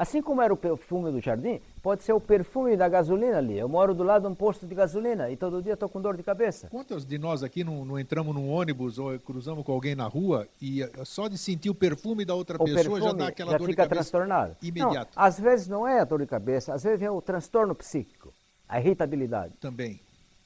Assim 0.02 0.20
como 0.20 0.42
era 0.42 0.52
o 0.52 0.56
perfume 0.56 1.12
do 1.12 1.20
jardim, 1.20 1.60
pode 1.80 2.02
ser 2.02 2.12
o 2.12 2.18
perfume 2.20 2.76
da 2.76 2.88
gasolina 2.88 3.38
ali. 3.38 3.56
Eu 3.56 3.68
moro 3.68 3.94
do 3.94 4.02
lado 4.02 4.22
de 4.22 4.26
um 4.26 4.34
posto 4.34 4.66
de 4.66 4.74
gasolina 4.74 5.30
e 5.30 5.36
todo 5.36 5.62
dia 5.62 5.74
estou 5.74 5.88
com 5.88 6.00
dor 6.00 6.16
de 6.16 6.24
cabeça. 6.24 6.66
Quantos 6.70 7.06
de 7.06 7.16
nós 7.18 7.44
aqui 7.44 7.62
não, 7.62 7.84
não, 7.84 7.96
entramos 7.96 8.34
num 8.34 8.50
ônibus 8.50 8.98
ou 8.98 9.16
cruzamos 9.20 9.64
com 9.64 9.70
alguém 9.70 9.94
na 9.94 10.08
rua 10.08 10.48
e 10.60 10.80
só 11.04 11.28
de 11.28 11.38
sentir 11.38 11.70
o 11.70 11.74
perfume 11.74 12.24
da 12.24 12.34
outra 12.34 12.60
o 12.60 12.64
pessoa 12.64 13.00
já 13.00 13.12
dá 13.12 13.28
aquela 13.28 13.52
já 13.52 13.58
dor 13.58 13.68
fica 13.68 13.84
de 13.84 13.88
cabeça 13.88 14.10
transtornado. 14.10 14.56
imediato? 14.60 15.12
Não, 15.16 15.22
às 15.24 15.38
vezes 15.38 15.68
não 15.68 15.86
é 15.86 16.00
a 16.00 16.04
dor 16.04 16.18
de 16.18 16.26
cabeça, 16.26 16.74
às 16.74 16.82
vezes 16.82 17.00
é 17.00 17.08
o 17.08 17.22
transtorno 17.22 17.72
psíquico, 17.72 18.34
a 18.68 18.80
irritabilidade. 18.80 19.52
Também. 19.60 20.00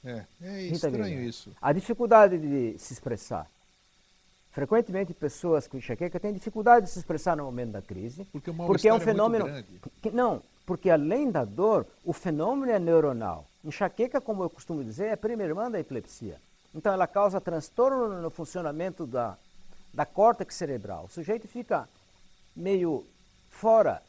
É, 0.05 0.23
é 0.43 0.63
estranho 0.67 1.23
isso. 1.23 1.51
A 1.63 1.73
dificuldade 1.73 2.37
de 2.37 2.79
se 2.79 2.93
expressar. 2.93 3.47
Frequentemente, 4.57 5.13
pessoas 5.13 5.69
com 5.69 5.77
enxaqueca 5.77 6.19
têm 6.19 6.33
dificuldade 6.33 6.87
de 6.87 6.93
se 6.93 6.99
expressar 6.99 7.37
no 7.37 7.45
momento 7.45 7.73
da 7.73 7.83
crise. 7.83 8.25
Porque, 8.33 8.51
porque 8.51 8.89
é 8.89 8.95
um 8.95 8.99
fenômeno. 8.99 9.47
É 9.47 9.63
que, 10.01 10.11
não, 10.11 10.43
porque 10.65 10.89
além 10.89 11.31
da 11.31 11.45
dor, 11.45 11.87
o 12.03 12.15
fenômeno 12.15 12.73
é 12.73 12.79
neuronal. 12.79 13.47
Enxaqueca, 13.63 14.19
como 14.19 14.43
eu 14.43 14.49
costumo 14.49 14.83
dizer, 14.83 15.09
é 15.09 15.17
prima 15.17 15.43
irmã 15.43 15.71
da 15.71 15.79
epilepsia. 15.79 16.41
Então, 16.75 16.91
ela 16.91 17.07
causa 17.07 17.39
transtorno 17.39 18.23
no 18.23 18.31
funcionamento 18.31 19.07
da, 19.07 19.37
da 19.93 20.07
córtex 20.07 20.55
cerebral. 20.55 21.05
O 21.05 21.11
sujeito 21.11 21.47
fica 21.47 21.87
meio 22.57 23.07
fora 23.51 24.01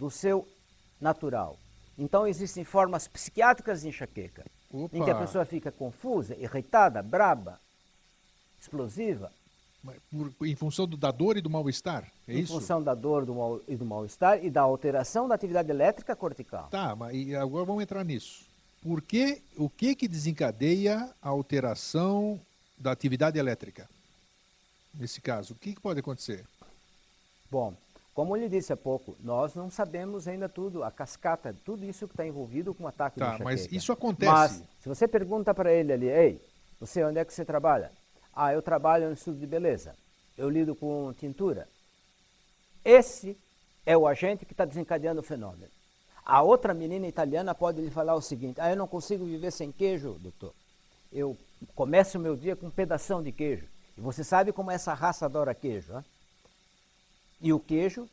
do 0.00 0.10
seu 0.10 0.48
natural. 1.00 1.56
Então, 1.96 2.26
existem 2.26 2.64
formas 2.64 3.06
psiquiátricas 3.06 3.82
de 3.82 3.88
enxaqueca, 3.90 4.44
Opa. 4.72 4.96
em 4.96 5.04
que 5.04 5.10
a 5.12 5.14
pessoa 5.14 5.44
fica 5.44 5.70
confusa, 5.70 6.34
irritada, 6.34 7.00
braba, 7.04 7.60
explosiva. 8.60 9.30
Por, 10.10 10.32
em 10.46 10.54
função 10.54 10.86
do, 10.86 10.96
da 10.96 11.10
dor 11.10 11.36
e 11.36 11.40
do 11.40 11.50
mal-estar, 11.50 12.10
é 12.26 12.34
em 12.34 12.40
isso? 12.40 12.52
Em 12.52 12.60
função 12.60 12.82
da 12.82 12.94
dor 12.94 13.24
do 13.24 13.34
mal, 13.34 13.60
e 13.68 13.76
do 13.76 13.84
mal-estar 13.84 14.44
e 14.44 14.50
da 14.50 14.62
alteração 14.62 15.28
da 15.28 15.34
atividade 15.34 15.70
elétrica 15.70 16.14
cortical. 16.16 16.68
Tá, 16.70 16.94
mas 16.96 17.34
agora 17.34 17.64
vamos 17.64 17.82
entrar 17.82 18.04
nisso. 18.04 18.44
Por 18.82 19.02
que, 19.02 19.42
o 19.56 19.68
que 19.68 19.94
que 19.94 20.06
desencadeia 20.06 21.10
a 21.20 21.28
alteração 21.28 22.40
da 22.78 22.92
atividade 22.92 23.38
elétrica? 23.38 23.88
Nesse 24.94 25.20
caso, 25.20 25.54
o 25.54 25.56
que, 25.56 25.74
que 25.74 25.80
pode 25.80 26.00
acontecer? 26.00 26.44
Bom, 27.50 27.74
como 28.14 28.34
eu 28.34 28.40
lhe 28.40 28.48
disse 28.48 28.72
há 28.72 28.76
pouco, 28.76 29.14
nós 29.22 29.54
não 29.54 29.70
sabemos 29.70 30.26
ainda 30.26 30.48
tudo, 30.48 30.82
a 30.82 30.90
cascata, 30.90 31.54
tudo 31.64 31.84
isso 31.84 32.06
que 32.08 32.14
está 32.14 32.26
envolvido 32.26 32.72
com 32.72 32.84
o 32.84 32.88
ataque 32.88 33.18
tá, 33.18 33.36
de 33.36 33.44
mas 33.44 33.70
isso 33.70 33.92
acontece. 33.92 34.32
Mas, 34.32 34.62
se 34.80 34.88
você 34.88 35.06
pergunta 35.06 35.52
para 35.52 35.70
ele 35.70 35.92
ali, 35.92 36.08
ei, 36.08 36.40
você, 36.80 37.04
onde 37.04 37.18
é 37.18 37.24
que 37.24 37.34
você 37.34 37.44
trabalha? 37.44 37.92
Ah, 38.36 38.52
eu 38.52 38.60
trabalho 38.60 39.06
no 39.06 39.14
estudo 39.14 39.40
de 39.40 39.46
beleza. 39.46 39.96
Eu 40.36 40.50
lido 40.50 40.74
com 40.74 41.10
tintura. 41.18 41.66
Esse 42.84 43.34
é 43.86 43.96
o 43.96 44.06
agente 44.06 44.44
que 44.44 44.52
está 44.52 44.66
desencadeando 44.66 45.20
o 45.20 45.24
fenômeno. 45.24 45.70
A 46.22 46.42
outra 46.42 46.74
menina 46.74 47.06
italiana 47.06 47.54
pode 47.54 47.80
lhe 47.80 47.90
falar 47.90 48.14
o 48.14 48.20
seguinte: 48.20 48.60
Ah, 48.60 48.68
eu 48.68 48.76
não 48.76 48.86
consigo 48.86 49.24
viver 49.24 49.50
sem 49.50 49.72
queijo, 49.72 50.18
doutor. 50.20 50.52
Eu 51.10 51.34
começo 51.74 52.18
o 52.18 52.20
meu 52.20 52.36
dia 52.36 52.54
com 52.54 52.66
um 52.66 52.70
pedação 52.70 53.22
de 53.22 53.32
queijo. 53.32 53.66
E 53.96 54.00
você 54.02 54.22
sabe 54.22 54.52
como 54.52 54.70
essa 54.70 54.92
raça 54.92 55.24
adora 55.24 55.54
queijo, 55.54 55.96
hein? 55.96 56.04
E 57.40 57.52
o 57.54 57.58
queijo 57.58 58.06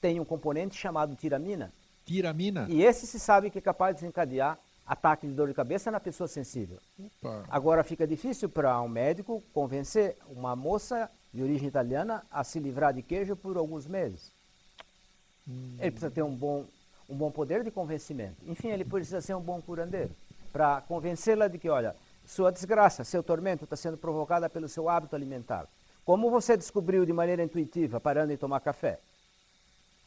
tem 0.00 0.18
um 0.18 0.24
componente 0.24 0.76
chamado 0.76 1.14
tiramina. 1.14 1.72
Tiramina? 2.04 2.66
E 2.68 2.82
esse 2.82 3.06
se 3.06 3.20
sabe 3.20 3.50
que 3.50 3.58
é 3.58 3.62
capaz 3.62 3.94
de 3.94 4.00
desencadear 4.00 4.58
ataque 4.88 5.26
de 5.26 5.34
dor 5.34 5.48
de 5.48 5.54
cabeça 5.54 5.90
na 5.90 6.00
pessoa 6.00 6.26
sensível. 6.26 6.78
Opa. 6.98 7.44
Agora 7.50 7.84
fica 7.84 8.06
difícil 8.06 8.48
para 8.48 8.80
um 8.80 8.88
médico 8.88 9.42
convencer 9.52 10.16
uma 10.30 10.56
moça 10.56 11.10
de 11.32 11.42
origem 11.42 11.68
italiana 11.68 12.24
a 12.30 12.42
se 12.42 12.58
livrar 12.58 12.94
de 12.94 13.02
queijo 13.02 13.36
por 13.36 13.58
alguns 13.58 13.86
meses. 13.86 14.32
Ele 15.78 15.90
precisa 15.90 16.10
ter 16.10 16.22
um 16.22 16.34
bom, 16.34 16.64
um 17.08 17.14
bom 17.14 17.30
poder 17.30 17.62
de 17.62 17.70
convencimento. 17.70 18.36
Enfim, 18.46 18.68
ele 18.68 18.84
precisa 18.84 19.20
ser 19.20 19.34
um 19.34 19.40
bom 19.40 19.60
curandeiro 19.60 20.10
para 20.52 20.80
convencê-la 20.82 21.48
de 21.48 21.58
que, 21.58 21.68
olha, 21.68 21.94
sua 22.26 22.50
desgraça, 22.50 23.04
seu 23.04 23.22
tormento 23.22 23.64
está 23.64 23.76
sendo 23.76 23.96
provocada 23.96 24.48
pelo 24.48 24.68
seu 24.68 24.88
hábito 24.88 25.14
alimentar. 25.14 25.66
Como 26.04 26.30
você 26.30 26.56
descobriu 26.56 27.04
de 27.04 27.12
maneira 27.12 27.42
intuitiva 27.42 28.00
parando 28.00 28.32
de 28.32 28.38
tomar 28.38 28.60
café? 28.60 28.98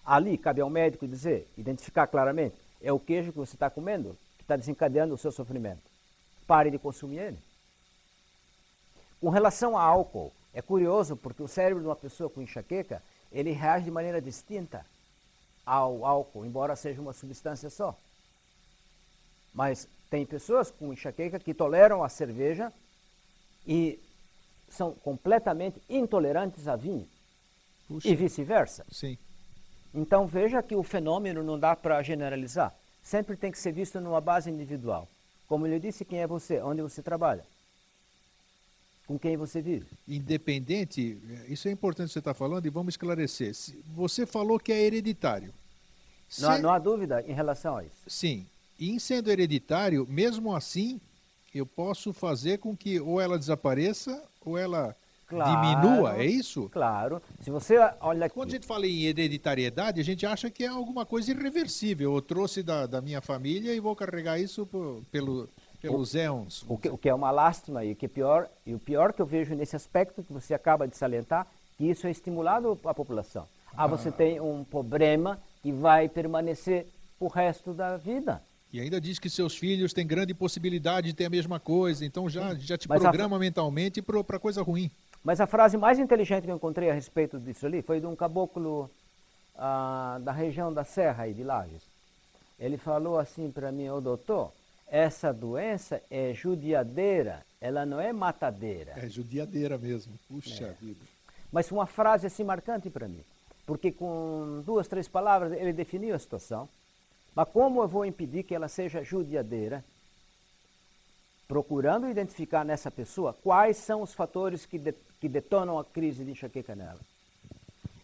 Ali 0.03 0.38
cabe 0.38 0.61
ao 0.61 0.69
médico 0.69 1.07
dizer, 1.07 1.47
identificar 1.55 2.07
claramente, 2.07 2.55
é 2.82 2.91
o 2.91 2.99
queijo 2.99 3.32
que 3.32 3.38
você 3.38 3.55
está 3.55 3.69
comendo 3.69 4.17
está 4.52 4.58
desencadeando 4.58 5.14
o 5.14 5.18
seu 5.18 5.32
sofrimento. 5.32 5.82
Pare 6.45 6.70
de 6.70 6.78
consumir 6.78 7.20
ele. 7.20 7.39
Com 9.20 9.30
relação 9.30 9.78
a 9.78 9.84
álcool, 9.84 10.34
é 10.54 10.62
curioso 10.62 11.16
porque 11.16 11.41
o 11.41 11.47
cérebro 11.47 11.82
de 11.82 11.88
uma 11.88 11.95
pessoa 11.95 12.30
com 12.30 12.41
enxaqueca, 12.41 13.02
ele 13.32 13.52
reage 13.52 13.86
de 13.86 13.91
maneira 13.91 14.22
distinta 14.22 14.86
ao 15.66 16.06
álcool, 16.06 16.45
embora 16.45 16.76
seja 16.76 17.02
uma 17.02 17.14
substância 17.14 17.70
só. 17.70 17.95
Mas 19.54 19.88
tem 20.10 20.26
pessoas 20.26 20.70
com 20.70 20.91
enxaqueca 20.91 21.39
que 21.39 21.54
toleram 21.54 22.04
a 22.04 22.10
cerveja 22.10 22.74
e 23.66 24.02
são 24.70 24.93
completamente 24.95 25.82
intolerantes 25.89 26.68
a 26.68 26.76
vinho. 26.76 27.08
Puxa. 27.88 28.08
E 28.08 28.16
vice-versa. 28.16 28.86
Sim. 28.91 29.18
Então 29.93 30.26
veja 30.26 30.64
que 30.64 30.76
o 30.76 30.84
fenômeno 30.84 31.43
não 31.43 31.60
dá 31.60 31.76
para 31.76 32.02
generalizar. 32.02 32.74
Sempre 33.04 33.36
tem 33.36 33.52
que 33.52 33.58
ser 33.60 33.72
visto 33.72 33.99
numa 33.99 34.22
base 34.22 34.49
individual. 34.49 35.08
Como 35.47 35.68
eu 35.68 35.80
disse, 35.80 36.06
quem 36.06 36.20
é 36.20 36.28
você? 36.28 36.62
Onde 36.62 36.82
você 36.82 37.02
trabalha? 37.02 37.43
Com 39.08 39.20
quem 39.20 39.36
você 39.36 39.62
vive? 39.62 39.86
Independente, 40.08 41.18
isso 41.49 41.68
é 41.68 41.72
importante 41.72 42.12
você 42.14 42.20
estar 42.20 42.34
falando 42.34 42.66
e 42.66 42.70
vamos 42.70 42.93
esclarecer. 42.93 43.54
Você 43.95 44.26
falou 44.26 44.60
que 44.60 44.72
é 44.72 44.82
hereditário. 44.82 45.54
Não, 46.39 46.49
há- 46.49 46.56
Se- 46.56 46.62
não 46.62 46.70
há 46.72 46.80
dúvida 46.80 47.22
em 47.28 47.34
relação 47.34 47.76
a 47.78 47.84
isso. 47.84 47.93
Sim. 48.08 48.45
E 48.80 48.89
em 48.91 48.99
sendo 48.99 49.30
hereditário, 49.30 50.08
mesmo 50.10 50.56
assim, 50.56 51.02
eu 51.54 51.66
posso 51.66 52.14
fazer 52.14 52.60
com 52.60 52.76
que 52.78 52.99
ou 53.02 53.20
ela 53.20 53.38
desapareça 53.38 54.24
ou 54.45 54.58
ela 54.58 54.95
Claro. 55.32 55.61
diminua, 55.61 56.17
é 56.17 56.25
isso? 56.25 56.67
Claro. 56.69 57.21
Se 57.41 57.49
você 57.49 57.77
olha 58.01 58.25
aqui, 58.25 58.36
Quando 58.36 58.49
a 58.49 58.51
gente 58.51 58.67
fala 58.67 58.86
em 58.86 59.03
hereditariedade, 59.03 60.01
a 60.01 60.03
gente 60.03 60.25
acha 60.25 60.49
que 60.49 60.63
é 60.63 60.67
alguma 60.67 61.05
coisa 61.05 61.32
irreversível. 61.32 62.13
Eu 62.15 62.21
trouxe 62.21 62.61
da, 62.61 62.86
da 62.86 62.99
minha 63.01 63.21
família 63.21 63.73
e 63.73 63.79
vou 63.79 63.95
carregar 63.95 64.38
isso 64.39 64.65
po- 64.65 65.01
pelo, 65.11 65.47
pelos 65.82 66.13
éons. 66.15 66.65
o 66.67 66.77
que, 66.77 66.89
o 66.89 66.97
que 66.97 67.07
é 67.07 67.13
uma 67.13 67.32
lástima 67.32 67.84
e 67.86 67.93
o 67.93 67.95
que 67.95 68.05
é 68.07 68.09
pior, 68.09 68.49
e 68.65 68.73
o 68.75 68.79
pior 68.79 69.13
que 69.13 69.21
eu 69.21 69.25
vejo 69.25 69.55
nesse 69.55 69.75
aspecto 69.75 70.21
que 70.21 70.34
você 70.34 70.53
acaba 70.53 70.86
de 70.88 70.97
salientar, 70.97 71.47
que 71.77 71.86
isso 71.86 72.05
é 72.07 72.11
estimulado 72.11 72.77
à 72.86 72.93
população. 72.93 73.47
Ah, 73.75 73.88
você 73.88 74.11
tem 74.11 74.39
um 74.41 74.65
problema 74.65 75.39
que 75.63 75.71
vai 75.71 76.09
permanecer 76.09 76.86
o 77.19 77.27
resto 77.27 77.73
da 77.73 77.95
vida. 77.95 78.41
E 78.73 78.79
ainda 78.79 79.01
diz 79.01 79.19
que 79.19 79.29
seus 79.29 79.55
filhos 79.55 79.91
têm 79.93 80.05
grande 80.07 80.34
possibilidade 80.34 81.07
de 81.07 81.13
ter 81.13 81.25
a 81.25 81.29
mesma 81.29 81.59
coisa, 81.59 82.05
então 82.05 82.29
já, 82.29 82.53
já 82.55 82.77
te 82.77 82.88
Mas 82.88 82.99
a- 82.99 83.09
programa 83.09 83.38
mentalmente 83.39 84.01
para 84.01 84.39
coisa 84.39 84.61
ruim. 84.61 84.89
Mas 85.24 85.39
a 85.39 85.45
frase 85.47 85.78
mais 85.78 85.99
inteligente 85.99 86.45
que 86.45 86.51
eu 86.51 86.55
encontrei 86.55 86.89
a 86.89 86.93
respeito 86.93 87.39
disso 87.39 87.65
ali 87.65 87.82
foi 87.82 87.99
de 87.99 88.07
um 88.07 88.15
caboclo 88.15 88.89
ah, 89.55 90.19
da 90.22 90.32
região 90.32 90.74
da 90.74 90.84
Serra 90.84 91.28
e 91.28 91.34
de 91.34 91.43
Lages. 91.43 91.84
Ele 92.59 92.78
falou 92.78 93.19
assim 93.19 93.51
para 93.51 93.72
mim, 93.72 93.89
ô 93.89 94.01
doutor, 94.01 94.51
essa 94.88 95.32
doença 95.32 96.01
é 96.09 96.34
judiadeira, 96.34 97.43
ela 97.59 97.86
não 97.86 97.99
é 97.99 98.11
matadeira. 98.11 98.93
É 98.97 99.07
judiadeira 99.07 99.78
mesmo. 99.78 100.13
Puxa 100.28 100.65
É. 100.65 100.74
vida. 100.84 100.99
Mas 101.51 101.72
uma 101.72 101.86
frase 101.86 102.28
assim 102.28 102.43
marcante 102.43 102.89
para 102.89 103.07
mim, 103.07 103.24
porque 103.65 103.91
com 103.91 104.61
duas, 104.65 104.88
três 104.88 105.07
palavras 105.07 105.51
ele 105.51 105.74
definiu 105.74 106.15
a 106.15 106.19
situação. 106.19 106.67
Mas 107.36 107.47
como 107.49 107.82
eu 107.82 107.88
vou 107.88 108.05
impedir 108.05 108.43
que 108.43 108.55
ela 108.55 108.67
seja 108.67 109.03
judiadeira? 109.03 109.84
Procurando 111.52 112.08
identificar 112.08 112.64
nessa 112.64 112.89
pessoa 112.89 113.34
quais 113.43 113.76
são 113.76 114.02
os 114.02 114.14
fatores 114.14 114.66
que, 114.66 114.80
de- 114.80 114.95
que 115.20 115.28
detonam 115.28 115.78
a 115.78 115.84
crise 115.84 116.24
de 116.24 116.32
enxaqueca 116.32 116.74
nela. 116.78 117.02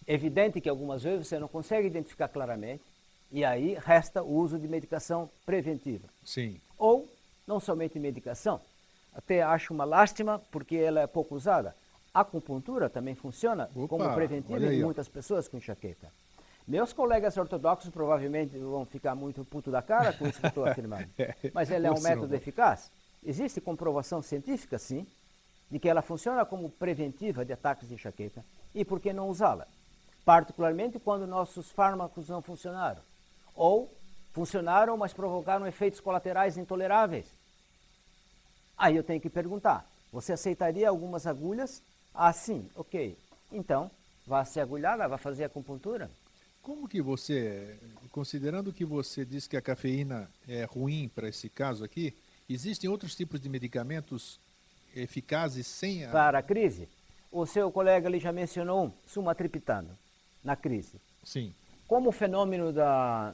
Evidente 0.06 0.60
que 0.60 0.68
algumas 0.68 1.04
vezes 1.04 1.30
você 1.30 1.40
não 1.40 1.48
consegue 1.48 1.88
identificar 1.88 2.28
claramente, 2.28 2.84
e 3.32 3.46
aí 3.46 3.78
resta 3.82 4.22
o 4.22 4.34
uso 4.36 4.60
de 4.60 4.68
medicação 4.68 5.30
preventiva 5.46 6.10
Sim. 6.26 6.60
ou 6.78 7.08
não 7.48 7.58
somente 7.58 7.98
medicação. 7.98 8.60
Até 9.16 9.42
acho 9.42 9.74
uma 9.74 9.86
lástima 9.86 10.42
porque 10.52 10.76
ela 10.76 11.00
é 11.00 11.08
pouco 11.08 11.34
usada. 11.34 11.74
A 12.14 12.20
acupuntura 12.20 12.90
também 12.90 13.16
funciona 13.16 13.70
Opa, 13.74 13.88
como 13.88 14.14
preventiva 14.14 14.74
em 14.74 14.84
muitas 14.84 15.08
pessoas 15.08 15.48
com 15.48 15.56
enxaqueca. 15.56 16.12
Meus 16.68 16.92
colegas 16.92 17.38
ortodoxos 17.38 17.90
provavelmente 17.92 18.58
vão 18.58 18.86
ficar 18.86 19.16
muito 19.16 19.46
puto 19.46 19.72
da 19.72 19.82
cara 19.82 20.12
com 20.12 20.28
isso 20.28 20.42
que 20.42 20.48
estou 20.48 20.66
afirmando. 20.68 21.08
Mas 21.54 21.72
ela 21.72 21.88
é 21.88 21.92
um 21.92 22.02
método 22.02 22.36
eficaz? 22.36 22.92
Existe 23.28 23.60
comprovação 23.60 24.22
científica, 24.22 24.80
sim, 24.80 25.06
de 25.70 25.78
que 25.80 25.90
ela 25.90 26.02
funciona 26.02 26.46
como 26.46 26.70
preventiva 26.70 27.44
de 27.44 27.52
ataques 27.52 27.90
de 27.90 27.96
enxaqueca. 27.96 28.42
E 28.74 28.86
por 28.86 29.02
que 29.02 29.12
não 29.12 29.28
usá-la? 29.28 29.68
Particularmente 30.24 30.98
quando 30.98 31.28
nossos 31.28 31.70
fármacos 31.70 32.30
não 32.30 32.42
funcionaram. 32.42 33.02
Ou 33.54 33.94
funcionaram, 34.32 34.96
mas 34.96 35.12
provocaram 35.12 35.68
efeitos 35.68 36.00
colaterais 36.00 36.56
intoleráveis. 36.56 37.26
Aí 38.78 38.96
eu 38.96 39.04
tenho 39.04 39.20
que 39.20 39.30
perguntar: 39.30 39.86
você 40.10 40.32
aceitaria 40.32 40.88
algumas 40.88 41.28
agulhas? 41.28 41.82
Ah, 42.14 42.32
sim, 42.32 42.70
ok. 42.78 43.18
Então, 43.52 43.92
vá 44.26 44.46
se 44.46 44.62
agulhar, 44.62 44.98
vai 44.98 45.18
fazer 45.18 45.44
acupuntura? 45.44 46.10
Como 46.64 46.88
que 46.88 47.02
você, 47.02 47.78
considerando 48.10 48.72
que 48.72 48.86
você 48.86 49.26
diz 49.26 49.48
que 49.48 49.58
a 49.58 49.62
cafeína 49.62 50.32
é 50.48 50.64
ruim 50.64 51.10
para 51.14 51.28
esse 51.28 51.50
caso 51.50 51.84
aqui, 51.84 52.14
existem 52.54 52.90
outros 52.90 53.16
tipos 53.16 53.40
de 53.40 53.50
medicamentos 53.50 54.40
eficazes 54.96 55.68
sem 55.68 56.06
a... 56.06 56.10
Para 56.10 56.40
a 56.40 56.44
crise? 56.44 56.88
O 57.32 57.46
seu 57.46 57.72
colega 57.72 58.08
ali 58.08 58.20
já 58.20 58.32
mencionou 58.32 58.86
um, 58.86 58.92
sumatriptano, 59.06 59.90
na 60.44 60.56
crise. 60.56 60.94
Sim. 61.24 61.54
Como 61.88 62.10
o 62.10 62.12
fenômeno 62.12 62.72
da, 62.72 63.34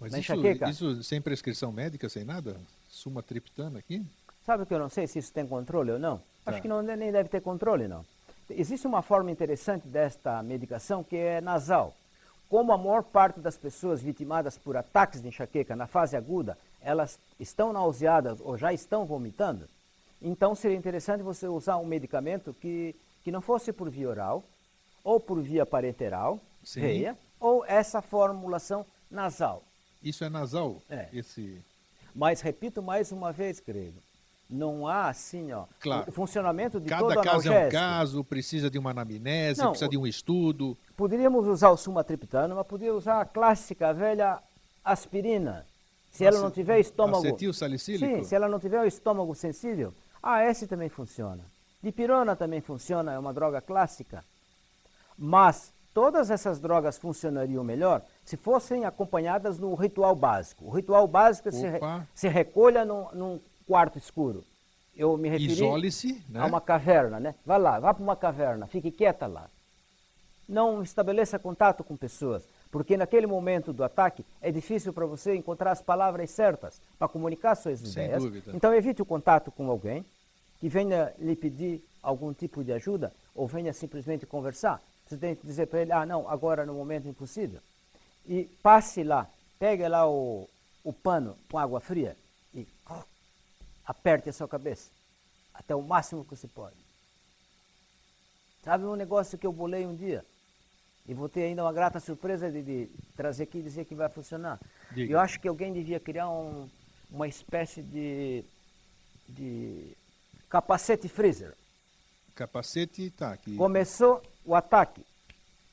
Mas 0.00 0.12
da 0.12 0.18
isso, 0.18 0.32
enxaqueca, 0.32 0.70
isso 0.70 1.02
sem 1.02 1.20
prescrição 1.20 1.72
médica, 1.72 2.08
sem 2.08 2.24
nada? 2.24 2.56
Sumatriptana 2.88 3.78
aqui? 3.78 4.04
sabe 4.44 4.64
que 4.64 4.72
eu 4.72 4.78
não 4.78 4.88
sei 4.88 5.08
se 5.08 5.18
isso 5.18 5.32
tem 5.32 5.44
controle 5.44 5.90
ou 5.90 5.98
não? 5.98 6.22
Acho 6.46 6.58
Tá. 6.58 6.60
que 6.60 6.68
não, 6.68 6.80
nem 6.80 7.10
deve 7.10 7.28
ter 7.28 7.40
controle, 7.40 7.88
não. 7.88 8.06
Existe 8.48 8.86
uma 8.86 9.02
forma 9.02 9.28
interessante 9.32 9.88
desta 9.88 10.40
medicação 10.40 11.02
que 11.02 11.16
é 11.16 11.40
nasal. 11.40 11.92
Como 12.48 12.72
a 12.72 12.78
maior 12.78 13.02
parte 13.02 13.40
das 13.40 13.56
pessoas 13.56 14.00
vitimadas 14.00 14.56
por 14.56 14.76
ataques 14.76 15.20
de 15.20 15.26
enxaqueca 15.26 15.74
na 15.74 15.88
fase 15.88 16.16
aguda, 16.16 16.56
elas 16.86 17.18
estão 17.40 17.72
nauseadas 17.72 18.38
ou 18.40 18.56
já 18.56 18.72
estão 18.72 19.04
vomitando, 19.04 19.68
então 20.22 20.54
seria 20.54 20.76
interessante 20.76 21.20
você 21.20 21.48
usar 21.48 21.76
um 21.78 21.84
medicamento 21.84 22.54
que, 22.60 22.94
que 23.24 23.32
não 23.32 23.40
fosse 23.40 23.72
por 23.72 23.90
via 23.90 24.08
oral, 24.08 24.44
ou 25.02 25.18
por 25.18 25.42
via 25.42 25.66
parenteral, 25.66 26.40
Sim. 26.64 26.80
veia, 26.80 27.18
ou 27.40 27.64
essa 27.66 28.00
formulação 28.00 28.86
nasal. 29.10 29.62
Isso 30.02 30.24
é 30.24 30.28
nasal? 30.30 30.80
É. 30.88 31.08
Esse... 31.12 31.60
Mas 32.14 32.40
repito 32.40 32.80
mais 32.80 33.10
uma 33.10 33.32
vez, 33.32 33.60
grego, 33.60 34.00
não 34.48 34.86
há 34.86 35.08
assim, 35.08 35.52
ó, 35.52 35.64
Claro. 35.80 36.04
o 36.08 36.12
funcionamento 36.12 36.78
de 36.78 36.88
Cada 36.88 37.02
todo 37.02 37.22
caso 37.22 37.48
é 37.48 37.50
um 37.50 37.54
analgésico. 37.54 37.72
caso, 37.72 38.24
precisa 38.24 38.70
de 38.70 38.78
uma 38.78 38.92
anamnese, 38.92 39.60
Não, 39.60 39.70
precisa 39.70 39.90
de 39.90 39.98
um 39.98 40.06
estudo. 40.06 40.78
Poderíamos 40.96 41.46
usar 41.48 41.70
o 41.70 41.76
sumatriptano, 41.76 42.54
mas 42.54 42.66
poderia 42.66 42.94
usar 42.94 43.20
a 43.20 43.24
clássica, 43.24 43.88
a 43.88 43.92
velha 43.92 44.38
aspirina. 44.84 45.66
Se 46.16 46.24
ela 46.24 46.40
não 46.40 46.50
tiver 46.50 46.78
estômago... 46.80 47.18
Acetil 47.18 47.52
salicílico? 47.52 48.16
Sim, 48.16 48.24
se 48.24 48.34
ela 48.34 48.48
não 48.48 48.58
tiver 48.58 48.80
o 48.80 48.86
estômago 48.86 49.34
sensível, 49.34 49.92
a 50.22 50.44
esse 50.44 50.66
também 50.66 50.88
funciona. 50.88 51.40
Dipirona 51.82 52.34
também 52.34 52.60
funciona, 52.60 53.12
é 53.12 53.18
uma 53.18 53.32
droga 53.34 53.60
clássica. 53.60 54.24
Mas 55.18 55.70
todas 55.94 56.30
essas 56.30 56.58
drogas 56.58 56.98
funcionariam 56.98 57.62
melhor 57.62 58.02
se 58.24 58.36
fossem 58.36 58.84
acompanhadas 58.84 59.58
no 59.58 59.74
ritual 59.74 60.14
básico. 60.14 60.64
O 60.66 60.70
ritual 60.70 61.06
básico 61.06 61.50
se, 61.52 61.66
re- 61.68 61.80
se 62.14 62.28
recolha 62.28 62.84
num, 62.84 63.08
num 63.12 63.40
quarto 63.66 63.98
escuro. 63.98 64.44
Eu 64.96 65.16
me 65.18 65.28
referi 65.28 65.52
Isole-se, 65.52 66.22
né? 66.28 66.40
a 66.40 66.46
uma 66.46 66.60
caverna, 66.60 67.20
né? 67.20 67.34
Vá 67.44 67.58
lá, 67.58 67.78
vá 67.78 67.92
para 67.92 68.02
uma 68.02 68.16
caverna, 68.16 68.66
fique 68.66 68.90
quieta 68.90 69.26
lá. 69.26 69.48
Não 70.48 70.82
estabeleça 70.82 71.38
contato 71.38 71.84
com 71.84 71.96
pessoas, 71.96 72.42
porque 72.76 72.94
naquele 72.94 73.26
momento 73.26 73.72
do 73.72 73.82
ataque 73.82 74.22
é 74.38 74.52
difícil 74.52 74.92
para 74.92 75.06
você 75.06 75.34
encontrar 75.34 75.72
as 75.72 75.80
palavras 75.80 76.30
certas 76.30 76.78
para 76.98 77.08
comunicar 77.08 77.54
suas 77.54 77.80
Sem 77.80 78.04
ideias. 78.04 78.22
dúvida. 78.22 78.52
Então 78.54 78.74
evite 78.74 79.00
o 79.00 79.06
contato 79.06 79.50
com 79.50 79.70
alguém 79.70 80.04
que 80.60 80.68
venha 80.68 81.10
lhe 81.18 81.34
pedir 81.34 81.82
algum 82.02 82.34
tipo 82.34 82.62
de 82.62 82.74
ajuda 82.74 83.14
ou 83.34 83.46
venha 83.46 83.72
simplesmente 83.72 84.26
conversar. 84.26 84.78
Você 85.08 85.16
tem 85.16 85.34
que 85.34 85.46
dizer 85.46 85.68
para 85.68 85.80
ele, 85.80 85.90
ah 85.90 86.04
não, 86.04 86.28
agora 86.28 86.66
no 86.66 86.74
momento 86.74 87.06
é 87.06 87.08
impossível. 87.08 87.60
E 88.26 88.44
passe 88.62 89.02
lá, 89.02 89.26
pegue 89.58 89.88
lá 89.88 90.06
o, 90.06 90.46
o 90.84 90.92
pano 90.92 91.34
com 91.50 91.58
água 91.58 91.80
fria 91.80 92.14
e 92.52 92.68
aperte 93.86 94.28
a 94.28 94.34
sua 94.34 94.46
cabeça 94.46 94.90
até 95.54 95.74
o 95.74 95.80
máximo 95.80 96.26
que 96.26 96.36
você 96.36 96.46
pode. 96.46 96.76
Sabe 98.62 98.84
um 98.84 98.96
negócio 98.96 99.38
que 99.38 99.46
eu 99.46 99.52
bolei 99.52 99.86
um 99.86 99.96
dia? 99.96 100.22
E 101.08 101.14
vou 101.14 101.28
ter 101.28 101.44
ainda 101.44 101.62
uma 101.62 101.72
grata 101.72 102.00
surpresa 102.00 102.50
de, 102.50 102.62
de 102.62 102.88
trazer 103.16 103.44
aqui 103.44 103.58
e 103.58 103.62
dizer 103.62 103.84
que 103.84 103.94
vai 103.94 104.08
funcionar. 104.08 104.58
Diga. 104.90 105.12
Eu 105.12 105.20
acho 105.20 105.38
que 105.38 105.46
alguém 105.46 105.72
devia 105.72 106.00
criar 106.00 106.28
um, 106.28 106.68
uma 107.10 107.28
espécie 107.28 107.82
de, 107.82 108.44
de 109.28 109.96
capacete 110.48 111.08
freezer. 111.08 111.54
Capacete, 112.34 113.10
tá 113.10 113.32
aqui. 113.32 113.56
Começou 113.56 114.22
o 114.44 114.54
ataque. 114.54 115.06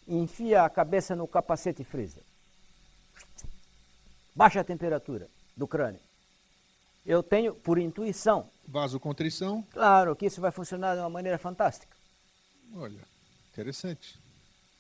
Enfia 0.07 0.63
a 0.63 0.69
cabeça 0.69 1.15
no 1.15 1.27
capacete 1.27 1.83
freezer. 1.83 2.23
Baixa 4.35 4.59
a 4.59 4.63
temperatura 4.63 5.27
do 5.57 5.67
crânio. 5.67 5.99
Eu 7.05 7.21
tenho, 7.21 7.53
por 7.53 7.77
intuição. 7.77 8.49
Vasocontrição? 8.67 9.63
Claro 9.71 10.15
que 10.15 10.27
isso 10.27 10.39
vai 10.39 10.51
funcionar 10.51 10.95
de 10.95 11.01
uma 11.01 11.09
maneira 11.09 11.37
fantástica. 11.37 11.95
Olha, 12.75 13.01
interessante. 13.51 14.22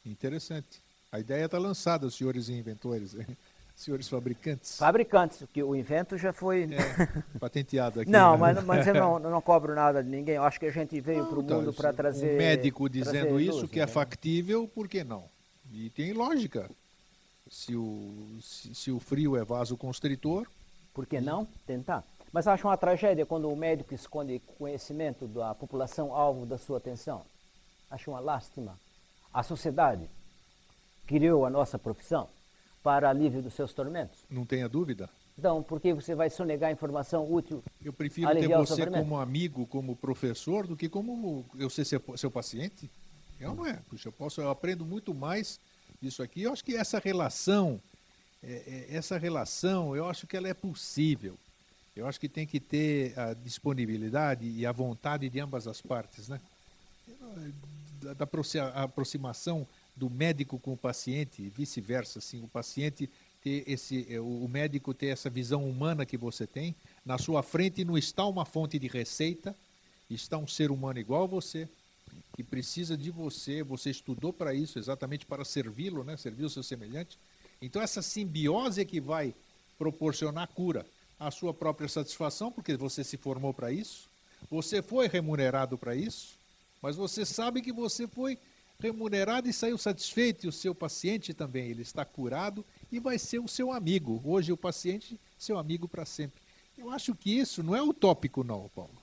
Interessante. 0.05 0.81
A 1.11 1.19
ideia 1.19 1.45
está 1.45 1.57
lançada, 1.57 2.09
senhores 2.09 2.49
inventores, 2.49 3.15
senhores 3.75 4.07
fabricantes. 4.07 4.77
Fabricantes, 4.77 5.43
que 5.53 5.61
o 5.61 5.75
invento 5.75 6.17
já 6.17 6.33
foi 6.33 6.63
é, 6.63 7.37
patenteado 7.39 8.01
aqui. 8.01 8.09
Não, 8.09 8.33
né? 8.33 8.37
mas, 8.37 8.63
mas 8.63 8.87
eu 8.87 8.93
não, 8.93 9.19
não 9.19 9.41
cobro 9.41 9.75
nada 9.75 10.03
de 10.03 10.09
ninguém. 10.09 10.35
Eu 10.35 10.43
acho 10.43 10.59
que 10.59 10.65
a 10.65 10.71
gente 10.71 10.99
veio 10.99 11.25
para 11.25 11.39
o 11.39 11.43
tá, 11.43 11.55
mundo 11.55 11.73
para 11.73 11.93
trazer. 11.93 12.33
Um 12.33 12.37
médico 12.37 12.89
dizendo 12.89 13.39
isso 13.39 13.61
luz, 13.61 13.71
que 13.71 13.79
é 13.79 13.85
né? 13.85 13.91
factível, 13.91 14.67
por 14.67 14.87
que 14.87 15.03
não? 15.03 15.23
E 15.71 15.89
tem 15.91 16.13
lógica. 16.13 16.69
Se 17.49 17.75
o, 17.75 18.39
se, 18.41 18.73
se 18.73 18.91
o 18.91 18.99
frio 18.99 19.37
é 19.37 19.43
vasoconstritor. 19.43 20.47
Por 20.93 21.05
que 21.05 21.21
não 21.21 21.47
tentar? 21.67 22.03
Mas 22.31 22.47
acho 22.47 22.67
uma 22.67 22.77
tragédia 22.77 23.27
quando 23.27 23.47
o 23.47 23.55
médico 23.55 23.93
esconde 23.93 24.41
conhecimento 24.57 25.27
da 25.27 25.53
população 25.53 26.15
alvo 26.15 26.47
da 26.47 26.57
sua 26.57 26.79
atenção. 26.79 27.21
Acho 27.91 28.09
uma 28.09 28.19
lástima. 28.19 28.75
A 29.33 29.41
sociedade 29.41 30.07
criou 31.07 31.45
a 31.45 31.49
nossa 31.49 31.79
profissão 31.79 32.29
para 32.83 33.09
alívio 33.09 33.41
dos 33.41 33.53
seus 33.53 33.73
tormentos. 33.73 34.19
Não 34.29 34.45
tenha 34.45 34.69
dúvida. 34.69 35.09
Então, 35.37 35.63
por 35.63 35.81
que 35.81 35.93
você 35.93 36.13
vai 36.13 36.29
sonegar 36.29 36.71
informação 36.71 37.31
útil? 37.31 37.63
Eu 37.83 37.91
prefiro 37.91 38.29
ter 38.33 38.47
você 38.49 38.85
como 38.85 39.17
amigo, 39.17 39.65
como 39.65 39.95
professor, 39.95 40.67
do 40.67 40.75
que 40.75 40.87
como 40.87 41.43
eu 41.57 41.69
ser 41.69 41.85
seu, 41.85 42.01
seu 42.15 42.29
paciente. 42.29 42.89
Eu 43.39 43.55
não 43.55 43.65
é. 43.65 43.73
Puxa, 43.89 44.09
eu 44.09 44.11
posso, 44.11 44.41
eu 44.41 44.49
aprendo 44.49 44.85
muito 44.85 45.13
mais 45.13 45.59
disso 45.99 46.21
aqui. 46.21 46.43
Eu 46.43 46.53
acho 46.53 46.63
que 46.63 46.75
essa 46.75 46.99
relação, 46.99 47.81
é, 48.43 48.87
é, 48.91 48.95
essa 48.95 49.17
relação, 49.17 49.95
eu 49.95 50.07
acho 50.07 50.27
que 50.27 50.37
ela 50.37 50.47
é 50.47 50.53
possível. 50.53 51.35
Eu 51.95 52.07
acho 52.07 52.19
que 52.19 52.29
tem 52.29 52.45
que 52.45 52.59
ter 52.59 53.17
a 53.17 53.33
disponibilidade 53.33 54.47
e 54.47 54.65
a 54.65 54.71
vontade 54.71 55.29
de 55.29 55.39
ambas 55.39 55.67
as 55.67 55.81
partes, 55.81 56.29
né? 56.29 56.39
Da 58.17 58.27
aproximação 58.75 59.67
do 59.95 60.09
médico 60.09 60.59
com 60.59 60.73
o 60.73 60.77
paciente, 60.77 61.41
vice-versa, 61.49 62.19
assim, 62.19 62.43
o 62.43 62.47
paciente 62.47 63.09
ter 63.43 63.63
esse, 63.67 64.07
é, 64.09 64.19
o 64.19 64.47
médico 64.47 64.93
ter 64.93 65.07
essa 65.07 65.29
visão 65.29 65.67
humana 65.69 66.05
que 66.05 66.17
você 66.17 66.47
tem, 66.47 66.75
na 67.05 67.17
sua 67.17 67.43
frente 67.43 67.83
não 67.83 67.97
está 67.97 68.25
uma 68.25 68.45
fonte 68.45 68.79
de 68.79 68.87
receita, 68.87 69.55
está 70.09 70.37
um 70.37 70.47
ser 70.47 70.71
humano 70.71 70.99
igual 70.99 71.23
a 71.23 71.27
você, 71.27 71.67
que 72.35 72.43
precisa 72.43 72.95
de 72.95 73.11
você, 73.11 73.61
você 73.61 73.89
estudou 73.89 74.31
para 74.31 74.53
isso, 74.53 74.79
exatamente 74.79 75.25
para 75.25 75.43
servi-lo, 75.43 76.03
né? 76.03 76.17
servir 76.17 76.45
o 76.45 76.49
seu 76.49 76.63
semelhante. 76.63 77.17
Então 77.61 77.81
essa 77.81 78.01
simbiose 78.01 78.81
é 78.81 78.85
que 78.85 78.99
vai 78.99 79.33
proporcionar 79.77 80.47
cura 80.47 80.85
a 81.19 81.29
sua 81.31 81.53
própria 81.53 81.87
satisfação, 81.87 82.51
porque 82.51 82.75
você 82.75 83.03
se 83.03 83.17
formou 83.17 83.53
para 83.53 83.71
isso, 83.71 84.07
você 84.49 84.81
foi 84.81 85.07
remunerado 85.07 85.77
para 85.77 85.95
isso, 85.95 86.35
mas 86.83 86.97
você 86.97 87.25
sabe 87.25 87.61
que 87.61 87.71
você 87.71 88.05
foi 88.05 88.37
remunerado 88.77 89.47
e 89.47 89.53
saiu 89.53 89.77
satisfeito, 89.77 90.45
e 90.45 90.49
o 90.49 90.51
seu 90.51 90.75
paciente 90.75 91.33
também, 91.33 91.69
ele 91.69 91.81
está 91.81 92.03
curado 92.03 92.65
e 92.91 92.99
vai 92.99 93.17
ser 93.17 93.39
o 93.39 93.47
seu 93.47 93.71
amigo. 93.71 94.21
Hoje 94.25 94.51
o 94.51 94.57
paciente, 94.57 95.17
seu 95.39 95.57
amigo 95.57 95.87
para 95.87 96.03
sempre. 96.03 96.41
Eu 96.77 96.91
acho 96.91 97.15
que 97.15 97.31
isso 97.31 97.63
não 97.63 97.73
é 97.73 97.81
utópico 97.81 98.43
não, 98.43 98.69
Paulo. 98.75 99.01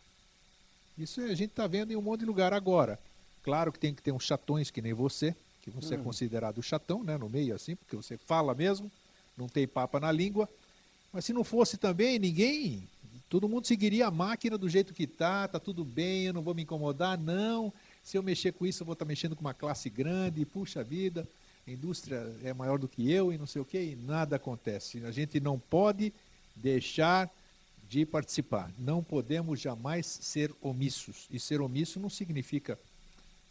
Isso 0.98 1.22
a 1.22 1.34
gente 1.34 1.52
está 1.52 1.66
vendo 1.66 1.90
em 1.90 1.96
um 1.96 2.02
monte 2.02 2.20
de 2.20 2.26
lugar 2.26 2.52
agora. 2.52 3.00
Claro 3.42 3.72
que 3.72 3.78
tem 3.78 3.94
que 3.94 4.02
ter 4.02 4.12
uns 4.12 4.24
chatões 4.24 4.70
que 4.70 4.82
nem 4.82 4.92
você, 4.92 5.34
que 5.62 5.70
você 5.70 5.94
é 5.94 5.96
hum. 5.96 6.00
é 6.02 6.04
considerado 6.04 6.62
chatão, 6.62 7.02
né, 7.02 7.16
no 7.16 7.30
meio 7.30 7.54
assim, 7.54 7.76
porque 7.76 7.96
você 7.96 8.18
fala 8.18 8.54
mesmo, 8.54 8.92
não 9.38 9.48
tem 9.48 9.66
papa 9.66 9.98
na 9.98 10.12
língua, 10.12 10.46
mas 11.10 11.24
se 11.24 11.32
não 11.32 11.42
fosse 11.42 11.78
também, 11.78 12.18
ninguém, 12.18 12.86
todo 13.30 13.48
mundo 13.48 13.66
seguiria 13.66 14.08
a 14.08 14.10
máquina 14.10 14.58
do 14.58 14.68
jeito 14.68 14.92
que 14.92 15.06
tá, 15.06 15.46
tá 15.46 15.60
tudo 15.60 15.84
bem, 15.84 16.24
eu 16.24 16.32
não 16.32 16.42
vou 16.42 16.52
me 16.52 16.62
incomodar, 16.62 17.16
não. 17.16 17.72
Se 18.02 18.18
eu 18.18 18.22
mexer 18.22 18.52
com 18.52 18.66
isso, 18.66 18.82
eu 18.82 18.84
vou 18.84 18.94
estar 18.94 19.04
tá 19.04 19.08
mexendo 19.08 19.36
com 19.36 19.40
uma 19.40 19.54
classe 19.54 19.88
grande, 19.88 20.44
puxa 20.44 20.82
vida, 20.82 21.26
a 21.66 21.70
indústria 21.70 22.34
é 22.42 22.52
maior 22.52 22.76
do 22.76 22.88
que 22.88 23.10
eu 23.10 23.32
e 23.32 23.38
não 23.38 23.46
sei 23.46 23.62
o 23.62 23.64
que, 23.64 23.78
e 23.78 23.96
nada 24.04 24.34
acontece. 24.34 25.04
A 25.04 25.12
gente 25.12 25.38
não 25.38 25.58
pode 25.58 26.12
deixar 26.56 27.30
de 27.88 28.04
participar. 28.04 28.68
Não 28.76 29.02
podemos 29.02 29.60
jamais 29.60 30.06
ser 30.06 30.52
omissos. 30.60 31.28
E 31.30 31.38
ser 31.38 31.60
omisso 31.60 32.00
não 32.00 32.10
significa 32.10 32.76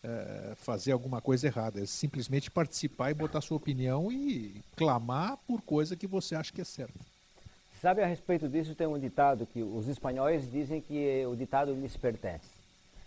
é, 0.03 0.53
fazer 0.57 0.91
alguma 0.91 1.21
coisa 1.21 1.47
errada, 1.47 1.81
é 1.81 1.85
simplesmente 1.85 2.51
participar 2.51 3.11
e 3.11 3.13
botar 3.13 3.39
sua 3.39 3.57
opinião 3.57 4.11
e 4.11 4.61
clamar 4.75 5.37
por 5.47 5.61
coisa 5.61 5.95
que 5.95 6.07
você 6.07 6.35
acha 6.35 6.51
que 6.51 6.61
é 6.61 6.65
certa. 6.65 6.99
Sabe, 7.81 8.03
a 8.03 8.05
respeito 8.05 8.49
disso, 8.49 8.75
tem 8.75 8.87
um 8.87 8.99
ditado 8.99 9.45
que 9.45 9.63
os 9.63 9.87
espanhóis 9.87 10.51
dizem 10.51 10.81
que 10.81 11.25
o 11.25 11.35
ditado 11.35 11.73
lhes 11.73 11.95
pertence. 11.95 12.49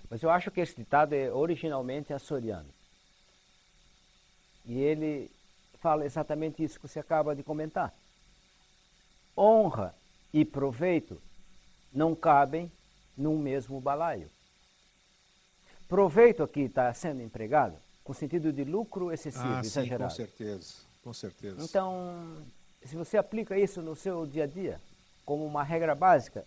Mas 0.09 0.23
eu 0.23 0.31
acho 0.31 0.51
que 0.51 0.61
esse 0.61 0.75
ditado 0.75 1.12
é 1.12 1.31
originalmente 1.31 2.12
açoriano. 2.12 2.68
E 4.64 4.79
ele 4.79 5.31
fala 5.79 6.07
exatamente 6.07 6.64
isso 6.64 6.81
que 6.81 6.89
você 6.89 6.99
acaba 6.99 7.37
de 7.37 7.43
comentar. 7.43 7.93
Honra 9.37 9.95
e 10.33 10.45
proveito 10.45 11.20
não 11.93 12.14
cabem 12.14 12.73
num 13.16 13.39
mesmo 13.39 13.79
balaio. 13.79 14.31
Proveito 15.87 16.43
aqui 16.43 16.61
está 16.62 16.93
sendo 16.95 17.20
empregado 17.20 17.77
com 18.03 18.14
sentido 18.14 18.53
de 18.53 18.64
lucro 18.64 19.12
excessivo, 19.12 19.55
ah, 19.55 19.61
exagerado. 19.61 20.11
Sim, 20.11 20.23
com 20.23 20.29
certeza, 20.29 20.75
com 21.05 21.12
certeza. 21.12 21.62
Então, 21.62 22.43
se 22.87 22.97
você 22.97 23.16
aplica 23.16 23.59
isso 23.59 23.80
no 23.80 23.95
seu 23.95 24.26
dia 24.26 24.45
a 24.45 24.47
dia, 24.47 24.80
como 25.24 25.45
uma 25.45 25.62
regra 25.62 25.95
básica, 25.95 26.45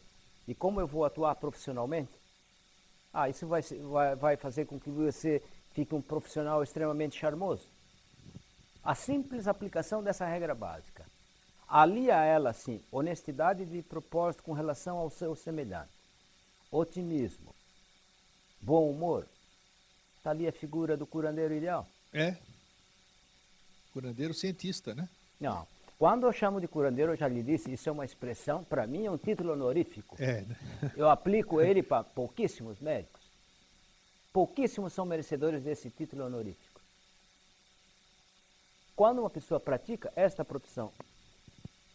e 0.48 0.54
como 0.54 0.80
eu 0.80 0.88
vou 0.88 1.06
atuar 1.06 1.36
profissionalmente, 1.36 2.12
ah, 3.14 3.30
isso 3.30 3.48
vai, 3.48 3.62
vai, 3.62 4.16
vai 4.16 4.38
fazer 4.38 4.66
com 4.66 4.80
que 4.80 4.90
você 4.90 5.42
fique 5.74 5.96
um 5.96 6.02
profissional 6.02 6.62
extremamente 6.62 7.18
charmoso. 7.18 7.66
A 8.84 8.94
simples 8.94 9.48
aplicação 9.48 10.04
dessa 10.04 10.26
regra 10.26 10.54
básica. 10.54 11.06
Alia 11.68 12.20
a 12.20 12.24
ela, 12.24 12.54
sim, 12.54 12.82
honestidade 12.92 13.66
de 13.66 13.82
propósito 13.82 14.44
com 14.44 14.54
relação 14.54 14.98
ao 14.98 15.10
seu 15.10 15.36
semelhante, 15.36 15.90
otimismo, 16.70 17.56
bom 18.62 18.90
humor. 18.90 19.26
Está 20.18 20.30
ali 20.30 20.48
a 20.48 20.52
figura 20.52 20.96
do 20.96 21.08
curandeiro 21.08 21.56
ideal. 21.56 21.88
É. 22.14 22.38
Curandeiro 23.94 24.34
cientista, 24.34 24.94
né? 24.94 25.10
Não. 25.40 25.68
Quando 25.98 26.26
eu 26.28 26.34
chamo 26.34 26.60
de 26.60 26.68
curandeiro, 26.68 27.14
eu 27.14 27.16
já 27.16 27.28
lhe 27.28 27.42
disse, 27.42 27.72
isso 27.72 27.88
é 27.88 27.92
uma 27.92 28.04
expressão, 28.04 28.64
para 28.64 28.86
mim 28.86 29.06
é 29.06 29.12
um 29.12 29.18
título 29.18 29.54
honorífico. 29.54 30.18
É. 30.20 30.44
Eu 30.96 31.10
aplico 31.10 31.62
ele 31.62 31.82
para 31.82 32.04
pouquíssimos 32.04 32.80
médicos. 32.80 33.22
Pouquíssimos 34.34 34.92
são 34.92 35.06
merecedores 35.06 35.64
desse 35.64 35.90
título 35.90 36.26
honorífico. 36.26 36.82
Quando 38.94 39.20
uma 39.20 39.30
pessoa 39.30 39.60
pratica 39.60 40.12
esta 40.16 40.44
profissão, 40.44 40.92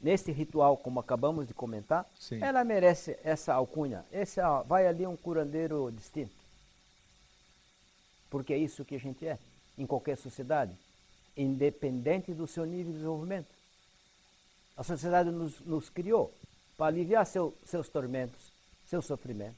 neste 0.00 0.32
ritual, 0.32 0.78
como 0.78 0.98
acabamos 0.98 1.46
de 1.46 1.52
comentar, 1.52 2.06
Sim. 2.18 2.42
ela 2.42 2.64
merece 2.64 3.18
essa 3.22 3.52
alcunha. 3.52 4.04
Esse, 4.10 4.40
ó, 4.40 4.62
vai 4.62 4.86
ali 4.86 5.06
um 5.06 5.16
curandeiro 5.16 5.92
distinto. 5.92 6.32
Porque 8.30 8.54
é 8.54 8.58
isso 8.58 8.84
que 8.84 8.94
a 8.94 8.98
gente 8.98 9.26
é, 9.26 9.38
em 9.76 9.86
qualquer 9.86 10.16
sociedade, 10.16 10.72
independente 11.36 12.32
do 12.32 12.46
seu 12.46 12.64
nível 12.64 12.92
de 12.92 12.98
desenvolvimento. 12.98 13.59
A 14.76 14.82
sociedade 14.82 15.30
nos, 15.30 15.60
nos 15.60 15.88
criou 15.90 16.32
para 16.76 16.86
aliviar 16.86 17.26
seu, 17.26 17.54
seus 17.66 17.88
tormentos, 17.88 18.52
seu 18.86 19.02
sofrimento. 19.02 19.56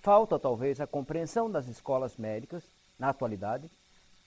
Falta 0.00 0.38
talvez 0.38 0.80
a 0.80 0.86
compreensão 0.86 1.50
das 1.50 1.68
escolas 1.68 2.16
médicas, 2.16 2.64
na 2.98 3.10
atualidade, 3.10 3.70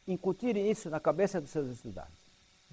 incutirem 0.08 0.70
isso 0.70 0.90
na 0.90 1.00
cabeça 1.00 1.42
dos 1.42 1.50
seus 1.50 1.70
estudantes. 1.70 2.14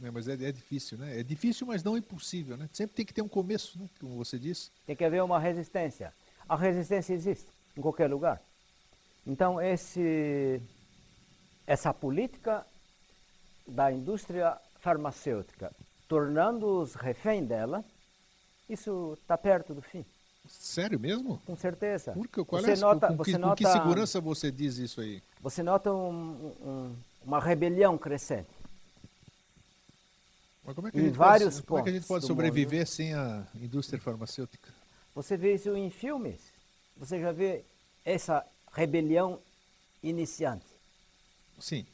É, 0.03 0.11
mas 0.11 0.29
é, 0.29 0.33
é, 0.33 0.53
difícil, 0.53 0.99
né? 0.99 1.21
É 1.21 1.23
difícil, 1.23 1.67
mas 1.67 1.83
não 1.83 1.97
impossível, 1.97 2.57
né? 2.57 2.69
Sempre 2.73 2.97
tem 2.97 3.07
que 3.07 3.13
ter 3.13 3.23
um 3.23 3.29
começo, 3.29 3.79
né? 3.79 3.89
Como 4.01 4.17
você 4.17 4.39
disse. 4.39 4.71
Tem 4.87 4.97
que 4.97 5.05
haver 5.05 5.23
uma 5.23 5.39
resistência. 5.39 6.13
A 6.49 6.57
resistência 6.57 7.15
existe 7.15 7.47
em 7.77 7.81
qualquer 7.81 8.09
lugar. 8.09 8.41
Então, 9.27 9.61
esse, 9.61 10.61
essa 11.67 11.95
política 11.95 12.67
da 13.67 13.93
indústria 13.93 14.59
farmacêutica 14.81 15.73
tornando-os 16.13 16.95
refém 16.95 17.43
dela, 17.43 17.83
Isso 18.69 19.17
está 19.23 19.39
perto 19.39 19.73
do 19.73 19.81
fim. 19.81 20.05
Sério 20.47 21.01
mesmo? 21.01 21.41
Com 21.47 21.57
certeza. 21.57 22.13
Por 22.13 22.29
que, 22.29 22.45
qual 22.45 22.61
você 22.61 22.73
é, 22.73 22.77
nota, 22.77 23.09
com, 23.09 23.17
você 23.17 23.33
que, 23.33 23.39
nota, 23.39 23.65
com 23.65 23.65
que 23.65 23.73
segurança 23.73 24.21
você 24.21 24.51
diz 24.51 24.77
isso 24.77 25.01
aí? 25.01 25.23
Você 25.41 25.63
nota 25.63 25.91
um, 25.91 26.53
um, 26.61 26.97
uma 27.25 27.41
rebelião 27.41 27.97
crescente. 27.97 28.51
Mas 30.63 30.75
como 30.75 30.89
é 30.89 30.91
que, 30.91 30.99
em 30.99 31.01
a 31.01 31.05
gente 31.05 31.17
vários 31.17 31.55
pode, 31.55 31.67
como 31.67 31.81
é 31.81 31.83
que 31.83 31.89
a 31.89 31.93
gente 31.93 32.07
pode 32.07 32.27
sobreviver 32.27 32.81
mundo. 32.81 32.89
sem 32.89 33.15
a 33.15 33.47
indústria 33.55 33.99
farmacêutica? 33.99 34.69
Você 35.15 35.37
vê 35.37 35.55
isso 35.55 35.75
em 35.75 35.89
filmes. 35.89 36.41
Você 36.99 37.21
já 37.21 37.33
vê 37.33 37.65
essa 38.05 38.45
rebelião 38.71 39.39
iniciante. 40.03 40.67
Sim. 41.59 41.87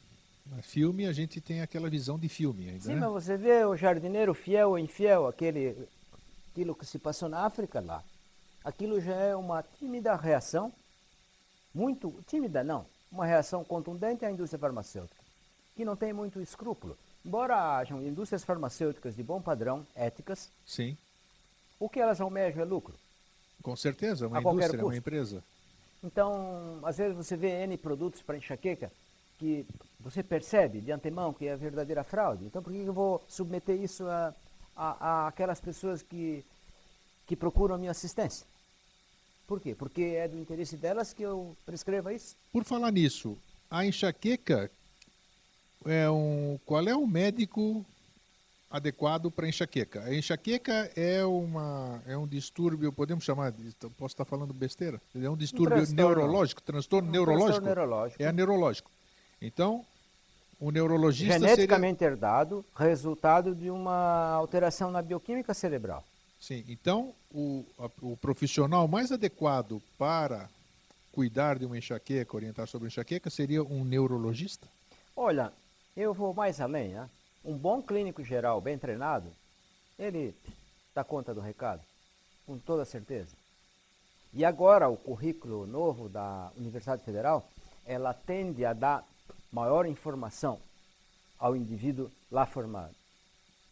Filme 0.61 1.07
a 1.07 1.13
gente 1.13 1.39
tem 1.39 1.61
aquela 1.61 1.89
visão 1.89 2.17
de 2.17 2.27
filme 2.27 2.69
ainda, 2.69 2.83
Sim, 2.83 2.95
né? 2.95 2.99
mas 3.01 3.23
você 3.23 3.37
vê 3.37 3.63
o 3.65 3.75
jardineiro 3.75 4.33
fiel 4.33 4.69
ou 4.69 4.79
infiel, 4.79 5.27
aquele, 5.27 5.87
aquilo 6.51 6.75
que 6.75 6.85
se 6.85 6.99
passou 6.99 7.29
na 7.29 7.45
África 7.45 7.79
lá. 7.79 8.03
Aquilo 8.63 8.99
já 8.99 9.13
é 9.13 9.35
uma 9.35 9.63
tímida 9.63 10.15
reação, 10.15 10.71
muito 11.73 12.13
tímida 12.27 12.63
não, 12.63 12.85
uma 13.11 13.25
reação 13.25 13.63
contundente 13.63 14.25
à 14.25 14.31
indústria 14.31 14.59
farmacêutica, 14.59 15.21
que 15.75 15.85
não 15.85 15.95
tem 15.95 16.11
muito 16.11 16.41
escrúpulo. 16.41 16.97
Embora 17.25 17.77
hajam 17.77 18.01
indústrias 18.01 18.43
farmacêuticas 18.43 19.15
de 19.15 19.23
bom 19.23 19.41
padrão, 19.41 19.85
éticas, 19.95 20.49
Sim, 20.65 20.97
o 21.79 21.87
que 21.89 21.99
elas 21.99 22.19
almejam 22.19 22.61
é 22.61 22.65
lucro. 22.65 22.95
com 23.61 23.75
certeza. 23.75 24.25
É 24.25 24.27
uma 24.27 24.39
indústria, 24.39 24.81
é 24.81 24.83
uma 24.83 24.97
empresa. 24.97 25.43
Então, 26.03 26.79
às 26.83 26.97
vezes 26.97 27.15
você 27.15 27.35
vê 27.35 27.63
N 27.63 27.77
produtos 27.77 28.21
para 28.21 28.37
enxaqueca 28.37 28.91
que 29.37 29.65
você 29.99 30.23
percebe 30.23 30.79
de 30.79 30.91
antemão 30.91 31.33
que 31.33 31.47
é 31.47 31.55
verdadeira 31.55 32.03
fraude. 32.03 32.45
Então, 32.45 32.63
por 32.63 32.71
que 32.71 32.79
eu 32.79 32.93
vou 32.93 33.21
submeter 33.27 33.79
isso 33.81 34.07
a, 34.07 34.33
a, 34.75 35.09
a 35.09 35.27
aquelas 35.27 35.59
pessoas 35.59 36.01
que, 36.01 36.43
que 37.27 37.35
procuram 37.35 37.75
a 37.75 37.77
minha 37.77 37.91
assistência? 37.91 38.45
Por 39.45 39.59
quê? 39.59 39.75
Porque 39.75 40.01
é 40.01 40.27
do 40.27 40.37
interesse 40.37 40.77
delas 40.77 41.11
que 41.11 41.23
eu 41.23 41.55
prescreva 41.65 42.13
isso? 42.13 42.35
Por 42.51 42.63
falar 42.63 42.91
nisso, 42.91 43.37
a 43.69 43.85
enxaqueca 43.85 44.71
é 45.85 46.09
um. 46.09 46.59
Qual 46.65 46.87
é 46.87 46.95
o 46.95 47.07
médico 47.07 47.83
adequado 48.69 49.31
para 49.31 49.49
enxaqueca? 49.49 50.03
A 50.03 50.13
enxaqueca 50.13 50.91
é 50.95 51.25
uma 51.25 52.01
é 52.05 52.15
um 52.15 52.27
distúrbio, 52.27 52.93
podemos 52.93 53.23
chamar, 53.25 53.51
de, 53.51 53.73
posso 53.97 54.13
estar 54.13 54.25
falando 54.25 54.53
besteira? 54.53 55.01
É 55.15 55.29
um 55.29 55.35
distúrbio 55.35 55.77
transtorno. 55.77 56.15
neurológico, 56.15 56.61
transtorno 56.61 57.09
Um 57.09 57.11
neurológico. 57.11 57.47
transtorno 57.61 57.75
neurológico. 57.75 58.23
É 58.23 58.31
neurológico. 58.31 58.91
Então, 59.41 59.85
o 60.59 60.71
neurologista 60.71 61.33
seria 61.33 61.49
Geneticamente 61.49 62.03
herdado, 62.03 62.65
resultado 62.75 63.55
de 63.55 63.69
uma 63.69 64.33
alteração 64.33 64.91
na 64.91 65.01
bioquímica 65.01 65.53
cerebral. 65.53 66.03
Sim, 66.39 66.63
então 66.67 67.13
o, 67.33 67.65
a- 67.77 67.89
o 68.01 68.17
profissional 68.17 68.87
mais 68.87 69.11
adequado 69.11 69.81
para 69.97 70.49
cuidar 71.11 71.57
de 71.57 71.65
uma 71.65 71.77
enxaqueca, 71.77 72.35
orientar 72.35 72.67
sobre 72.67 72.87
enxaqueca, 72.87 73.29
seria 73.29 73.63
um 73.63 73.83
neurologista? 73.83 74.67
Olha, 75.15 75.51
eu 75.95 76.13
vou 76.13 76.33
mais 76.33 76.59
além. 76.61 76.89
Né? 76.89 77.09
Um 77.43 77.57
bom 77.57 77.81
clínico 77.81 78.23
geral 78.23 78.61
bem 78.61 78.77
treinado, 78.77 79.27
ele 79.97 80.33
dá 80.93 81.03
conta 81.03 81.33
do 81.33 81.41
recado, 81.41 81.81
com 82.45 82.57
toda 82.57 82.85
certeza. 82.85 83.31
E 84.33 84.45
agora 84.45 84.87
o 84.87 84.95
currículo 84.95 85.65
novo 85.65 86.07
da 86.07 86.51
Universidade 86.57 87.03
Federal, 87.03 87.49
ela 87.85 88.13
tende 88.13 88.63
a 88.65 88.73
dar 88.73 89.03
maior 89.51 89.85
informação 89.85 90.59
ao 91.37 91.55
indivíduo 91.55 92.11
lá 92.31 92.45
formado, 92.45 92.93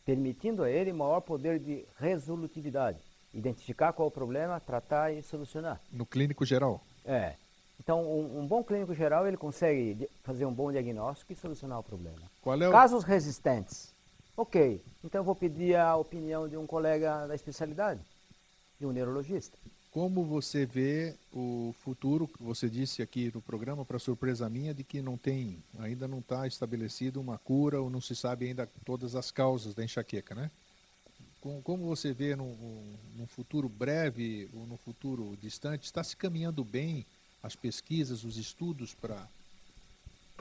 permitindo 0.06 0.64
a 0.64 0.70
ele 0.70 0.94
maior 0.94 1.22
poder 1.22 1.60
de 1.60 1.86
resolutividade, 2.00 2.98
identificar 3.34 3.94
qual 3.94 4.08
é 4.08 4.10
o 4.10 4.12
problema, 4.12 4.60
tratar 4.60 5.12
e 5.12 5.22
solucionar. 5.22 5.80
No 5.92 6.06
clínico 6.06 6.46
geral? 6.46 6.82
É. 7.06 7.36
Então, 7.80 8.04
um, 8.04 8.40
um 8.40 8.48
bom 8.48 8.64
clínico 8.64 8.94
geral, 8.94 9.28
ele 9.28 9.38
consegue 9.38 10.10
fazer 10.24 10.46
um 10.46 10.54
bom 10.54 10.72
diagnóstico 10.72 11.32
e 11.32 11.36
solucionar 11.36 11.80
o 11.80 11.84
problema. 11.84 12.22
Qual 12.42 12.60
é 12.60 12.68
o, 12.68 12.72
Casos 12.72 13.04
resistentes. 13.04 13.94
Ok, 14.36 14.82
então 15.04 15.22
eu 15.22 15.26
vou 15.26 15.36
pedir 15.36 15.76
a 15.76 15.96
opinião 15.96 16.48
de 16.48 16.56
um 16.56 16.68
colega 16.68 17.26
da 17.28 17.34
especialidade, 17.34 18.00
de 18.80 18.86
um 18.86 18.92
neurologista. 18.92 19.58
Como 19.98 20.24
você 20.24 20.64
vê 20.64 21.16
o 21.34 21.74
futuro? 21.84 22.30
Você 22.39 22.70
disse 22.70 23.02
aqui 23.02 23.32
no 23.34 23.41
programa, 23.41 23.84
para 23.84 23.98
surpresa 23.98 24.48
minha, 24.48 24.72
de 24.72 24.84
que 24.84 25.02
não 25.02 25.18
tem, 25.18 25.58
ainda 25.80 26.08
não 26.08 26.20
está 26.20 26.45
estabelecido 26.45 27.20
uma 27.20 27.39
cura 27.39 27.82
ou 27.82 27.89
não 27.89 28.00
se 28.00 28.16
sabe 28.16 28.45
ainda 28.45 28.70
todas 28.86 29.16
as 29.16 29.32
causas 29.32 29.74
da 29.74 29.84
enxaqueca, 29.84 30.36
né? 30.36 30.52
Com- 31.41 31.64
Como 31.64 31.88
você 31.88 32.14
vê 32.14 32.36
no, 32.36 32.45
no 33.16 33.26
futuro 33.26 33.68
breve 33.68 34.48
ou 34.54 34.68
no 34.68 34.78
futuro 34.78 35.36
distante, 35.41 35.86
está 35.86 36.04
se 36.04 36.16
caminhando 36.16 36.64
bem 36.64 37.04
as 37.41 37.56
pesquisas, 37.56 38.24
os 38.24 38.38
estudos 38.38 38.93
para 38.93 39.28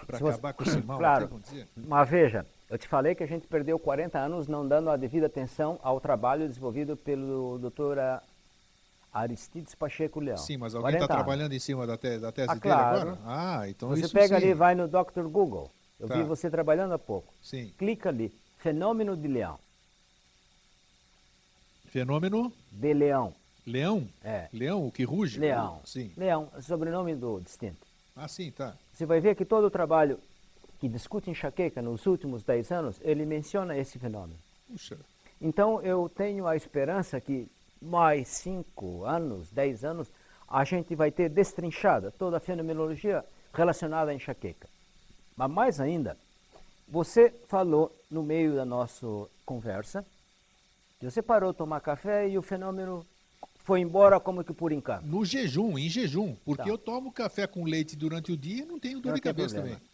para 0.04 0.18
acabar 0.18 0.52
com 0.52 0.64
esse 0.64 0.76
mal? 0.84 0.98
Claro. 0.98 1.40
Mas 1.74 2.11
veja, 2.11 2.44
eu 2.68 2.76
te 2.76 2.86
falei 2.86 3.14
que 3.14 3.22
a 3.22 3.26
gente 3.26 3.46
perdeu 3.46 3.78
40 3.78 4.18
anos 4.18 4.46
não 4.46 4.68
dando 4.68 4.90
a 4.90 4.98
devida 4.98 5.24
atenção 5.24 5.80
ao 5.82 5.98
trabalho 5.98 6.46
desenvolvido 6.46 6.94
pelo 6.94 7.57
doutor 7.57 7.96
Aristides 9.20 9.74
Pacheco 9.74 10.20
Leão. 10.20 10.36
Sim, 10.36 10.56
mas 10.58 10.74
alguém 10.74 10.94
está 10.94 11.06
40 11.06 11.12
anos. 11.14 11.24
trabalhando 11.24 11.52
em 11.54 11.58
cima 11.58 11.86
da, 11.86 11.96
te, 11.96 12.18
da 12.18 12.30
tese 12.32 12.50
Ah, 12.50 12.54
dele 12.54 12.60
claro. 12.62 13.00
agora? 13.10 13.18
Ah, 13.24 13.68
então 13.68 13.88
Você 13.90 14.02
isso 14.04 14.12
pega 14.12 14.38
sim. 14.38 14.44
ali, 14.46 14.54
vai 14.54 14.74
no 14.74 14.86
Dr. 14.86 15.22
Google. 15.28 15.70
Eu 15.98 16.08
Tá. 16.08 16.16
vi 16.16 16.22
você 16.24 16.50
trabalhando 16.50 16.92
há 16.92 16.98
pouco. 16.98 17.32
Sim. 17.42 17.72
Clica 17.78 18.10
ali, 18.10 18.30
fenômeno 18.58 19.16
de 19.16 19.26
leão. 19.26 19.58
Fenômeno 21.86 22.52
De 22.70 22.92
leão. 22.92 23.32
leão? 23.66 24.06
É. 24.22 24.48
Leão, 24.52 24.86
o 24.86 24.92
que 24.92 25.04
ruge? 25.04 25.38
Leão. 25.40 25.80
Sim. 25.84 26.12
Leão, 26.16 26.48
sobrenome 26.60 27.14
do 27.14 27.40
distinto. 27.40 27.86
Ah, 28.14 28.28
sim, 28.28 28.50
tá. 28.50 28.74
Você 28.92 29.06
vai 29.06 29.20
ver 29.20 29.34
que 29.34 29.44
todo 29.44 29.66
o 29.66 29.70
trabalho 29.70 30.18
que 30.78 30.88
discute 30.88 31.30
enxaqueca 31.30 31.80
nos 31.80 32.04
últimos 32.06 32.42
10 32.42 32.70
anos, 32.70 32.96
ele 33.02 33.24
menciona 33.24 33.76
esse 33.76 33.98
fenômeno. 33.98 34.38
Puxa. 34.70 34.98
Então 35.40 35.80
eu 35.82 36.08
tenho 36.14 36.46
a 36.46 36.54
esperança 36.56 37.18
que 37.20 37.48
mais 37.80 38.28
5 38.28 39.04
anos, 39.04 39.50
10 39.50 39.84
anos, 39.84 40.08
a 40.48 40.64
gente 40.64 40.94
vai 40.94 41.10
ter 41.10 41.28
destrinchada 41.28 42.10
toda 42.10 42.36
a 42.36 42.40
fenomenologia 42.40 43.24
relacionada 43.52 44.10
à 44.10 44.14
enxaqueca. 44.14 44.68
Mas 45.36 45.50
mais 45.50 45.80
ainda, 45.80 46.16
você 46.88 47.30
falou 47.48 47.94
no 48.10 48.22
meio 48.22 48.54
da 48.54 48.64
nossa 48.64 49.06
conversa 49.44 50.04
que 50.98 51.04
você 51.10 51.20
parou 51.20 51.52
de 51.52 51.58
tomar 51.58 51.80
café 51.80 52.28
e 52.28 52.38
o 52.38 52.42
fenômeno 52.42 53.04
foi 53.64 53.80
embora 53.80 54.18
como 54.20 54.44
que 54.44 54.52
por 54.52 54.72
encanto. 54.72 55.06
No 55.06 55.24
jejum, 55.24 55.76
em 55.76 55.88
jejum. 55.88 56.36
Porque 56.44 56.62
Tá. 56.62 56.68
eu 56.68 56.78
tomo 56.78 57.10
café 57.12 57.46
com 57.46 57.64
leite 57.64 57.96
durante 57.96 58.32
o 58.32 58.36
dia 58.36 58.62
e 58.62 58.66
não 58.66 58.78
tenho 58.78 59.00
dor 59.00 59.08
Não 59.10 59.14
de 59.16 59.20
cabeça 59.20 59.54
problema. 59.56 59.76
também. 59.78 59.90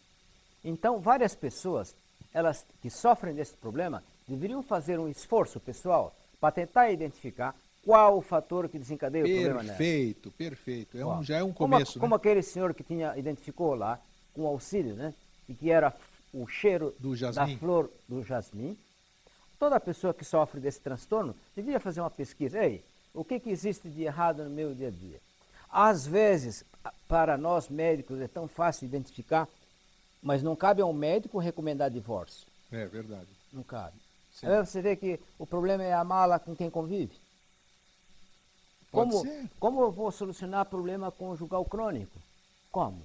Então, 0.63 0.99
várias 0.99 1.35
pessoas, 1.35 1.93
elas 2.33 2.63
que 2.81 2.89
sofrem 2.89 3.33
desse 3.33 3.53
problema, 3.57 4.03
deveriam 4.27 4.61
fazer 4.63 4.99
um 4.99 5.09
esforço 5.09 5.59
pessoal 5.59 6.15
para 6.39 6.51
tentar 6.51 6.91
identificar 6.91 7.53
qual 7.83 8.17
o 8.17 8.21
fator 8.21 8.69
que 8.69 8.79
desencadeia 8.79 9.25
o 9.25 9.27
problema 9.27 9.63
nela. 9.63 9.77
Perfeito, 9.77 10.31
perfeito. 10.31 10.97
É 10.97 11.05
um, 11.05 11.23
já 11.23 11.37
é 11.37 11.43
um 11.43 11.51
como 11.51 11.73
começo, 11.73 11.99
Como 11.99 12.15
né? 12.15 12.17
aquele 12.17 12.41
senhor 12.41 12.73
que 12.73 12.83
tinha 12.83 13.15
identificou 13.17 13.75
lá 13.75 13.99
com 14.33 14.47
auxílio, 14.47 14.95
né? 14.95 15.13
E 15.47 15.53
que 15.53 15.69
era 15.69 15.93
o 16.33 16.47
cheiro 16.47 16.95
Do 16.97 17.15
da 17.33 17.47
flor 17.57 17.89
do 18.07 18.23
jasmim. 18.23 18.77
Toda 19.59 19.79
pessoa 19.79 20.13
que 20.13 20.25
sofre 20.25 20.59
desse 20.59 20.79
transtorno 20.79 21.35
deveria 21.55 21.79
fazer 21.79 21.99
uma 21.99 22.09
pesquisa. 22.09 22.63
Ei, 22.63 22.83
o 23.13 23.23
que, 23.23 23.39
que 23.39 23.49
existe 23.49 23.89
de 23.89 24.03
errado 24.03 24.43
no 24.43 24.49
meu 24.49 24.73
dia 24.73 24.87
a 24.87 24.91
dia? 24.91 25.19
Às 25.69 26.05
vezes, 26.07 26.63
para 27.07 27.37
nós 27.37 27.69
médicos 27.69 28.19
é 28.21 28.27
tão 28.27 28.47
fácil 28.47 28.85
identificar, 28.85 29.47
mas 30.21 30.41
não 30.41 30.55
cabe 30.55 30.81
ao 30.81 30.93
médico 30.93 31.37
recomendar 31.37 31.91
divórcio. 31.91 32.47
É 32.71 32.85
verdade. 32.85 33.27
Não 33.51 33.63
cabe. 33.63 33.95
Sim. 34.33 34.47
Aí 34.47 34.65
você 34.65 34.81
vê 34.81 34.95
que 34.95 35.19
o 35.37 35.45
problema 35.45 35.83
é 35.83 35.93
a 35.93 36.03
mala 36.03 36.39
com 36.39 36.55
quem 36.55 36.69
convive. 36.69 37.22
Como, 38.93 39.23
como 39.59 39.81
eu 39.81 39.91
vou 39.91 40.11
solucionar 40.11 40.65
problema 40.67 41.11
conjugal 41.11 41.65
crônico? 41.65 42.15
Como? 42.71 43.01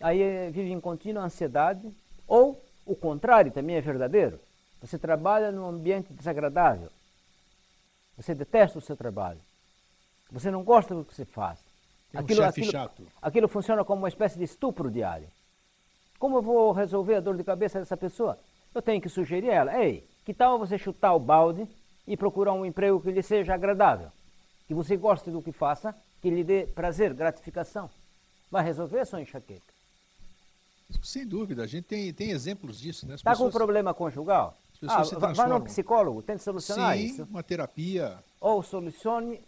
Aí 0.00 0.22
eh, 0.22 0.50
vive 0.50 0.72
em 0.72 0.80
contínua 0.80 1.22
ansiedade, 1.22 1.86
ou 2.26 2.58
o 2.86 2.96
contrário 2.96 3.52
também 3.52 3.76
é 3.76 3.82
verdadeiro. 3.82 4.40
Você 4.80 4.98
trabalha 4.98 5.52
num 5.52 5.66
ambiente 5.66 6.14
desagradável. 6.14 6.88
Você 8.16 8.34
detesta 8.34 8.78
o 8.78 8.82
seu 8.82 8.96
trabalho. 8.96 9.38
Você 10.32 10.50
não 10.50 10.62
gosta 10.62 10.94
do 10.94 11.04
que 11.04 11.14
você 11.14 11.26
faz. 11.26 11.58
Tem 12.10 12.22
um 12.22 12.28
chefe 12.28 12.64
chato. 12.64 13.06
aquilo 13.20 13.48
funciona 13.48 13.84
como 13.84 14.00
uma 14.00 14.08
espécie 14.08 14.38
de 14.38 14.44
estupro 14.44 14.90
diário. 14.90 15.28
Como 16.18 16.38
eu 16.38 16.42
vou 16.42 16.72
resolver 16.72 17.16
a 17.16 17.20
dor 17.20 17.36
de 17.36 17.44
cabeça 17.44 17.78
dessa 17.78 17.98
pessoa? 17.98 18.38
Eu 18.74 18.80
tenho 18.80 19.00
que 19.00 19.10
sugerir 19.10 19.50
a 19.50 19.54
ela, 19.54 19.84
ei, 19.84 20.08
que 20.24 20.32
tal 20.32 20.58
você 20.58 20.78
chutar 20.78 21.12
o 21.12 21.20
balde 21.20 21.68
e 22.06 22.16
procurar 22.16 22.54
um 22.54 22.64
emprego 22.64 23.00
que 23.00 23.10
lhe 23.10 23.22
seja 23.22 23.52
agradável? 23.52 24.10
Que 24.66 24.74
você 24.74 24.96
goste 24.96 25.30
do 25.30 25.42
que 25.42 25.52
faça, 25.52 25.94
que 26.22 26.30
lhe 26.30 26.42
dê 26.42 26.66
prazer, 26.66 27.12
gratificação. 27.12 27.90
Vai 28.50 28.64
resolver 28.64 29.00
a 29.00 29.04
sua 29.06 29.20
enxaqueca. 29.20 29.74
Sem 31.02 31.26
dúvida, 31.26 31.62
a 31.62 31.66
gente 31.66 31.84
tem, 31.84 32.12
tem 32.12 32.30
exemplos 32.30 32.78
disso, 32.78 33.06
né? 33.06 33.14
As 33.14 33.20
Está 33.20 33.32
com 33.32 33.36
pessoas, 33.38 33.54
problema 33.54 33.92
conjugal? 33.92 34.56
ah, 34.86 35.02
transformam. 35.04 35.58
num 35.58 35.64
psicólogo, 35.64 36.22
tente 36.22 36.42
solucionar 36.42 36.96
Sim, 36.96 37.04
isso. 37.04 37.22
uma 37.24 37.42
terapia, 37.42 38.18
Ou 38.40 38.62
solucione 38.62 39.40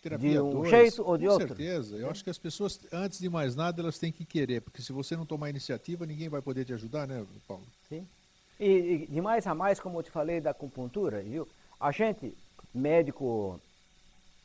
terapia 0.00 0.32
De 0.32 0.40
um 0.40 0.50
dois, 0.50 0.70
jeito 0.70 1.02
ou 1.02 1.16
de 1.18 1.26
com 1.26 1.32
outro. 1.32 1.48
certeza. 1.48 1.96
Eu 1.96 2.10
acho 2.10 2.22
que 2.22 2.30
as 2.30 2.38
pessoas, 2.38 2.78
antes 2.92 3.18
de 3.18 3.28
mais 3.28 3.56
nada, 3.56 3.80
elas 3.82 3.98
têm 3.98 4.12
que 4.12 4.24
querer, 4.24 4.60
porque 4.60 4.82
se 4.82 4.92
você 4.92 5.16
não 5.16 5.26
tomar 5.26 5.50
iniciativa, 5.50 6.06
ninguém 6.06 6.28
vai 6.28 6.40
poder 6.42 6.64
te 6.64 6.72
ajudar, 6.74 7.06
né, 7.08 7.24
Paulo? 7.48 7.64
Sim. 7.88 8.06
E, 8.60 8.66
e 8.66 9.06
de 9.06 9.20
mais 9.20 9.46
a 9.46 9.54
mais, 9.54 9.80
como 9.80 9.98
eu 9.98 10.02
te 10.02 10.10
falei 10.10 10.40
da 10.40 10.50
acupuntura, 10.50 11.20
viu? 11.22 11.48
A 11.80 11.90
gente, 11.90 12.36
médico 12.72 13.60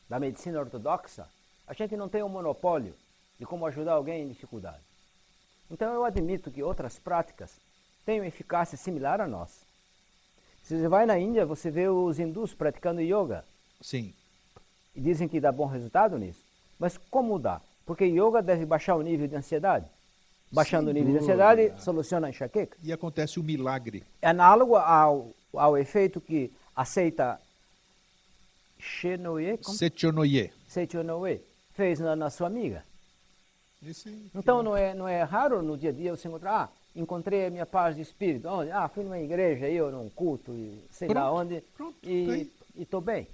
da 0.09 0.19
medicina 0.19 0.59
ortodoxa, 0.59 1.27
a 1.67 1.73
gente 1.73 1.95
não 1.95 2.09
tem 2.09 2.23
um 2.23 2.29
monopólio 2.29 2.95
de 3.37 3.45
como 3.45 3.65
ajudar 3.67 3.93
alguém 3.93 4.23
em 4.23 4.27
dificuldade. 4.27 4.81
Então 5.69 5.93
eu 5.93 6.03
admito 6.03 6.49
que 6.49 6.63
outras 6.63 6.97
práticas 6.97 7.51
têm 8.05 8.19
uma 8.19 8.27
eficácia 8.27 8.77
similar 8.77 9.21
a 9.21 9.27
nós. 9.27 9.51
Se 10.63 10.77
você 10.77 10.87
vai 10.87 11.05
na 11.05 11.17
Índia, 11.17 11.45
você 11.45 11.69
vê 11.69 11.87
os 11.87 12.19
hindus 12.19 12.53
praticando 12.53 13.01
yoga 13.01 13.45
Sim, 13.81 14.13
e 14.95 14.99
dizem 14.99 15.27
que 15.27 15.39
dá 15.39 15.51
bom 15.51 15.67
resultado 15.67 16.17
nisso. 16.17 16.43
Mas 16.79 16.97
como 17.09 17.37
dá? 17.37 17.61
Porque 17.85 18.05
yoga 18.05 18.41
deve 18.41 18.65
baixar 18.65 18.95
o 18.95 19.01
nível 19.01 19.27
de 19.27 19.35
ansiedade. 19.35 19.85
Baixando 20.51 20.91
Sem 20.91 20.91
o 20.91 20.93
nível 20.93 21.13
de 21.13 21.23
ansiedade, 21.23 21.73
soluciona 21.81 22.27
a 22.27 22.29
enxaqueca. 22.31 22.75
e 22.83 22.91
acontece 22.91 23.39
o 23.39 23.43
milagre. 23.43 24.03
É 24.21 24.29
análogo 24.29 24.75
ao, 24.75 25.29
ao 25.53 25.77
efeito 25.77 26.19
que 26.19 26.51
aceita 26.75 27.39
Shenoye, 28.79 29.57
como? 29.57 29.77
Sechonoye. 29.77 30.51
Seichonoye 30.67 31.41
fez 31.79 31.99
na, 31.99 32.15
na 32.15 32.29
sua 32.29 32.47
amiga. 32.47 32.83
Esse, 33.87 34.09
Então 34.35 34.61
não 34.61 34.75
é, 34.75 34.93
não 34.93 35.07
é 35.07 35.23
raro 35.23 35.61
no 35.61 35.77
dia 35.77 35.91
a 35.91 35.93
dia 35.93 36.15
você 36.15 36.27
encontrar, 36.27 36.63
ah, 36.63 36.69
encontrei 36.93 37.45
a 37.45 37.49
minha 37.49 37.65
paz 37.65 37.95
de 37.95 38.01
espírito. 38.01 38.47
Onde? 38.49 38.71
Ah, 38.71 38.89
fui 38.89 39.03
numa 39.03 39.17
igreja, 39.19 39.65
aí, 39.65 39.81
ou 39.81 39.89
num 39.89 40.09
culto, 40.09 40.51
e 40.51 40.77
sei 40.91 41.07
lá 41.07 41.13
Pronto, 41.13 41.35
onde, 41.39 41.61
pronto, 41.77 41.97
e 42.03 42.51
estou 42.77 42.99
bem. 42.99 43.27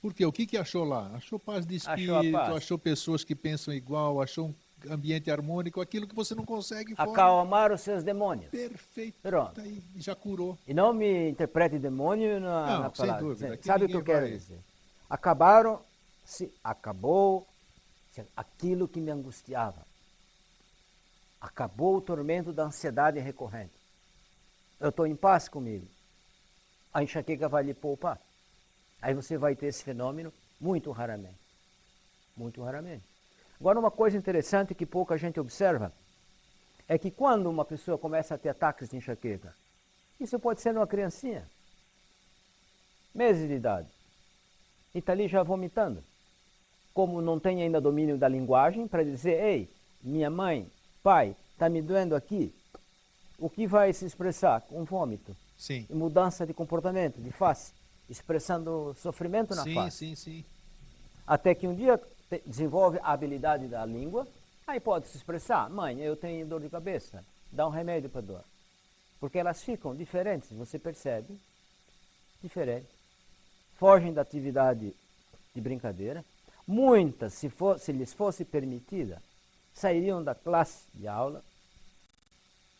Por 0.00 0.14
quê? 0.14 0.24
O 0.24 0.32
que, 0.32 0.46
que 0.46 0.56
achou 0.56 0.84
lá? 0.84 1.10
Achou 1.14 1.38
paz 1.38 1.66
de 1.66 1.76
Achou 1.76 1.94
espírito, 1.94 2.32
paz. 2.32 2.56
achou 2.56 2.78
pessoas 2.78 3.24
que 3.24 3.34
pensam 3.34 3.74
igual, 3.74 4.22
achou 4.22 4.46
um 4.46 4.54
ambiente 4.90 5.30
harmônico, 5.30 5.80
aquilo 5.80 6.06
que 6.06 6.14
você 6.14 6.34
não 6.34 6.44
consegue 6.44 6.94
fora. 6.94 7.10
Acalmar 7.10 7.72
os 7.72 7.80
seus 7.80 8.02
demônios. 8.02 8.50
Perfeito. 8.50 9.16
Pronto. 9.22 9.54
Tá 9.54 9.62
aí, 9.62 9.82
já 9.96 10.14
curou. 10.14 10.56
E 10.66 10.74
não 10.74 10.92
me 10.92 11.30
interprete 11.30 11.78
demônio 11.78 12.38
na, 12.40 12.66
Não, 12.66 12.82
na 12.82 12.88
sem 12.90 13.06
palavra. 13.06 13.22
dúvida, 13.22 13.40
Sabe- 13.40 13.54
aqui 13.54 13.66
Sabe 13.66 13.84
o 13.84 13.88
que 13.88 13.96
eu 13.96 14.04
quero 14.04 14.20
vai- 14.20 14.30
dizer? 14.30 14.58
Acabaram, 15.10 15.80
se 16.24 16.52
acabou 16.62 17.46
se 18.12 18.22
aquilo 18.36 18.86
que 18.86 19.00
me 19.00 19.10
angustiava. 19.10 19.86
Acabou 21.40 21.96
o 21.96 22.00
tormento 22.00 22.52
da 22.52 22.64
ansiedade 22.64 23.18
recorrente. 23.20 23.72
Eu 24.80 24.90
estou 24.90 25.06
em 25.06 25.14
paz 25.16 25.48
comigo. 25.48 25.86
A 26.92 27.02
enxaqueca 27.02 27.48
vai 27.48 27.62
lhe 27.64 27.74
poupar. 27.74 28.18
Aí 29.00 29.14
você 29.14 29.38
vai 29.38 29.54
ter 29.54 29.66
esse 29.66 29.84
fenômeno 29.84 30.32
muito 30.60 30.90
raramente. 30.90 31.38
Muito 32.36 32.62
raramente. 32.62 33.04
Agora, 33.60 33.78
uma 33.78 33.90
coisa 33.90 34.16
interessante 34.16 34.74
que 34.74 34.86
pouca 34.86 35.16
gente 35.18 35.40
observa 35.40 35.92
é 36.86 36.96
que 36.96 37.10
quando 37.10 37.50
uma 37.50 37.64
pessoa 37.64 37.98
começa 37.98 38.34
a 38.34 38.38
ter 38.38 38.50
ataques 38.50 38.88
de 38.88 38.96
enxaqueca, 38.96 39.54
isso 40.18 40.38
pode 40.38 40.60
ser 40.60 40.74
uma 40.74 40.86
criancinha, 40.86 41.48
meses 43.14 43.48
de 43.48 43.54
idade, 43.54 43.88
e 44.94 44.98
está 44.98 45.12
ali 45.12 45.28
já 45.28 45.42
vomitando. 45.42 46.02
Como 46.94 47.20
não 47.20 47.38
tem 47.38 47.62
ainda 47.62 47.80
domínio 47.80 48.16
da 48.16 48.28
linguagem 48.28 48.88
para 48.88 49.04
dizer, 49.04 49.42
ei, 49.42 49.68
minha 50.02 50.30
mãe, 50.30 50.70
pai, 51.02 51.36
está 51.52 51.68
me 51.68 51.82
doendo 51.82 52.14
aqui, 52.14 52.54
o 53.38 53.50
que 53.50 53.66
vai 53.66 53.92
se 53.92 54.04
expressar? 54.04 54.60
Com 54.62 54.84
vômito, 54.84 55.36
Sim. 55.56 55.86
e 55.90 55.94
mudança 55.94 56.46
de 56.46 56.54
comportamento, 56.54 57.20
de 57.20 57.30
face, 57.30 57.72
expressando 58.08 58.96
sofrimento 58.98 59.54
na 59.54 59.62
Sim, 59.62 59.74
face. 59.74 59.96
sim, 59.98 60.14
sim. 60.14 60.44
Até 61.26 61.54
que 61.54 61.68
um 61.68 61.74
dia 61.74 62.00
desenvolve 62.46 62.98
a 63.02 63.12
habilidade 63.12 63.66
da 63.68 63.84
língua, 63.84 64.26
aí 64.66 64.78
pode 64.80 65.06
se 65.08 65.16
expressar, 65.16 65.68
mãe, 65.70 65.98
eu 66.00 66.16
tenho 66.16 66.46
dor 66.46 66.60
de 66.60 66.68
cabeça, 66.68 67.24
dá 67.50 67.66
um 67.66 67.70
remédio 67.70 68.10
para 68.10 68.20
dor. 68.20 68.44
Porque 69.20 69.38
elas 69.38 69.62
ficam 69.62 69.94
diferentes, 69.96 70.50
você 70.52 70.78
percebe, 70.78 71.38
diferente. 72.42 72.86
Fogem 73.78 74.12
da 74.12 74.22
atividade 74.22 74.94
de 75.54 75.60
brincadeira. 75.60 76.24
Muitas, 76.66 77.32
se, 77.32 77.48
for, 77.48 77.78
se 77.78 77.92
lhes 77.92 78.12
fosse 78.12 78.44
permitida, 78.44 79.20
sairiam 79.74 80.22
da 80.22 80.34
classe 80.34 80.84
de 80.94 81.08
aula, 81.08 81.42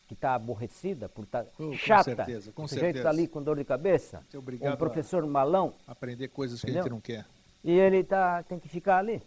que 0.07 0.15
está 0.15 0.35
aborrecida 0.35 1.09
por 1.09 1.25
estar 1.25 1.45
Oh, 1.59 1.65
com 1.69 1.73
chata. 1.75 2.05
certeza, 2.17 2.53
com 2.53 2.63
o 2.65 2.69
sujeito 2.69 2.97
está 2.97 3.11
ali 3.11 3.27
com 3.29 3.43
dor 3.43 3.57
de 3.57 3.65
cabeça, 3.65 4.23
um 4.63 4.77
professor 4.77 5.27
malão, 5.27 5.75
Aprender 5.87 6.29
coisas 6.29 6.61
que 6.61 6.67
a 6.67 6.71
Entendeu? 6.71 6.85
gente 6.85 6.93
não 6.93 7.01
quer. 7.01 7.27
e 7.65 7.73
ele 7.73 8.03
tá, 8.05 8.43
tem 8.43 8.59
que 8.59 8.69
ficar 8.69 8.99
ali, 8.99 9.23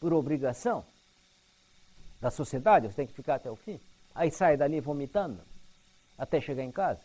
por 0.00 0.12
obrigação 0.12 0.84
da 2.20 2.30
sociedade, 2.30 2.88
você 2.88 2.94
tem 2.94 3.06
que 3.06 3.12
ficar 3.12 3.36
até 3.36 3.50
o 3.50 3.56
fim. 3.56 3.78
Aí 4.14 4.30
sai 4.30 4.56
dali 4.56 4.80
vomitando, 4.80 5.38
até 6.16 6.40
chegar 6.40 6.62
em 6.62 6.70
casa. 6.72 7.00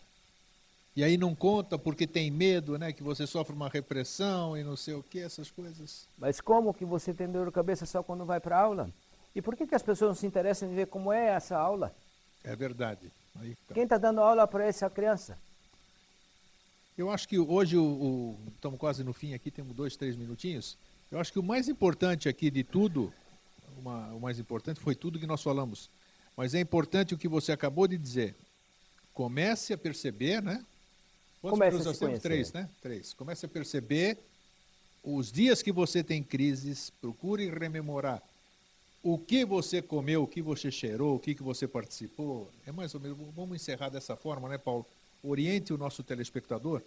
E 0.95 1.03
aí 1.03 1.17
não 1.17 1.33
conta 1.33 1.77
porque 1.79 2.05
tem 2.05 2.29
medo, 2.29 2.77
né? 2.77 2.91
Que 2.91 3.01
você 3.03 3.25
sofre 3.25 3.53
uma 3.55 3.69
repressão 3.69 4.57
e 4.57 4.63
não 4.63 4.75
sei 4.75 4.93
o 4.93 5.03
que, 5.03 5.19
essas 5.19 5.49
coisas. 5.49 6.05
Mas 6.17 6.41
como 6.41 6.73
que 6.73 6.83
você 6.83 7.13
tem 7.13 7.29
dor 7.29 7.45
de 7.45 7.51
cabeça 7.51 7.85
só 7.85 8.03
quando 8.03 8.25
vai 8.25 8.39
para 8.41 8.57
a 8.57 8.61
aula? 8.61 8.89
E 9.33 9.41
por 9.41 9.55
que, 9.55 9.65
que 9.65 9.75
as 9.75 9.81
pessoas 9.83 10.09
não 10.09 10.15
se 10.15 10.27
interessam 10.27 10.69
em 10.69 10.75
ver 10.75 10.87
como 10.87 11.11
é 11.11 11.27
essa 11.29 11.57
aula? 11.57 11.93
É 12.43 12.53
verdade. 12.55 13.09
Aí 13.39 13.55
tá. 13.67 13.73
Quem 13.73 13.83
está 13.83 13.97
dando 13.97 14.19
aula 14.19 14.45
para 14.45 14.65
essa 14.65 14.89
criança? 14.89 15.37
Eu 16.97 17.09
acho 17.09 17.27
que 17.27 17.39
hoje, 17.39 17.77
o, 17.77 17.83
o- 17.83 18.39
estamos 18.53 18.77
quase 18.77 19.01
no 19.03 19.13
fim 19.13 19.33
aqui, 19.33 19.49
temos 19.49 19.73
dois, 19.73 19.95
três 19.95 20.17
minutinhos. 20.17 20.77
Eu 21.11 21.19
acho 21.19 21.31
que 21.33 21.39
o 21.39 21.43
mais 21.43 21.67
importante 21.67 22.29
aqui 22.29 22.49
de 22.49 22.63
tudo, 22.63 23.13
uma- 23.77 24.07
o 24.13 24.19
mais 24.19 24.39
importante 24.39 24.79
foi 24.79 24.95
tudo 24.95 25.19
que 25.19 25.27
nós 25.27 25.43
falamos. 25.43 25.89
Mas 26.37 26.53
é 26.55 26.59
importante 26.61 27.13
o 27.13 27.17
que 27.17 27.27
você 27.27 27.51
acabou 27.51 27.85
de 27.87 27.97
dizer. 27.97 28.33
Comece 29.13 29.73
a 29.73 29.77
perceber, 29.77 30.41
né? 30.41 30.63
Quantos 31.41 31.59
Comece 31.59 31.83
nós 31.83 31.99
temos? 31.99 32.19
Três, 32.21 32.53
né? 32.53 32.69
Três. 32.81 33.13
Comece 33.13 33.45
a 33.45 33.49
perceber 33.49 34.17
os 35.03 35.31
dias 35.31 35.61
que 35.61 35.71
você 35.71 36.01
tem 36.03 36.23
crises, 36.23 36.91
procure 37.01 37.49
rememorar 37.49 38.21
o 39.03 39.17
que 39.17 39.43
você 39.43 39.81
comeu, 39.81 40.23
o 40.23 40.27
que 40.27 40.41
você 40.41 40.71
cheirou, 40.71 41.15
o 41.15 41.19
que, 41.19 41.35
que 41.35 41.43
você 41.43 41.67
participou. 41.67 42.49
É 42.65 42.71
mais 42.71 42.93
ou 42.93 43.01
menos, 43.01 43.17
vamos 43.35 43.55
encerrar 43.55 43.89
dessa 43.89 44.15
forma, 44.15 44.47
né, 44.47 44.57
Paulo? 44.57 44.85
Oriente 45.23 45.73
o 45.73 45.77
nosso 45.77 46.03
telespectador 46.03 46.81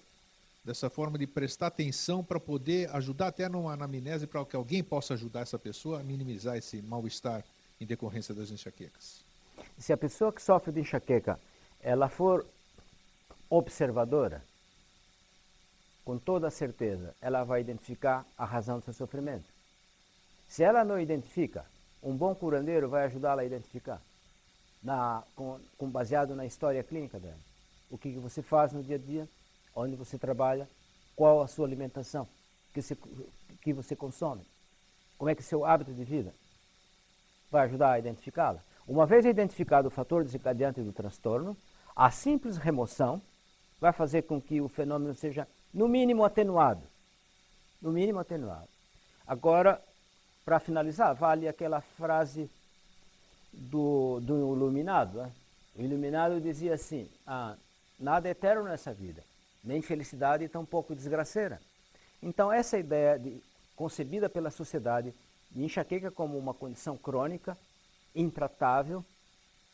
dessa 0.65 0.89
forma 0.89 1.19
de 1.19 1.27
prestar 1.27 1.67
atenção 1.67 2.25
para 2.25 2.41
poder 2.41 2.89
ajudar 2.97 3.29
até 3.29 3.49
numa 3.49 3.75
anamnese 3.75 4.27
para 4.27 4.45
que 4.45 4.57
alguém 4.57 4.83
possa 4.83 5.15
ajudar 5.15 5.41
essa 5.41 5.59
pessoa 5.59 6.01
a 6.01 6.03
minimizar 6.03 6.57
esse 6.57 6.81
mal-estar 6.81 7.45
em 7.81 7.85
decorrência 7.85 8.35
das 8.35 8.51
enxaquecas. 8.51 9.23
Se 9.79 9.93
a 9.93 9.97
pessoa 9.97 10.33
que 10.33 10.43
sofre 10.43 10.73
de 10.73 10.81
enxaqueca, 10.81 11.39
ela 11.81 12.09
for 12.09 12.47
observadora, 13.51 14.43
com 16.05 16.19
toda 16.19 16.51
certeza, 16.51 17.15
ela 17.21 17.45
vai 17.45 17.61
identificar 17.61 18.27
a 18.37 18.45
razão 18.45 18.79
do 18.79 18.85
seu 18.85 18.95
sofrimento. 18.95 19.45
Se 20.49 20.63
ela 20.63 20.85
não 20.85 20.99
identifica, 20.99 21.65
um 22.03 22.17
bom 22.17 22.35
curandeiro 22.35 22.89
vai 22.89 23.05
ajudá-la 23.05 23.43
a 23.43 23.45
identificar, 23.45 24.01
na, 24.83 25.23
com, 25.35 25.59
com 25.79 25.91
baseado 25.91 26.35
na 26.35 26.45
história 26.45 26.83
clínica 26.83 27.19
dela. 27.19 27.39
O 27.91 27.99
que, 27.99 28.13
que 28.13 28.19
você 28.19 28.43
faz 28.43 28.73
no 28.73 28.83
dia 28.83 28.97
a 28.97 28.99
dia, 28.99 29.29
onde 29.75 29.97
você 29.97 30.19
trabalha, 30.19 30.69
qual 31.17 31.43
a 31.43 31.49
sua 31.49 31.67
alimentação, 31.67 32.27
que, 32.73 32.83
se, 32.83 32.97
que 33.63 33.73
você 33.73 33.95
consome, 33.95 34.43
como 35.19 35.31
é 35.31 35.35
que 35.35 35.43
é 35.43 35.45
o 35.45 35.47
seu 35.47 35.65
hábito 35.65 35.93
de 35.93 36.05
vida 36.05 36.35
vai 37.55 37.67
ajudar 37.67 37.93
a 37.93 37.99
identificá-la. 38.01 38.61
Uma 38.87 39.07
vez 39.07 39.25
identificado 39.25 39.87
o 39.87 39.91
fator 39.91 40.25
desencadeante 40.25 40.83
do 40.83 40.93
transtorno, 40.93 41.57
a 41.95 42.11
simples 42.11 42.57
remoção 42.57 43.23
vai 43.81 43.93
fazer 43.93 44.23
com 44.23 44.41
que 44.41 44.61
o 44.61 44.69
fenômeno 44.69 45.15
seja, 45.15 45.47
no 45.73 45.87
mínimo, 45.87 46.25
atenuado. 46.25 46.83
No 47.81 47.93
mínimo, 47.93 48.19
atenuado. 48.19 48.69
Agora, 49.27 49.81
para 50.45 50.59
finalizar, 50.59 51.15
vale 51.15 51.47
aquela 51.47 51.81
frase 51.81 52.51
do, 53.53 54.21
do 54.21 54.55
iluminado. 54.55 55.19
Né? 55.19 55.33
O 55.77 55.83
iluminado 55.83 56.41
dizia 56.41 56.75
assim: 56.75 57.09
ah, 57.27 57.57
nada 57.99 58.29
é 58.29 58.33
eterno 58.33 58.65
nessa 58.65 58.93
vida, 58.93 59.23
nem 59.65 59.81
felicidade, 59.81 60.49
tampouco 60.49 60.95
desgraceira. 60.95 61.61
Então, 62.23 62.53
essa 62.53 62.79
ideia 62.79 63.19
de, 63.19 63.43
concebida 63.75 64.29
pela 64.29 64.51
sociedade 64.51 65.15
de 65.51 65.65
enxaqueca 65.65 66.11
como 66.11 66.39
uma 66.39 66.53
condição 66.53 66.97
crônica, 66.97 67.57
intratável, 68.15 69.05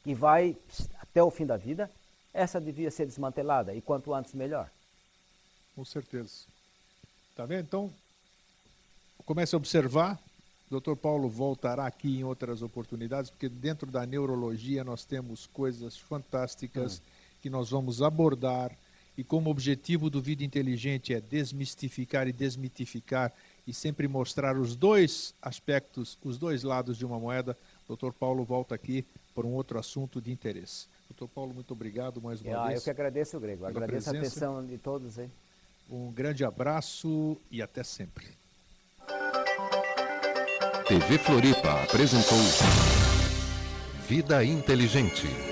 que 0.04 0.14
vai 0.14 0.56
até 1.00 1.22
o 1.22 1.30
fim 1.30 1.44
da 1.44 1.56
vida, 1.56 1.90
essa 2.32 2.60
devia 2.60 2.90
ser 2.90 3.06
desmantelada 3.06 3.74
e 3.74 3.80
quanto 3.80 4.14
antes 4.14 4.34
melhor. 4.34 4.70
Com 5.74 5.84
certeza. 5.84 6.44
Tá 7.34 7.44
vendo? 7.44 7.64
Então, 7.64 7.92
comece 9.24 9.54
a 9.54 9.58
observar. 9.58 10.18
O 10.70 10.80
Dr. 10.80 10.94
Paulo 10.94 11.28
voltará 11.28 11.86
aqui 11.86 12.20
em 12.20 12.24
outras 12.24 12.62
oportunidades, 12.62 13.30
porque 13.30 13.48
dentro 13.48 13.90
da 13.90 14.06
neurologia 14.06 14.84
nós 14.84 15.04
temos 15.04 15.46
coisas 15.46 15.96
fantásticas 15.98 17.02
que 17.42 17.50
nós 17.50 17.70
vamos 17.70 18.02
abordar 18.02 18.70
e 19.20 19.24
como 19.24 19.48
o 19.48 19.50
objetivo 19.50 20.08
do 20.08 20.18
Vida 20.18 20.42
Inteligente 20.42 21.12
é 21.12 21.20
desmistificar 21.20 22.26
e 22.26 22.32
desmitificar 22.32 23.30
e 23.66 23.74
sempre 23.74 24.08
mostrar 24.08 24.56
os 24.56 24.74
dois 24.74 25.34
aspectos, 25.42 26.16
os 26.24 26.38
dois 26.38 26.62
lados 26.62 26.96
de 26.96 27.04
uma 27.04 27.18
moeda, 27.18 27.54
o 27.86 27.94
Dr. 27.94 28.12
Paulo 28.18 28.44
volta 28.44 28.74
aqui 28.74 29.04
por 29.34 29.44
um 29.44 29.52
outro 29.52 29.78
assunto 29.78 30.22
de 30.22 30.32
interesse. 30.32 30.86
Doutor 31.10 31.28
Paulo, 31.34 31.52
muito 31.52 31.70
obrigado 31.72 32.18
mais 32.22 32.40
uma 32.40 32.62
ah, 32.62 32.66
vez. 32.68 32.78
Eu 32.78 32.84
que 32.84 32.88
agradeço, 32.88 33.38
Grego. 33.38 33.66
Agradeço 33.66 34.08
a 34.08 34.12
atenção 34.14 34.64
de 34.64 34.78
todos 34.78 35.18
aí. 35.18 35.28
Um 35.90 36.10
grande 36.10 36.42
abraço 36.42 37.36
e 37.50 37.60
até 37.60 37.84
sempre. 37.84 38.26
TV 40.88 41.18
Floripa 41.18 41.82
apresentou 41.82 42.38
Vida 44.08 44.42
Inteligente. 44.42 45.49